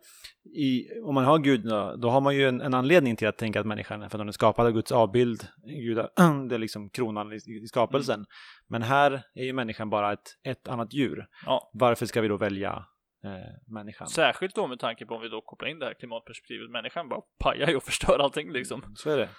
I, 0.56 1.00
om 1.04 1.16
man 1.16 1.26
har 1.26 1.40
Gud, 1.40 1.64
då 2.02 2.10
har 2.10 2.22
man 2.22 2.36
ju 2.36 2.48
en, 2.48 2.62
en, 2.62 2.74
anledning 2.74 3.16
till 3.16 3.28
att 3.28 3.38
tänka 3.38 3.60
att 3.60 3.66
människan 3.66 4.02
är 4.02 4.10
för 4.10 4.18
att 4.18 4.22
hon 4.22 4.28
är 4.28 4.32
skapad 4.32 4.66
av 4.66 4.72
Guds 4.72 4.92
avbild. 4.92 5.48
Gud, 5.66 5.98
det 6.50 6.56
är 6.56 6.58
liksom 6.58 6.90
kronan 6.90 7.34
i, 7.34 7.36
i 7.36 7.68
skapelsen. 7.68 8.16
Mm. 8.16 8.28
Men 8.68 8.82
här 8.82 9.22
är 9.34 9.44
ju 9.44 9.54
människan 9.54 9.90
bara 9.90 10.14
ett, 10.14 10.36
ett 10.44 10.68
annat 10.68 10.94
djur. 10.94 11.28
Ja. 11.46 11.72
Varför 11.74 12.06
ska 12.06 12.22
vi 12.22 12.28
då 12.28 12.38
välja 12.38 12.86
eh, 13.24 13.74
människan? 13.74 14.08
Särskilt 14.08 14.56
då 14.56 14.68
med 14.68 14.80
tanke 14.80 15.06
på 15.06 15.16
om 15.16 15.22
vi 15.22 15.30
då 15.30 15.42
kopplar 15.42 15.70
in 15.70 15.80
det 15.80 15.86
här 15.86 15.94
klimatperspektivet. 15.94 16.72
Människan 16.72 17.10
bara 17.10 17.22
pajar 17.40 17.68
ju 17.68 17.76
och 17.76 17.84
förstör 17.84 18.20
allting 18.20 18.52
liksom. 18.52 18.84
Så 18.96 19.10
är 19.10 19.18
det. 19.18 19.30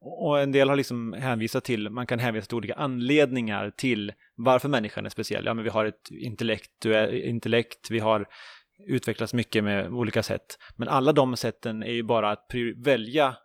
Och 0.00 0.40
en 0.40 0.52
del 0.52 0.68
har 0.68 0.76
liksom 0.76 1.12
hänvisat 1.12 1.64
till, 1.64 1.90
man 1.90 2.06
kan 2.06 2.18
hänvisa 2.18 2.46
till 2.46 2.56
olika 2.56 2.74
anledningar 2.74 3.70
till 3.70 4.12
varför 4.34 4.68
människan 4.68 5.06
är 5.06 5.10
speciell. 5.10 5.44
Ja, 5.46 5.54
men 5.54 5.64
vi 5.64 5.70
har 5.70 5.84
ett 5.84 6.10
intellekt, 6.10 6.84
intellekt 7.12 7.90
vi 7.90 7.98
har 7.98 8.26
utvecklats 8.88 9.34
mycket 9.34 9.64
med 9.64 9.88
olika 9.92 10.22
sätt. 10.22 10.58
Men 10.76 10.88
alla 10.88 11.12
de 11.12 11.36
sätten 11.36 11.82
är 11.82 11.92
ju 11.92 12.02
bara 12.02 12.30
att 12.30 12.50
välja 12.76 13.36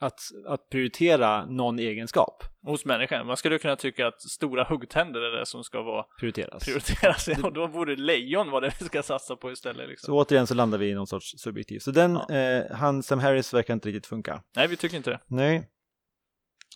att, 0.00 0.20
att 0.46 0.68
prioritera 0.70 1.46
någon 1.46 1.78
egenskap. 1.78 2.44
Hos 2.62 2.84
människan. 2.84 3.26
Man 3.26 3.36
skulle 3.36 3.58
kunna 3.58 3.76
tycka 3.76 4.06
att 4.06 4.22
stora 4.22 4.64
huggtänder 4.64 5.20
är 5.20 5.38
det 5.38 5.46
som 5.46 5.64
ska 5.64 5.82
vara 5.82 6.04
prioriteras. 6.20 6.64
prioriteras. 6.64 7.28
Och 7.44 7.52
då 7.52 7.68
borde 7.68 7.96
lejon 7.96 8.50
vara 8.50 8.60
det 8.60 8.72
vi 8.80 8.84
ska 8.86 9.02
satsa 9.02 9.36
på 9.36 9.52
istället. 9.52 9.88
Liksom. 9.88 10.06
Så 10.06 10.18
återigen 10.18 10.46
så 10.46 10.54
landar 10.54 10.78
vi 10.78 10.90
i 10.90 10.94
någon 10.94 11.06
sorts 11.06 11.34
subjektiv. 11.38 11.78
Så 11.78 11.90
den, 11.90 12.18
ja. 12.28 12.34
eh, 12.34 12.76
han 12.76 13.02
Sam 13.02 13.18
Harris 13.18 13.54
verkar 13.54 13.74
inte 13.74 13.88
riktigt 13.88 14.06
funka. 14.06 14.42
Nej, 14.56 14.68
vi 14.68 14.76
tycker 14.76 14.96
inte 14.96 15.10
det. 15.10 15.20
Nej. 15.26 15.70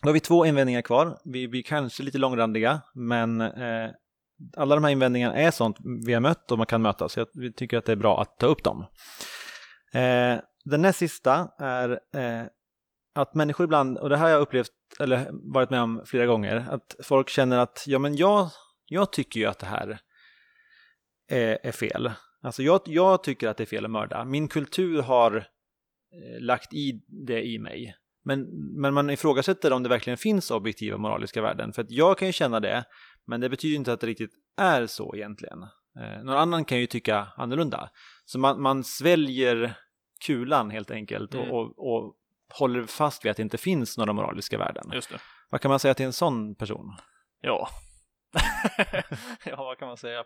Då 0.01 0.09
har 0.09 0.13
vi 0.13 0.19
två 0.19 0.45
invändningar 0.45 0.81
kvar. 0.81 1.17
Vi 1.25 1.47
blir 1.47 1.63
kanske 1.63 2.03
lite 2.03 2.17
långrandiga, 2.17 2.81
men 2.93 3.41
eh, 3.41 3.89
alla 4.57 4.75
de 4.75 4.83
här 4.83 4.91
invändningarna 4.91 5.35
är 5.35 5.51
sånt 5.51 5.77
vi 6.05 6.13
har 6.13 6.21
mött 6.21 6.51
och 6.51 6.57
man 6.57 6.67
kan 6.67 6.81
möta, 6.81 7.09
så 7.09 7.25
vi 7.33 7.53
tycker 7.53 7.77
att 7.77 7.85
det 7.85 7.91
är 7.91 7.95
bra 7.95 8.21
att 8.21 8.39
ta 8.39 8.45
upp 8.45 8.63
dem. 8.63 8.85
Eh, 9.93 10.39
den 10.65 10.81
näst 10.81 10.99
sista 10.99 11.49
är 11.59 11.89
eh, 11.91 12.45
att 13.15 13.35
människor 13.35 13.63
ibland, 13.63 13.97
och 13.97 14.09
det 14.09 14.17
här 14.17 14.23
har 14.23 14.31
jag 14.31 14.41
upplevt, 14.41 14.71
eller 14.99 15.29
varit 15.53 15.69
med 15.69 15.81
om 15.81 16.01
flera 16.05 16.25
gånger, 16.25 16.65
att 16.69 16.95
folk 17.03 17.29
känner 17.29 17.57
att 17.57 17.83
ja 17.87 17.99
men 17.99 18.15
jag, 18.15 18.49
jag 18.85 19.11
tycker 19.11 19.39
ju 19.39 19.45
att 19.45 19.59
det 19.59 19.65
här 19.65 19.99
är, 21.27 21.57
är 21.63 21.71
fel. 21.71 22.11
Alltså 22.41 22.63
jag, 22.63 22.81
jag 22.85 23.23
tycker 23.23 23.47
att 23.47 23.57
det 23.57 23.63
är 23.63 23.65
fel 23.65 23.85
att 23.85 23.91
mörda. 23.91 24.25
Min 24.25 24.47
kultur 24.47 25.01
har 25.01 25.35
eh, 25.37 26.41
lagt 26.41 26.73
i 26.73 27.03
det 27.27 27.43
i 27.43 27.59
mig. 27.59 27.95
Men, 28.23 28.47
men 28.81 28.93
man 28.93 29.09
ifrågasätter 29.09 29.73
om 29.73 29.83
det 29.83 29.89
verkligen 29.89 30.17
finns 30.17 30.51
objektiva 30.51 30.97
moraliska 30.97 31.41
värden. 31.41 31.73
För 31.73 31.81
att 31.81 31.91
jag 31.91 32.17
kan 32.17 32.27
ju 32.27 32.31
känna 32.31 32.59
det, 32.59 32.83
men 33.27 33.41
det 33.41 33.49
betyder 33.49 33.75
inte 33.75 33.93
att 33.93 33.99
det 33.99 34.07
riktigt 34.07 34.31
är 34.57 34.85
så 34.85 35.15
egentligen. 35.15 35.63
Eh, 35.99 36.23
någon 36.23 36.37
annan 36.37 36.65
kan 36.65 36.79
ju 36.79 36.87
tycka 36.87 37.27
annorlunda. 37.37 37.89
Så 38.25 38.39
man, 38.39 38.61
man 38.61 38.83
sväljer 38.83 39.77
kulan 40.25 40.69
helt 40.69 40.91
enkelt 40.91 41.33
och, 41.33 41.41
mm. 41.41 41.55
och, 41.55 41.93
och 41.93 42.15
håller 42.53 42.85
fast 42.85 43.25
vid 43.25 43.29
att 43.29 43.37
det 43.37 43.43
inte 43.43 43.57
finns 43.57 43.97
några 43.97 44.13
moraliska 44.13 44.57
värden. 44.57 44.91
Just 44.93 45.09
det. 45.09 45.19
Vad 45.49 45.61
kan 45.61 45.69
man 45.69 45.79
säga 45.79 45.93
till 45.93 46.05
en 46.05 46.13
sån 46.13 46.55
person? 46.55 46.97
Ja, 47.41 47.69
ja 49.45 49.55
vad 49.55 49.77
kan 49.77 49.87
man 49.87 49.97
säga? 49.97 50.23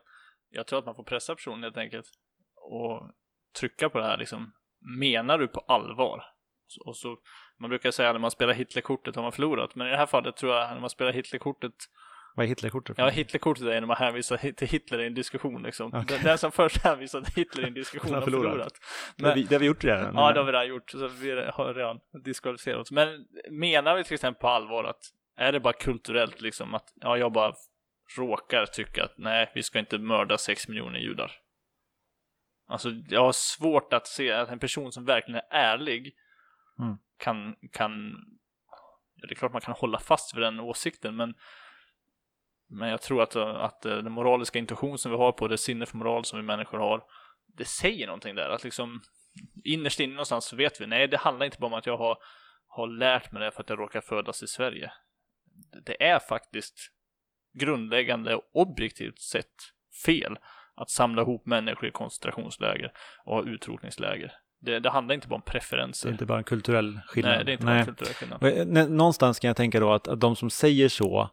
Jag 0.50 0.68
tror 0.68 0.80
att 0.80 0.86
man 0.86 0.96
får 0.96 1.04
pressa 1.04 1.36
personen 1.36 1.64
helt 1.64 1.78
enkelt 1.78 2.06
och 2.56 3.12
trycka 3.60 3.90
på 3.90 3.98
det 3.98 4.06
här 4.06 4.18
liksom. 4.18 4.54
Menar 5.00 5.38
du 5.38 5.48
på 5.48 5.60
allvar? 5.60 6.24
Och 6.86 6.98
så, 6.98 7.18
man 7.60 7.70
brukar 7.70 7.92
säga 7.92 8.12
när 8.12 8.20
man 8.20 8.32
spelar 8.32 8.54
Hitlerkortet 8.54 9.16
har 9.16 9.24
man 9.24 9.32
förlorat, 9.32 9.76
men 9.76 9.88
i 9.88 9.90
det 9.90 9.98
här 9.98 10.06
fallet 10.06 10.38
tror 10.38 10.56
jag 10.56 10.74
när 10.74 10.80
man 10.80 10.90
spelar 10.90 11.12
Hitlerkortet 11.12 11.74
vad 12.36 12.44
är 12.44 12.48
Hitlerkortet? 12.48 12.98
Ja, 12.98 13.10
Hitlerkortet 13.10 13.64
är 13.64 13.82
när 13.82 13.88
man 13.88 13.98
hänvisar 13.98 14.38
till 14.52 14.68
Hitler 14.68 15.00
i 15.00 15.08
en 15.08 15.14
diskussion 15.14 15.64
liksom. 15.64 15.94
Okay. 15.94 16.18
Den 16.24 16.38
som 16.38 16.52
först 16.52 16.84
hänvisar 16.84 17.22
till 17.22 17.34
Hitler 17.36 17.64
i 17.64 17.68
en 17.68 17.74
diskussion 17.74 18.14
har 18.14 18.22
förlorat. 18.22 18.52
förlorat. 18.52 18.74
Men, 19.16 19.24
det, 19.24 19.30
har 19.30 19.36
vi, 19.36 19.44
det 19.44 19.56
har 19.56 19.60
vi 19.60 19.66
gjort 19.66 19.84
redan. 19.84 20.16
Ja, 20.16 20.32
det 20.32 20.40
har 20.40 20.46
vi 20.46 20.52
redan 20.52 20.68
gjort. 20.68 20.90
Så 20.90 21.08
vi 21.08 21.32
har 21.32 21.74
redan 21.74 22.00
diskvalificerat 22.24 22.80
oss. 22.80 22.92
Men 22.92 23.26
menar 23.50 23.96
vi 23.96 24.04
till 24.04 24.14
exempel 24.14 24.42
på 24.42 24.48
allvar 24.48 24.84
att 24.84 25.02
är 25.38 25.52
det 25.52 25.60
bara 25.60 25.74
kulturellt 25.74 26.42
liksom 26.42 26.74
att 26.74 26.94
ja, 26.96 27.18
jag 27.18 27.32
bara 27.32 27.54
råkar 28.18 28.66
tycka 28.66 29.04
att 29.04 29.18
nej, 29.18 29.52
vi 29.56 29.64
ska 29.64 29.80
inte 29.80 29.98
mörda 29.98 30.38
sex 30.38 30.68
miljoner 30.68 31.00
judar. 31.00 31.32
Alltså, 32.68 32.90
jag 33.10 33.22
har 33.22 33.32
svårt 33.32 33.94
att 33.94 34.08
se 34.08 34.32
att 34.32 34.50
en 34.50 34.60
person 34.60 34.92
som 34.92 35.06
verkligen 35.06 35.42
är 35.50 35.58
ärlig 35.58 36.16
mm. 36.80 36.98
kan, 37.18 37.56
kan, 37.72 38.16
ja, 39.16 39.28
det 39.28 39.34
är 39.34 39.36
klart 39.36 39.54
man 39.54 39.62
kan 39.62 39.74
hålla 39.74 40.00
fast 40.00 40.36
vid 40.36 40.44
den 40.44 40.60
åsikten, 40.60 41.16
men 41.16 41.34
men 42.68 42.90
jag 42.90 43.02
tror 43.02 43.22
att, 43.22 43.36
att 43.36 43.86
eh, 43.86 43.98
den 43.98 44.12
moraliska 44.12 44.60
intuition 44.60 44.98
som 44.98 45.12
vi 45.12 45.18
har 45.18 45.32
på 45.32 45.48
det 45.48 45.58
sinne 45.58 45.86
för 45.86 45.98
moral 45.98 46.26
som 46.26 46.40
vi 46.40 46.46
människor 46.46 46.78
har, 46.78 47.04
det 47.58 47.66
säger 47.66 48.08
någonting 48.08 48.36
där. 48.36 48.50
Att 48.50 48.64
liksom 48.64 49.02
innerst 49.64 50.00
inne 50.00 50.14
någonstans 50.14 50.46
så 50.46 50.56
vet 50.56 50.82
vi, 50.82 50.88
nej 50.88 51.08
det 51.08 51.18
handlar 51.18 51.46
inte 51.46 51.58
bara 51.60 51.68
om 51.68 51.74
att 51.74 51.86
jag 51.86 51.98
har, 51.98 52.18
har 52.68 52.88
lärt 52.88 53.32
mig 53.32 53.42
det 53.44 53.52
för 53.52 53.62
att 53.62 53.70
jag 53.70 53.80
råkar 53.80 54.02
födas 54.02 54.44
i 54.44 54.48
Sverige. 54.48 54.92
Det 55.86 56.04
är 56.04 56.20
faktiskt 56.20 56.76
grundläggande 57.60 58.36
och 58.36 58.44
objektivt 58.54 59.20
sett 59.20 59.56
fel 60.06 60.38
att 60.76 60.90
samla 60.90 61.22
ihop 61.22 61.46
människor 61.46 61.90
i 61.90 61.92
koncentrationsläger 61.92 62.92
och 63.26 63.44
utrotningsläger. 63.44 64.34
Det, 64.62 64.80
det, 64.80 64.90
handlar 64.90 65.16
inte 65.16 65.28
bara 65.28 65.36
om 65.36 65.42
preferenser. 65.42 66.08
Det 66.08 66.12
är 66.12 66.14
inte 66.14 66.26
bara 66.26 66.38
en 66.38 66.44
kulturell 66.44 67.00
skillnad. 67.08 67.36
Nej, 67.36 67.46
det 67.46 67.52
är 67.52 67.54
inte 67.54 67.66
Nej. 67.66 67.74
bara 67.74 67.80
en 67.80 67.86
kulturell 67.86 68.14
skillnad. 68.14 68.92
Någonstans 68.92 69.40
kan 69.40 69.48
jag 69.48 69.58
tänka 69.58 69.80
då 69.80 69.94
att, 69.94 70.08
att 70.08 70.20
de 70.20 70.36
som 70.36 70.50
säger 70.50 70.90
så 70.90 71.30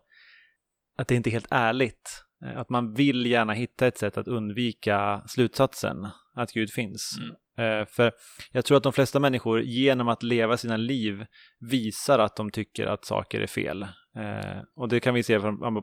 att 0.97 1.09
det 1.09 1.15
inte 1.15 1.31
är 1.31 1.33
helt 1.33 1.49
ärligt. 1.51 2.25
Eh, 2.45 2.61
att 2.61 2.71
man 2.71 2.95
vill 2.95 3.27
gärna 3.27 3.53
hitta 3.53 3.87
ett 3.87 3.99
sätt 3.99 4.19
att 4.19 4.29
undvika 4.29 5.23
slutsatsen 5.27 6.09
att 6.35 6.53
Gud 6.53 6.71
finns. 6.71 7.19
Mm. 7.19 7.81
Eh, 7.81 7.87
för 7.87 8.13
jag 8.53 8.65
tror 8.65 8.77
att 8.77 8.83
de 8.83 8.93
flesta 8.93 9.21
människor 9.21 9.61
genom 9.61 10.09
att 10.09 10.23
leva 10.23 10.57
sina 10.57 10.77
liv 10.77 11.27
visar 11.71 12.19
att 12.19 12.37
de 12.37 12.51
tycker 12.51 12.87
att 12.87 13.05
saker 13.05 13.41
är 13.41 13.47
fel. 13.47 13.83
Eh, 14.17 14.63
och 14.77 14.89
det 14.89 15.01
kan 15.01 15.15
vi 15.15 15.23
se 15.23 15.41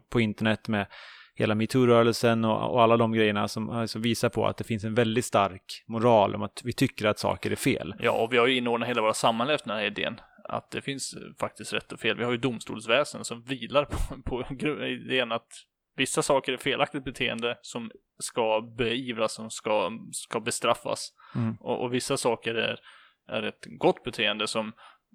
på 0.10 0.22
internet 0.22 0.68
med 0.68 0.88
hela 1.36 1.55
metoo-rörelsen 1.55 2.45
och, 2.45 2.84
alla 2.84 2.97
de 2.97 3.12
grejerna 3.12 3.47
som 3.47 3.70
alltså 3.70 3.99
visar 3.99 4.30
på 4.30 4.47
att 4.47 4.57
det 4.57 4.64
finns 4.64 4.84
en 4.84 4.95
väldigt 4.95 5.26
stark 5.26 5.84
moral 5.88 6.36
om 6.36 6.41
att 6.41 6.62
vi 6.64 6.74
tycker 6.74 7.05
att 7.05 7.20
saker 7.20 7.51
är 7.51 7.55
fel. 7.55 7.95
Ja, 7.99 8.12
och 8.12 8.34
vi 8.34 8.38
har 8.38 8.47
ju 8.47 8.57
inordnat 8.57 8.89
hela 8.89 9.01
våra 9.01 9.14
samhälle 9.14 9.53
efter 9.53 9.68
den 9.68 9.78
här 9.78 9.86
idén 9.86 10.20
att 10.50 10.72
det 10.72 10.82
finns 10.82 11.16
faktiskt 11.39 11.74
rätt 11.74 11.91
och 11.91 12.00
fel. 12.00 12.18
Vi 12.18 12.24
har 12.24 12.32
ju 12.32 12.38
domstolsväsen 12.38 13.26
som 13.26 13.43
vilar 13.43 13.86
på, 13.86 14.22
på 14.26 14.56
idén 14.86 15.32
att 15.32 15.47
vissa 15.95 16.22
saker 16.22 16.54
är 16.54 16.58
felaktigt 16.58 17.04
beteende 17.04 17.58
som 17.62 17.91
ska 18.20 18.74
beivras, 18.78 19.34
som 19.34 19.50
ska, 19.50 19.91
ska 20.12 20.39
bestraffas. 20.39 21.10
Mm. 21.36 21.56
Och, 21.60 21.84
och, 21.84 21.93
vissa 21.93 22.18
saker 22.18 22.56
är, 22.56 22.80
är 23.28 23.43
ett 23.43 23.66
gott 23.66 24.04
beteende 24.04 24.47
som, 24.47 24.74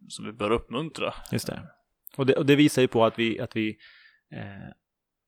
som 0.09 0.27
vi 0.27 0.33
bör 0.33 0.51
uppmuntra. 0.51 1.15
Just 1.33 1.47
det. 1.47 1.69
Och 2.17 2.27
det, 2.27 2.35
och 2.37 2.47
det 2.47 2.57
visar 2.57 2.83
ju 2.83 2.89
på 2.89 3.05
att 3.05 3.19
vi, 3.19 3.41
att 3.41 3.57
vi 3.57 3.77
eh, 4.35 4.71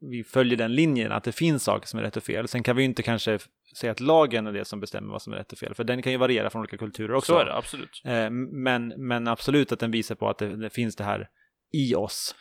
vi 0.01 0.25
följer 0.25 0.57
den 0.57 0.75
linjen 0.75 1.13
att 1.13 1.25
det 1.25 1.33
finns 1.33 1.65
saker 1.65 1.87
som 1.87 1.99
är 1.99 2.03
rätt 2.03 2.17
och 2.17 2.23
fel. 2.23 2.49
Sen 2.49 2.63
kan 2.63 2.77
vi 2.77 2.83
ju 2.83 2.89
inte 2.89 3.03
kanske 3.03 3.39
säga 3.77 3.91
att 3.91 4.01
lagen 4.01 4.47
är 4.47 4.53
det 4.53 4.65
som 4.65 4.81
bestämmer 4.81 5.13
vad 5.13 5.23
som 5.23 5.33
är 5.33 5.37
rätt 5.37 5.53
och 5.53 5.59
fel, 5.59 5.75
för 5.75 5.85
den 5.85 6.03
kan 6.03 6.13
ju 6.13 6.19
variera 6.19 6.51
från 6.51 6.61
olika 6.61 6.77
kulturer 6.77 7.15
också. 7.15 7.33
Så 7.33 7.39
är 7.39 7.45
det, 7.45 7.55
absolut. 7.55 8.03
Eh, 8.05 8.31
men, 8.31 8.89
men 8.97 9.29
absolut 9.29 9.73
att 9.73 9.81
den 9.81 9.91
visar 9.91 10.15
på 10.15 10.29
att 10.29 10.39
det, 10.39 10.57
det 10.57 10.71
finns 10.71 10.97
det 10.97 11.05
här 11.05 11.29
i 11.73 11.95
oss. 11.95 12.35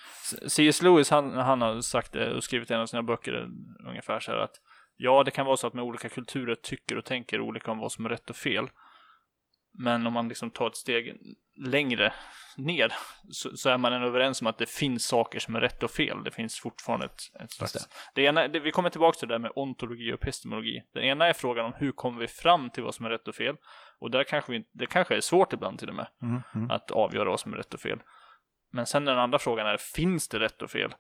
C.S. 0.47 0.82
Lewis, 0.82 1.10
han, 1.10 1.32
han 1.32 1.62
har 1.62 1.82
sagt 1.82 2.16
och 2.16 2.43
skrivit 2.43 2.72
i 2.72 2.74
en 2.74 2.80
av 2.80 2.86
sina 2.86 3.03
böcker 3.03 3.47
ungefär 3.88 4.20
så 4.20 4.32
här 4.32 4.38
att 4.38 4.56
ja, 4.97 5.24
det 5.24 5.32
kan 5.32 5.45
vara 5.45 5.58
så 5.58 5.68
att 5.68 5.74
med 5.74 5.84
olika 5.84 6.10
kulturer 6.10 6.56
tycker 6.56 6.97
och 6.97 7.06
tänker 7.06 7.41
olika 7.41 7.72
om 7.72 7.80
vad 7.80 7.91
som 7.91 8.06
är 8.06 8.10
rätt 8.10 8.30
och 8.30 8.36
fel. 8.36 8.68
Men 9.78 10.07
om 10.07 10.13
man 10.13 10.28
liksom 10.28 10.51
tar 10.51 10.67
ett 10.67 10.76
steg 10.76 11.15
längre 11.57 12.13
ner 12.57 12.93
så, 13.32 13.57
så 13.57 13.69
är 13.69 13.78
man 13.78 13.93
ändå 13.93 14.07
överens 14.07 14.41
om 14.41 14.47
att 14.47 14.57
det 14.57 14.69
finns 14.69 15.05
saker 15.07 15.39
som 15.39 15.55
är 15.55 15.61
rätt 15.61 15.84
och 15.84 15.91
fel. 15.91 16.23
Det 16.23 16.32
finns 16.32 16.59
fortfarande 16.59 17.05
ett, 17.05 17.41
ett 17.43 17.51
slags... 17.51 17.76
Just 17.76 17.89
Det. 18.15 18.21
ena, 18.21 18.47
det, 18.47 18.59
vi 18.59 18.71
kommer 18.71 18.89
tillbaka 18.89 19.19
till 19.19 19.28
det 19.28 19.34
där 19.34 19.39
med 19.39 19.51
ontologi 19.55 20.11
och 20.13 20.23
epistemologi. 20.23 20.84
Den 20.93 21.03
ena 21.03 21.28
är 21.28 21.34
frågan 21.34 21.65
om 21.65 21.73
hur 21.78 21.91
kommer 21.91 22.19
vi 22.19 22.28
fram 22.28 22.69
till 22.69 22.84
vad 22.84 22.95
som 22.95 23.05
är 23.05 23.09
rätt 23.09 23.28
och 23.28 23.36
fel. 23.36 23.55
Och 23.99 24.11
där 24.11 24.23
kanske 24.23 24.51
vi, 24.51 24.63
det 24.73 24.86
kanske 24.86 25.15
är 25.15 25.21
svårt 25.21 25.53
ibland 25.53 25.80
till 25.80 25.89
och 25.89 25.95
med 25.95 26.07
Mm, 26.21 26.41
mm. 26.55 26.71
att 26.71 26.91
avgöra 26.91 27.30
vad 27.30 27.39
som 27.39 27.53
är 27.53 27.57
rätt 27.57 27.73
och 27.73 27.80
fel. 27.82 27.99
Men 28.71 28.86
sen 28.86 29.05
den 29.05 29.17
andra 29.19 29.39
frågan 29.39 29.67
är, 29.67 29.78
finns 29.78 30.28
det 30.28 30.39
rätt 30.39 30.61
och 30.61 30.71
fel? 30.71 30.93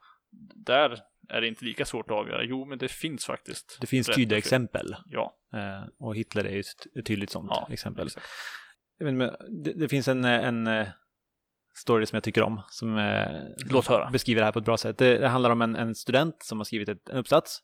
Där 0.65 0.99
är 1.29 1.41
det 1.41 1.47
inte 1.47 1.65
lika 1.65 1.85
svårt 1.85 2.05
att 2.11 2.17
avgöra. 2.17 2.43
Jo, 2.43 2.65
men 2.65 2.77
det 2.77 2.87
finns 2.91 3.25
faktiskt. 3.25 3.77
Det 3.81 3.87
finns 3.87 4.07
tydliga 4.07 4.37
exempel. 4.37 4.95
Ja, 5.05 5.35
Eh, 5.53 5.83
och 5.99 6.15
Hitler 6.15 6.43
är 6.45 6.49
ju 6.53 6.59
ett- 6.59 6.97
ett 6.99 7.05
tydligt 7.05 7.29
sånt 7.29 7.47
ja 7.53 7.67
exempel. 7.71 8.05
exakt. 8.07 8.25
Jag 8.97 9.05
vet 9.05 9.13
inte, 9.13 9.37
det, 9.63 9.73
det 9.73 9.89
finns 9.89 10.07
en, 10.07 10.25
eh, 10.25 10.45
en 10.47 10.67
eh, 10.67 10.87
story 11.77 12.05
som 12.05 12.15
jag 12.15 12.23
tycker 12.23 12.41
om, 12.43 12.61
som 12.69 12.97
eh, 12.97 13.41
Låt 13.69 13.87
höra. 13.87 14.09
beskriver 14.09 14.41
det 14.41 14.45
här 14.45 14.51
på 14.51 14.59
ett 14.59 14.65
bra 14.65 14.77
sätt. 14.77 14.97
Det, 14.97 15.17
det 15.17 15.27
handlar 15.27 15.49
om 15.49 15.61
en, 15.61 15.75
en 15.75 15.95
student 15.95 16.43
som 16.43 16.57
har 16.59 16.65
skrivit 16.65 16.89
ett, 16.89 17.09
en 17.09 17.17
uppsats. 17.17 17.59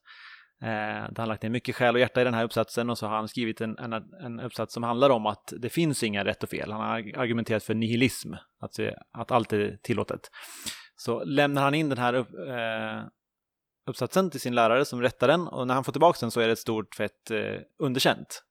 Eh, 0.61 0.67
där 1.11 1.17
han 1.17 1.27
lagt 1.27 1.43
ner 1.43 1.49
mycket 1.49 1.75
själ 1.75 1.95
och 1.95 1.99
hjärta 2.01 2.21
i 2.21 2.23
den 2.23 2.33
här 2.33 2.43
uppsatsen 2.43 2.89
och 2.89 2.97
så 2.97 3.07
har 3.07 3.15
han 3.15 3.27
skrivit 3.27 3.61
en, 3.61 3.77
en, 3.77 3.93
en 3.93 4.39
uppsats 4.39 4.73
som 4.73 4.83
handlar 4.83 5.09
om 5.09 5.25
att 5.25 5.53
det 5.57 5.69
finns 5.69 6.03
inga 6.03 6.25
rätt 6.25 6.43
och 6.43 6.49
fel. 6.49 6.71
Han 6.71 6.81
har 6.81 6.99
arg- 6.99 7.17
argumenterat 7.17 7.63
för 7.63 7.73
nihilism, 7.73 8.33
att, 8.61 8.79
att 9.13 9.31
allt 9.31 9.53
är 9.53 9.77
tillåtet. 9.81 10.21
Så 10.95 11.23
lämnar 11.23 11.61
han 11.61 11.73
in 11.73 11.89
den 11.89 11.97
här 11.97 12.13
upp, 12.13 12.29
eh, 12.47 13.03
uppsatsen 13.89 14.29
till 14.29 14.39
sin 14.39 14.55
lärare 14.55 14.85
som 14.85 15.01
rättar 15.01 15.27
den 15.27 15.47
och 15.47 15.67
när 15.67 15.73
han 15.73 15.83
får 15.83 15.91
tillbaka 15.91 16.17
den 16.21 16.31
så 16.31 16.39
är 16.39 16.45
det 16.47 16.53
ett 16.53 16.59
stort 16.59 16.95
fett 16.95 17.31
eh, 17.31 17.59
underkänt. 17.79 18.43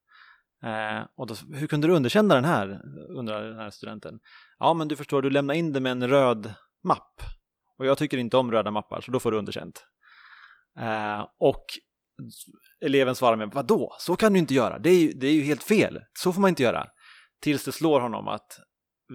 Eh, 0.62 1.06
och 1.16 1.26
då, 1.26 1.34
hur 1.54 1.66
kunde 1.66 1.86
du 1.86 1.92
underkänna 1.94 2.34
den 2.34 2.44
här? 2.44 2.80
undrar 3.08 3.44
den 3.44 3.58
här 3.58 3.70
studenten. 3.70 4.20
Ja, 4.58 4.74
men 4.74 4.88
du 4.88 4.96
förstår, 4.96 5.22
du 5.22 5.30
lämnar 5.30 5.54
in 5.54 5.72
det 5.72 5.80
med 5.80 5.92
en 5.92 6.08
röd 6.08 6.54
mapp. 6.84 7.22
Och 7.78 7.86
jag 7.86 7.98
tycker 7.98 8.18
inte 8.18 8.36
om 8.36 8.52
röda 8.52 8.70
mappar, 8.70 9.00
så 9.00 9.10
då 9.10 9.20
får 9.20 9.32
du 9.32 9.38
underkänt. 9.38 9.84
Eh, 10.80 11.26
och 11.38 11.64
eleven 12.80 13.14
svarar 13.14 13.36
med, 13.36 13.50
vadå? 13.54 13.96
Så 13.98 14.16
kan 14.16 14.32
du 14.32 14.38
inte 14.38 14.54
göra. 14.54 14.78
Det 14.78 14.90
är, 14.90 14.98
ju, 14.98 15.12
det 15.12 15.26
är 15.26 15.32
ju 15.32 15.42
helt 15.42 15.62
fel. 15.62 16.00
Så 16.12 16.32
får 16.32 16.40
man 16.40 16.48
inte 16.48 16.62
göra. 16.62 16.86
Tills 17.40 17.64
det 17.64 17.72
slår 17.72 18.00
honom 18.00 18.28
att 18.28 18.60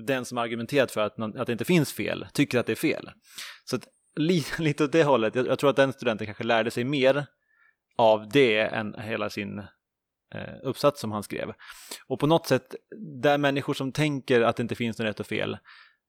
den 0.05 0.25
som 0.25 0.37
argumenterat 0.37 0.91
för 0.91 1.01
att, 1.01 1.19
att 1.19 1.47
det 1.47 1.51
inte 1.51 1.65
finns 1.65 1.93
fel 1.93 2.27
tycker 2.33 2.59
att 2.59 2.65
det 2.65 2.73
är 2.73 2.75
fel. 2.75 3.09
Så 3.65 3.75
att, 3.75 3.87
lite, 4.15 4.61
lite 4.61 4.83
åt 4.83 4.91
det 4.91 5.03
hållet, 5.03 5.35
jag, 5.35 5.47
jag 5.47 5.59
tror 5.59 5.69
att 5.69 5.75
den 5.75 5.93
studenten 5.93 6.25
kanske 6.25 6.43
lärde 6.43 6.71
sig 6.71 6.83
mer 6.83 7.25
av 7.97 8.29
det 8.29 8.59
än 8.59 8.95
hela 8.99 9.29
sin 9.29 9.63
uppsats 10.63 11.01
som 11.01 11.11
han 11.11 11.23
skrev. 11.23 11.53
Och 12.07 12.19
på 12.19 12.27
något 12.27 12.47
sätt, 12.47 12.75
där 13.21 13.37
människor 13.37 13.73
som 13.73 13.91
tänker 13.91 14.41
att 14.41 14.55
det 14.55 14.61
inte 14.63 14.75
finns 14.75 14.99
något 14.99 15.07
rätt 15.07 15.19
och 15.19 15.27
fel, 15.27 15.57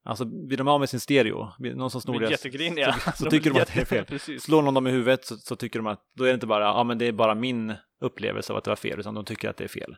alltså 0.04 0.24
blir 0.24 0.58
de 0.58 0.68
av 0.68 0.80
med 0.80 0.88
sin 0.88 1.00
stereo, 1.00 1.48
någon 1.58 1.90
som 1.90 2.00
snor 2.00 2.20
deras, 2.20 2.40
så, 2.40 3.10
så 3.16 3.24
De 3.24 3.30
tycker 3.30 3.50
de 3.50 3.60
att 3.60 3.74
det 3.74 3.80
är 3.80 3.84
fel. 3.84 4.04
Precis. 4.04 4.42
Slår 4.42 4.62
någon 4.62 4.74
dem 4.74 4.86
i 4.86 4.90
huvudet 4.90 5.24
så, 5.24 5.36
så 5.36 5.56
tycker 5.56 5.78
de 5.78 5.86
att, 5.86 6.00
då 6.16 6.24
är 6.24 6.28
det 6.28 6.34
inte 6.34 6.46
bara, 6.46 6.64
ja 6.64 6.84
men 6.84 6.98
det 6.98 7.06
är 7.06 7.12
bara 7.12 7.34
min 7.34 7.74
upplevelse 8.00 8.52
av 8.52 8.56
att 8.56 8.64
det 8.64 8.70
var 8.70 8.76
fel, 8.76 9.00
utan 9.00 9.14
de 9.14 9.24
tycker 9.24 9.48
att 9.48 9.56
det 9.56 9.64
är 9.64 9.68
fel. 9.68 9.96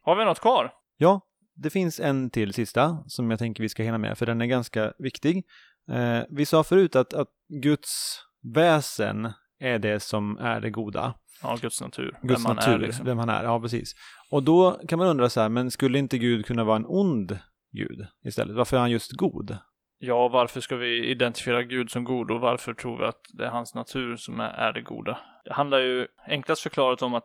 Har 0.00 0.16
vi 0.16 0.24
något 0.24 0.40
kvar? 0.40 0.72
Ja, 0.96 1.20
det 1.54 1.70
finns 1.70 2.00
en 2.00 2.30
till 2.30 2.52
sista 2.52 3.04
som 3.06 3.30
jag 3.30 3.38
tänker 3.38 3.62
vi 3.62 3.68
ska 3.68 3.82
hinna 3.82 3.98
med, 3.98 4.18
för 4.18 4.26
den 4.26 4.40
är 4.40 4.46
ganska 4.46 4.92
viktig. 4.98 5.44
Eh, 5.90 6.20
vi 6.30 6.46
sa 6.46 6.64
förut 6.64 6.96
att, 6.96 7.14
att 7.14 7.28
Guds 7.62 8.20
väsen 8.54 9.32
är 9.60 9.78
det 9.78 10.00
som 10.00 10.38
är 10.38 10.60
det 10.60 10.70
goda. 10.70 11.14
Ja, 11.42 11.56
Guds 11.62 11.80
natur. 11.80 12.18
Guds 12.22 12.44
Vem 12.44 12.56
natur, 12.56 12.72
är 12.72 12.78
liksom. 12.78 13.06
vem 13.06 13.18
han 13.18 13.28
är, 13.28 13.44
ja 13.44 13.60
precis. 13.60 13.94
Och 14.30 14.42
då 14.42 14.80
kan 14.88 14.98
man 14.98 15.08
undra 15.08 15.28
så 15.28 15.40
här, 15.40 15.48
men 15.48 15.70
skulle 15.70 15.98
inte 15.98 16.18
Gud 16.18 16.46
kunna 16.46 16.64
vara 16.64 16.76
en 16.76 16.86
ond 16.86 17.38
Gud 17.72 18.06
istället? 18.24 18.56
Varför 18.56 18.76
är 18.76 18.80
han 18.80 18.90
just 18.90 19.12
god? 19.12 19.58
Ja, 19.98 20.28
varför 20.28 20.60
ska 20.60 20.76
vi 20.76 21.06
identifiera 21.06 21.62
Gud 21.62 21.90
som 21.90 22.04
god 22.04 22.30
och 22.30 22.40
varför 22.40 22.74
tror 22.74 22.98
vi 22.98 23.04
att 23.04 23.20
det 23.32 23.44
är 23.44 23.50
hans 23.50 23.74
natur 23.74 24.16
som 24.16 24.40
är, 24.40 24.50
är 24.50 24.72
det 24.72 24.82
goda? 24.82 25.18
Det 25.44 25.52
handlar 25.52 25.78
ju 25.78 26.06
enklast 26.26 26.62
förklarat 26.62 27.02
om 27.02 27.14
att 27.14 27.24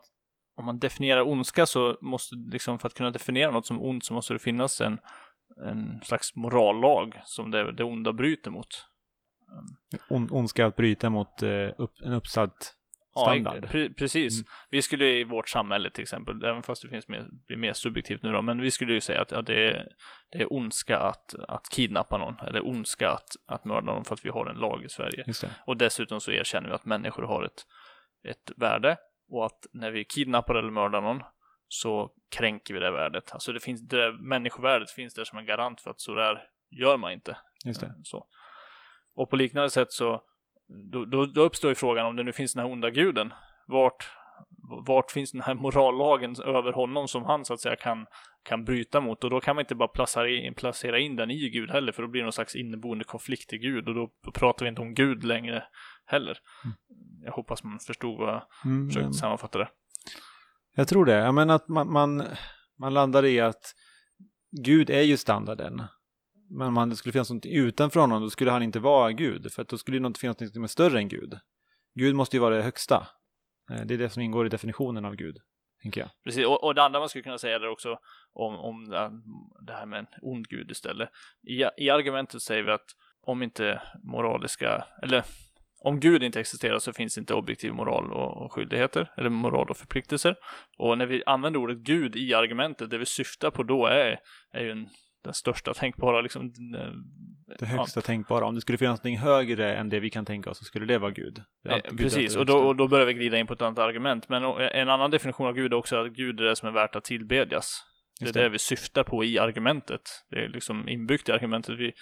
om 0.56 0.64
man 0.64 0.78
definierar 0.78 1.28
ondska 1.28 1.66
så 1.66 1.98
måste 2.00 2.34
liksom 2.36 2.78
för 2.78 2.88
att 2.88 2.94
kunna 2.94 3.10
definiera 3.10 3.50
något 3.50 3.66
som 3.66 3.82
ont 3.82 4.04
så 4.04 4.14
måste 4.14 4.32
det 4.32 4.38
finnas 4.38 4.80
en, 4.80 4.98
en 5.66 6.00
slags 6.02 6.36
morallag 6.36 7.20
som 7.24 7.50
det, 7.50 7.72
det 7.72 7.84
onda 7.84 8.12
bryter 8.12 8.50
mot. 8.50 8.66
On, 10.10 10.28
ondska 10.30 10.66
att 10.66 10.76
bryta 10.76 11.10
mot 11.10 11.42
eh, 11.42 11.68
upp, 11.78 11.92
en 12.04 12.12
uppsatt 12.12 12.74
standard. 13.20 13.64
Ja, 13.64 13.68
pre 13.68 13.90
precis. 13.90 14.34
Mm. 14.34 14.46
Vi 14.70 14.82
skulle 14.82 15.06
i 15.06 15.24
vårt 15.24 15.48
samhälle 15.48 15.90
till 15.90 16.02
exempel, 16.02 16.44
även 16.44 16.62
fast 16.62 16.82
det 16.82 16.88
finns 16.88 17.08
mer, 17.08 17.26
blir 17.46 17.56
mer 17.56 17.72
subjektivt 17.72 18.22
nu 18.22 18.32
då, 18.32 18.42
men 18.42 18.60
vi 18.60 18.70
skulle 18.70 18.92
ju 18.92 19.00
säga 19.00 19.20
att 19.22 19.30
ja, 19.30 19.42
det, 19.42 19.70
är, 19.70 19.88
det 20.30 20.38
är 20.38 20.52
ondska 20.52 20.98
att, 20.98 21.34
att 21.48 21.70
kidnappa 21.70 22.18
någon, 22.18 22.38
eller 22.38 22.66
ondska 22.66 23.10
att, 23.10 23.28
att 23.46 23.64
mörda 23.64 23.92
någon 23.92 24.04
för 24.04 24.14
att 24.14 24.24
vi 24.24 24.30
har 24.30 24.46
en 24.46 24.56
lag 24.56 24.84
i 24.84 24.88
Sverige. 24.88 25.24
Och 25.66 25.76
dessutom 25.76 26.20
så 26.20 26.30
erkänner 26.30 26.68
vi 26.68 26.74
att 26.74 26.84
människor 26.84 27.22
har 27.22 27.44
ett, 27.44 27.66
ett 28.28 28.52
värde 28.56 28.96
och 29.30 29.46
att 29.46 29.66
när 29.72 29.90
vi 29.90 30.04
kidnappar 30.04 30.54
eller 30.54 30.70
mördar 30.70 31.00
någon 31.00 31.22
så 31.68 32.10
kränker 32.36 32.74
vi 32.74 32.80
det 32.80 32.90
värdet. 32.90 33.32
Alltså 33.32 33.52
det 33.52 33.60
finns, 33.60 33.88
det 33.88 33.96
där 33.96 34.12
människovärdet 34.12 34.90
finns 34.90 35.14
där 35.14 35.24
som 35.24 35.38
en 35.38 35.46
garant 35.46 35.80
för 35.80 35.90
att 35.90 36.00
så 36.00 36.14
där 36.14 36.42
gör 36.70 36.96
man 36.96 37.12
inte. 37.12 37.36
Just 37.64 37.80
det. 37.80 37.94
Så. 38.02 38.26
Och 39.14 39.30
på 39.30 39.36
liknande 39.36 39.70
sätt 39.70 39.92
så 39.92 40.22
då, 40.92 41.04
då, 41.04 41.26
då 41.26 41.40
uppstår 41.42 41.68
ju 41.70 41.74
frågan 41.74 42.06
om 42.06 42.16
det 42.16 42.22
nu 42.22 42.32
finns 42.32 42.54
den 42.54 42.64
här 42.64 42.72
onda 42.72 42.90
guden. 42.90 43.32
Vart, 43.66 44.08
vart 44.86 45.10
finns 45.10 45.32
den 45.32 45.40
här 45.40 45.54
morallagen 45.54 46.34
över 46.44 46.72
honom 46.72 47.08
som 47.08 47.24
han 47.24 47.44
så 47.44 47.54
att 47.54 47.60
säga 47.60 47.76
kan, 47.76 48.06
kan 48.42 48.64
bryta 48.64 49.00
mot? 49.00 49.24
Och 49.24 49.30
då 49.30 49.40
kan 49.40 49.56
man 49.56 49.62
inte 49.62 49.74
bara 49.74 49.88
placera 49.88 50.28
in, 50.28 50.54
placera 50.54 50.98
in 50.98 51.16
den 51.16 51.30
i 51.30 51.48
Gud 51.50 51.70
heller, 51.70 51.92
för 51.92 52.02
då 52.02 52.08
blir 52.08 52.20
det 52.20 52.24
någon 52.24 52.32
slags 52.32 52.56
inneboende 52.56 53.04
konflikt 53.04 53.52
i 53.52 53.58
Gud 53.58 53.88
och 53.88 53.94
då 53.94 54.10
pratar 54.34 54.64
vi 54.64 54.68
inte 54.68 54.82
om 54.82 54.94
Gud 54.94 55.24
längre 55.24 55.64
heller. 56.06 56.38
Jag 57.24 57.32
hoppas 57.32 57.64
man 57.64 57.78
förstod 57.78 58.18
vad 58.18 58.28
jag 58.28 58.42
Mm, 58.64 58.88
försökte 58.88 59.04
men- 59.06 59.14
sammanfatta 59.14 59.58
det. 59.58 59.68
Jag 60.76 60.88
tror 60.88 61.04
det. 61.04 61.12
Jag 61.14 61.34
menar 61.34 61.54
att 61.54 61.68
man, 61.68 61.92
man, 61.92 62.22
man 62.78 62.94
landar 62.94 63.24
i 63.24 63.40
att 63.40 63.74
Gud 64.64 64.90
är 64.90 65.02
ju 65.02 65.16
standarden. 65.16 65.82
Men 66.50 66.78
om 66.78 66.90
det 66.90 66.96
skulle 66.96 67.12
finnas 67.12 67.30
något 67.30 67.46
utanför 67.46 68.00
honom, 68.00 68.22
då 68.22 68.30
skulle 68.30 68.50
han 68.50 68.62
inte 68.62 68.80
vara 68.80 69.12
Gud. 69.12 69.52
För 69.52 69.62
att 69.62 69.68
då 69.68 69.78
skulle 69.78 69.98
det 69.98 70.06
inte 70.06 70.20
finnas 70.20 70.40
något 70.40 70.52
som 70.52 70.62
är 70.62 70.68
större 70.68 70.98
än 70.98 71.08
Gud. 71.08 71.38
Gud 71.94 72.14
måste 72.14 72.36
ju 72.36 72.40
vara 72.40 72.56
det 72.56 72.62
högsta. 72.62 73.06
Eh, 73.70 73.86
det 73.86 73.94
är 73.94 73.98
det 73.98 74.10
som 74.10 74.22
ingår 74.22 74.46
i 74.46 74.48
definitionen 74.48 75.04
av 75.04 75.14
Gud, 75.16 75.36
tänker 75.82 76.00
jag. 76.00 76.10
Precis, 76.24 76.46
och, 76.46 76.64
och 76.64 76.74
det 76.74 76.82
andra 76.82 76.98
man 76.98 77.08
skulle 77.08 77.24
kunna 77.24 77.38
säga 77.38 77.58
där 77.58 77.68
också 77.68 77.98
om, 78.32 78.54
om 78.54 78.88
det, 78.88 79.10
det 79.66 79.72
här 79.72 79.86
med 79.86 79.98
en 79.98 80.06
ond 80.22 80.48
gud 80.48 80.70
istället. 80.70 81.08
I, 81.48 81.84
I 81.84 81.90
argumentet 81.90 82.42
säger 82.42 82.62
vi 82.62 82.72
att 82.72 82.86
om 83.26 83.42
inte 83.42 83.82
moraliska, 84.02 84.84
eller 85.02 85.24
om 85.84 86.00
Gud 86.00 86.22
inte 86.22 86.40
existerar 86.40 86.78
så 86.78 86.92
finns 86.92 87.18
inte 87.18 87.34
objektiv 87.34 87.72
moral 87.72 88.12
och, 88.12 88.44
och 88.44 88.52
skyldigheter, 88.52 89.12
eller 89.16 89.30
moral 89.30 89.70
och 89.70 89.76
förpliktelser. 89.76 90.36
Och 90.78 90.98
när 90.98 91.06
vi 91.06 91.22
använder 91.26 91.60
ordet 91.60 91.78
Gud 91.78 92.16
i 92.16 92.34
argumentet, 92.34 92.90
det 92.90 92.98
vi 92.98 93.06
syftar 93.06 93.50
på 93.50 93.62
då 93.62 93.86
är, 93.86 94.18
är 94.52 94.64
ju 94.64 94.70
en, 94.70 94.88
den 95.24 95.34
största 95.34 95.74
tänkbara 95.74 96.20
liksom, 96.20 96.52
den, 96.52 96.72
Det 97.58 97.66
högsta 97.66 98.00
tänkbara. 98.00 98.44
Om 98.44 98.54
det 98.54 98.60
skulle 98.60 98.78
finnas 98.78 99.04
något 99.04 99.18
högre 99.20 99.74
än 99.76 99.88
det 99.88 100.00
vi 100.00 100.10
kan 100.10 100.24
tänka 100.24 100.50
oss 100.50 100.58
så 100.58 100.64
skulle 100.64 100.86
det 100.86 100.98
vara 100.98 101.10
Gud. 101.10 101.42
Det 101.64 101.70
Eh, 101.70 101.96
Precis, 101.96 102.36
och 102.36 102.46
då, 102.46 102.58
och 102.58 102.76
då 102.76 102.88
börjar 102.88 103.06
vi 103.06 103.14
glida 103.14 103.38
in 103.38 103.46
på 103.46 103.52
ett 103.54 103.62
annat 103.62 103.78
argument. 103.78 104.28
Men 104.28 104.44
o- 104.44 104.58
en 104.58 104.88
annan 104.88 105.10
definition 105.10 105.46
av 105.46 105.54
Gud 105.54 105.72
är 105.72 105.76
också 105.76 105.96
att 105.96 106.12
Gud 106.12 106.40
är 106.40 106.44
det 106.44 106.56
som 106.56 106.68
är 106.68 106.72
värt 106.72 106.96
att 106.96 107.04
tillbedjas. 107.04 107.82
Det 108.20 108.28
är 108.28 108.32
det. 108.32 108.42
det. 108.42 108.48
vi 108.48 108.58
syftar 108.58 109.04
på 109.04 109.24
i 109.24 109.38
argumentet. 109.38 110.00
Det 110.30 110.44
är 110.44 110.48
liksom 110.48 110.88
inbyggt 110.88 111.28
i 111.28 111.32
argumentet. 111.32 111.78
Vi, 111.78 111.92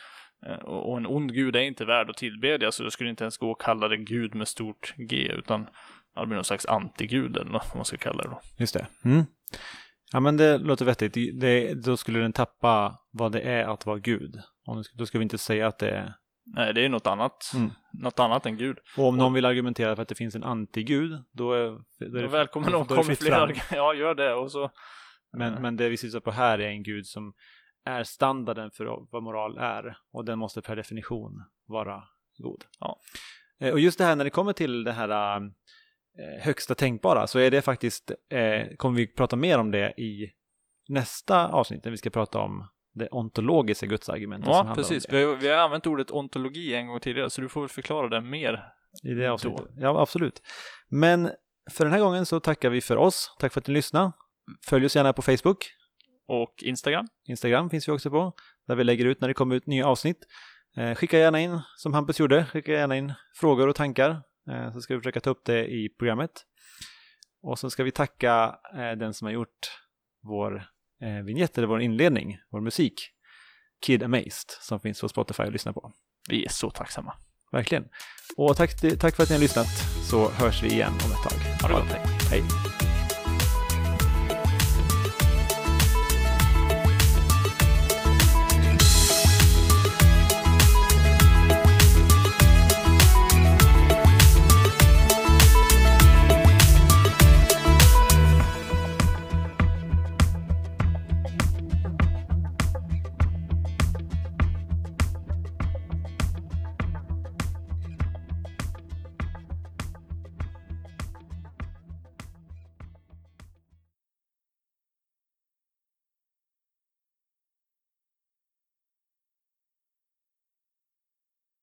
eh, 0.47 0.55
och 0.65 0.97
en 0.97 1.07
ond 1.07 1.33
Gud 1.35 1.57
är 1.57 1.61
inte 1.61 1.85
värd 1.85 2.11
att 2.11 2.17
tillbedjas, 2.17 2.75
så 2.75 2.83
det 2.83 2.91
skulle 2.91 3.11
inte 3.11 3.25
ens 3.25 3.39
gå 3.39 3.53
att 3.53 3.59
kalla 3.59 3.89
det 3.89 3.97
Gud 3.97 4.35
med 4.35 4.49
stort 4.49 4.95
G, 4.97 5.17
utan 5.33 5.67
ja, 6.15 6.21
det 6.21 6.27
blir 6.27 6.35
någon 6.35 6.45
slags 6.45 6.67
antigud 6.67 7.37
eller 7.37 7.51
vad 7.53 7.63
man 7.77 7.85
ska 7.85 7.97
kalla 7.97 8.23
det 8.23 8.29
då. 8.29 8.41
Just 8.59 8.75
det. 8.75 8.87
Mm. 9.05 9.25
Ja, 10.13 10.21
men 10.21 10.37
det 10.37 10.59
låter 10.59 10.85
vettigt. 10.85 11.41
Det, 11.41 11.75
då 11.75 11.97
skulle 11.97 12.19
den 12.19 12.33
tappa 12.33 12.99
vad 13.11 13.33
det 13.33 13.41
är 13.41 13.65
att 13.65 13.87
vara 13.87 13.99
Gud. 13.99 14.41
Om 14.67 14.77
det, 14.77 14.85
då 14.95 15.07
ska 15.07 15.19
vi 15.19 15.23
inte 15.23 15.39
säga 15.39 15.67
att 15.67 15.79
det 15.79 15.91
är... 15.91 16.15
Nej, 16.45 16.75
det 16.75 16.85
är 16.85 16.89
något 16.89 17.07
annat. 17.07 17.53
Mm. 17.55 17.71
Något 17.93 18.19
annat 18.19 18.47
än 18.47 18.57
Gud. 18.57 18.79
Och 18.97 19.09
om 19.09 19.17
någon 19.17 19.33
vill 19.33 19.45
argumentera 19.45 19.97
för 19.97 20.03
att 20.03 20.09
det 20.09 20.15
finns 20.15 20.35
en 20.35 20.45
antigud, 20.45 21.25
då 21.33 21.53
är, 21.53 21.71
då 22.11 22.19
är 22.19 22.23
det... 22.23 22.29
Välkommen 22.29 22.75
om 22.75 22.87
det 22.87 22.95
kommer 22.95 23.15
fler. 23.15 23.63
Ja, 23.77 23.95
gör 23.95 24.15
det. 24.15 24.35
Och 24.35 24.53
så 24.53 24.71
Men, 25.33 25.63
men 25.63 25.77
det 25.77 25.89
vi 25.89 25.97
syftar 25.97 26.21
på 26.21 26.31
här 26.31 26.59
är 26.59 26.69
en 26.69 26.83
gud 26.83 27.07
som 27.07 27.33
är 27.85 28.05
standarden 28.05 28.71
för 28.71 29.07
vad 29.11 29.23
moral 29.23 29.59
är. 29.59 29.97
Och 30.13 30.25
den 30.25 30.39
måste 30.39 30.63
per 30.63 30.77
definition 30.77 31.33
vara 31.67 32.03
god. 32.39 32.65
Ja. 32.81 33.01
Eh, 33.61 33.73
Och 33.73 33.81
just 33.81 33.99
det 33.99 34.05
här 34.05 34.17
när 34.17 34.25
det 34.25 34.31
kommer 34.31 34.53
till 34.53 34.85
det 34.85 34.93
här 34.93 35.37
eh, 35.37 35.43
högsta 36.41 36.75
tänkbara 36.75 37.27
så 37.27 37.39
är 37.39 37.51
det 37.51 37.63
faktiskt, 37.63 38.11
eh, 38.11 38.77
kommer 38.77 38.97
vi 38.97 39.07
prata 39.07 39.37
mer 39.37 39.59
om 39.59 39.71
det 39.71 40.01
i 40.01 40.31
nästa 40.89 41.49
avsnitt 41.49 41.85
när 41.85 41.91
vi 41.91 41.97
ska 41.97 42.11
prata 42.11 42.39
om 42.39 42.69
det 42.95 43.09
ontologiska 43.09 43.87
gudsargumentet. 43.87 44.49
Ja, 44.49 44.73
precis. 44.77 45.07
Vi 45.11 45.25
har, 45.25 45.37
vi 45.37 45.49
har 45.49 45.57
använt 45.57 45.87
ordet 45.87 46.11
ontologi 46.11 46.75
en 46.75 46.87
gång 46.87 47.01
tidigare, 47.01 47.31
så 47.31 47.41
du 47.41 47.49
får 47.49 47.61
väl 47.61 47.69
förklara 47.69 48.09
det 48.09 48.21
mer. 48.21 48.65
I 49.03 49.15
det 49.15 49.27
Då. 49.27 49.33
avsnittet. 49.33 49.67
Ja, 49.77 50.01
absolut. 50.03 50.43
Men 50.89 51.31
för 51.71 51.85
den 51.85 51.93
här 51.93 52.01
gången 52.01 52.27
så 52.27 52.41
tackar 52.41 52.71
vi 52.71 52.81
för 52.81 52.97
oss. 52.97 53.37
Tack 53.39 53.53
för 53.53 53.61
att 53.61 53.67
ni 53.67 53.75
lyssnade. 53.75 54.13
Följ 54.69 54.87
oss 54.87 54.97
gärna 54.97 55.13
på 55.13 55.23
Facebook. 55.23 55.67
och 56.29 56.55
Instagram. 56.63 57.07
Instagram 57.29 57.71
finns 57.71 57.89
vi 57.89 57.93
också 57.93 58.11
på, 58.11 58.33
där 58.69 58.75
vi 58.75 58.85
lägger 58.85 59.05
ut 59.05 59.21
när 59.21 59.29
det 59.29 59.35
kommer 59.35 59.55
ut 59.57 59.67
nya 59.67 59.87
avsnitt. 59.87 60.19
Eh, 60.77 60.95
skicka 60.95 61.19
gärna 61.19 61.41
in, 61.41 61.61
som 61.77 61.95
Hampus 61.95 62.21
gjorde, 62.21 62.45
skicka 62.45 62.73
gärna 62.73 62.97
in 62.97 63.13
frågor 63.41 63.69
och 63.69 63.77
tankar, 63.77 64.11
eh, 64.11 64.17
så 64.73 64.81
ska 64.81 64.95
vi 64.95 65.01
försöka 65.01 65.21
ta 65.21 65.31
upp 65.31 65.45
det 65.45 65.67
i 65.67 65.89
programmet. 65.99 66.31
Och 67.43 67.59
så 67.59 67.71
ska 67.71 67.85
vi 67.85 67.91
tacka 67.91 68.59
eh, 68.75 68.99
den 68.99 69.15
som 69.15 69.27
har 69.27 69.33
gjort 69.33 69.79
vår 70.23 70.65
eh, 71.03 71.25
vignett, 71.25 71.59
eller 71.59 71.69
vår 71.69 71.81
inledning, 71.81 72.39
vår 72.51 72.61
musik, 72.61 73.11
Kid 73.87 74.03
Amazed, 74.03 74.51
som 74.61 74.81
finns 74.81 75.01
på 75.01 75.09
Spotify 75.09 75.43
att 75.43 75.53
lyssna 75.53 75.73
på. 75.73 75.93
Vi 76.29 76.45
är 76.45 76.51
så 76.51 76.71
tacksamma. 76.71 77.15
Verkligen. 77.53 77.85
Och 78.37 78.57
tack, 78.57 78.81
tack 79.01 79.17
för 79.17 79.23
att 79.23 79.29
ni 79.29 79.35
har 79.35 79.41
lyssnat, 79.41 79.69
så 80.11 80.29
hörs 80.29 80.63
vi 80.63 80.69
igen 80.69 80.93
om 80.93 81.13
ett 81.13 81.23
tag. 81.23 81.39
Ha 81.63 81.69
det 81.69 81.75
gott. 81.75 82.31
Hej. 82.31 82.62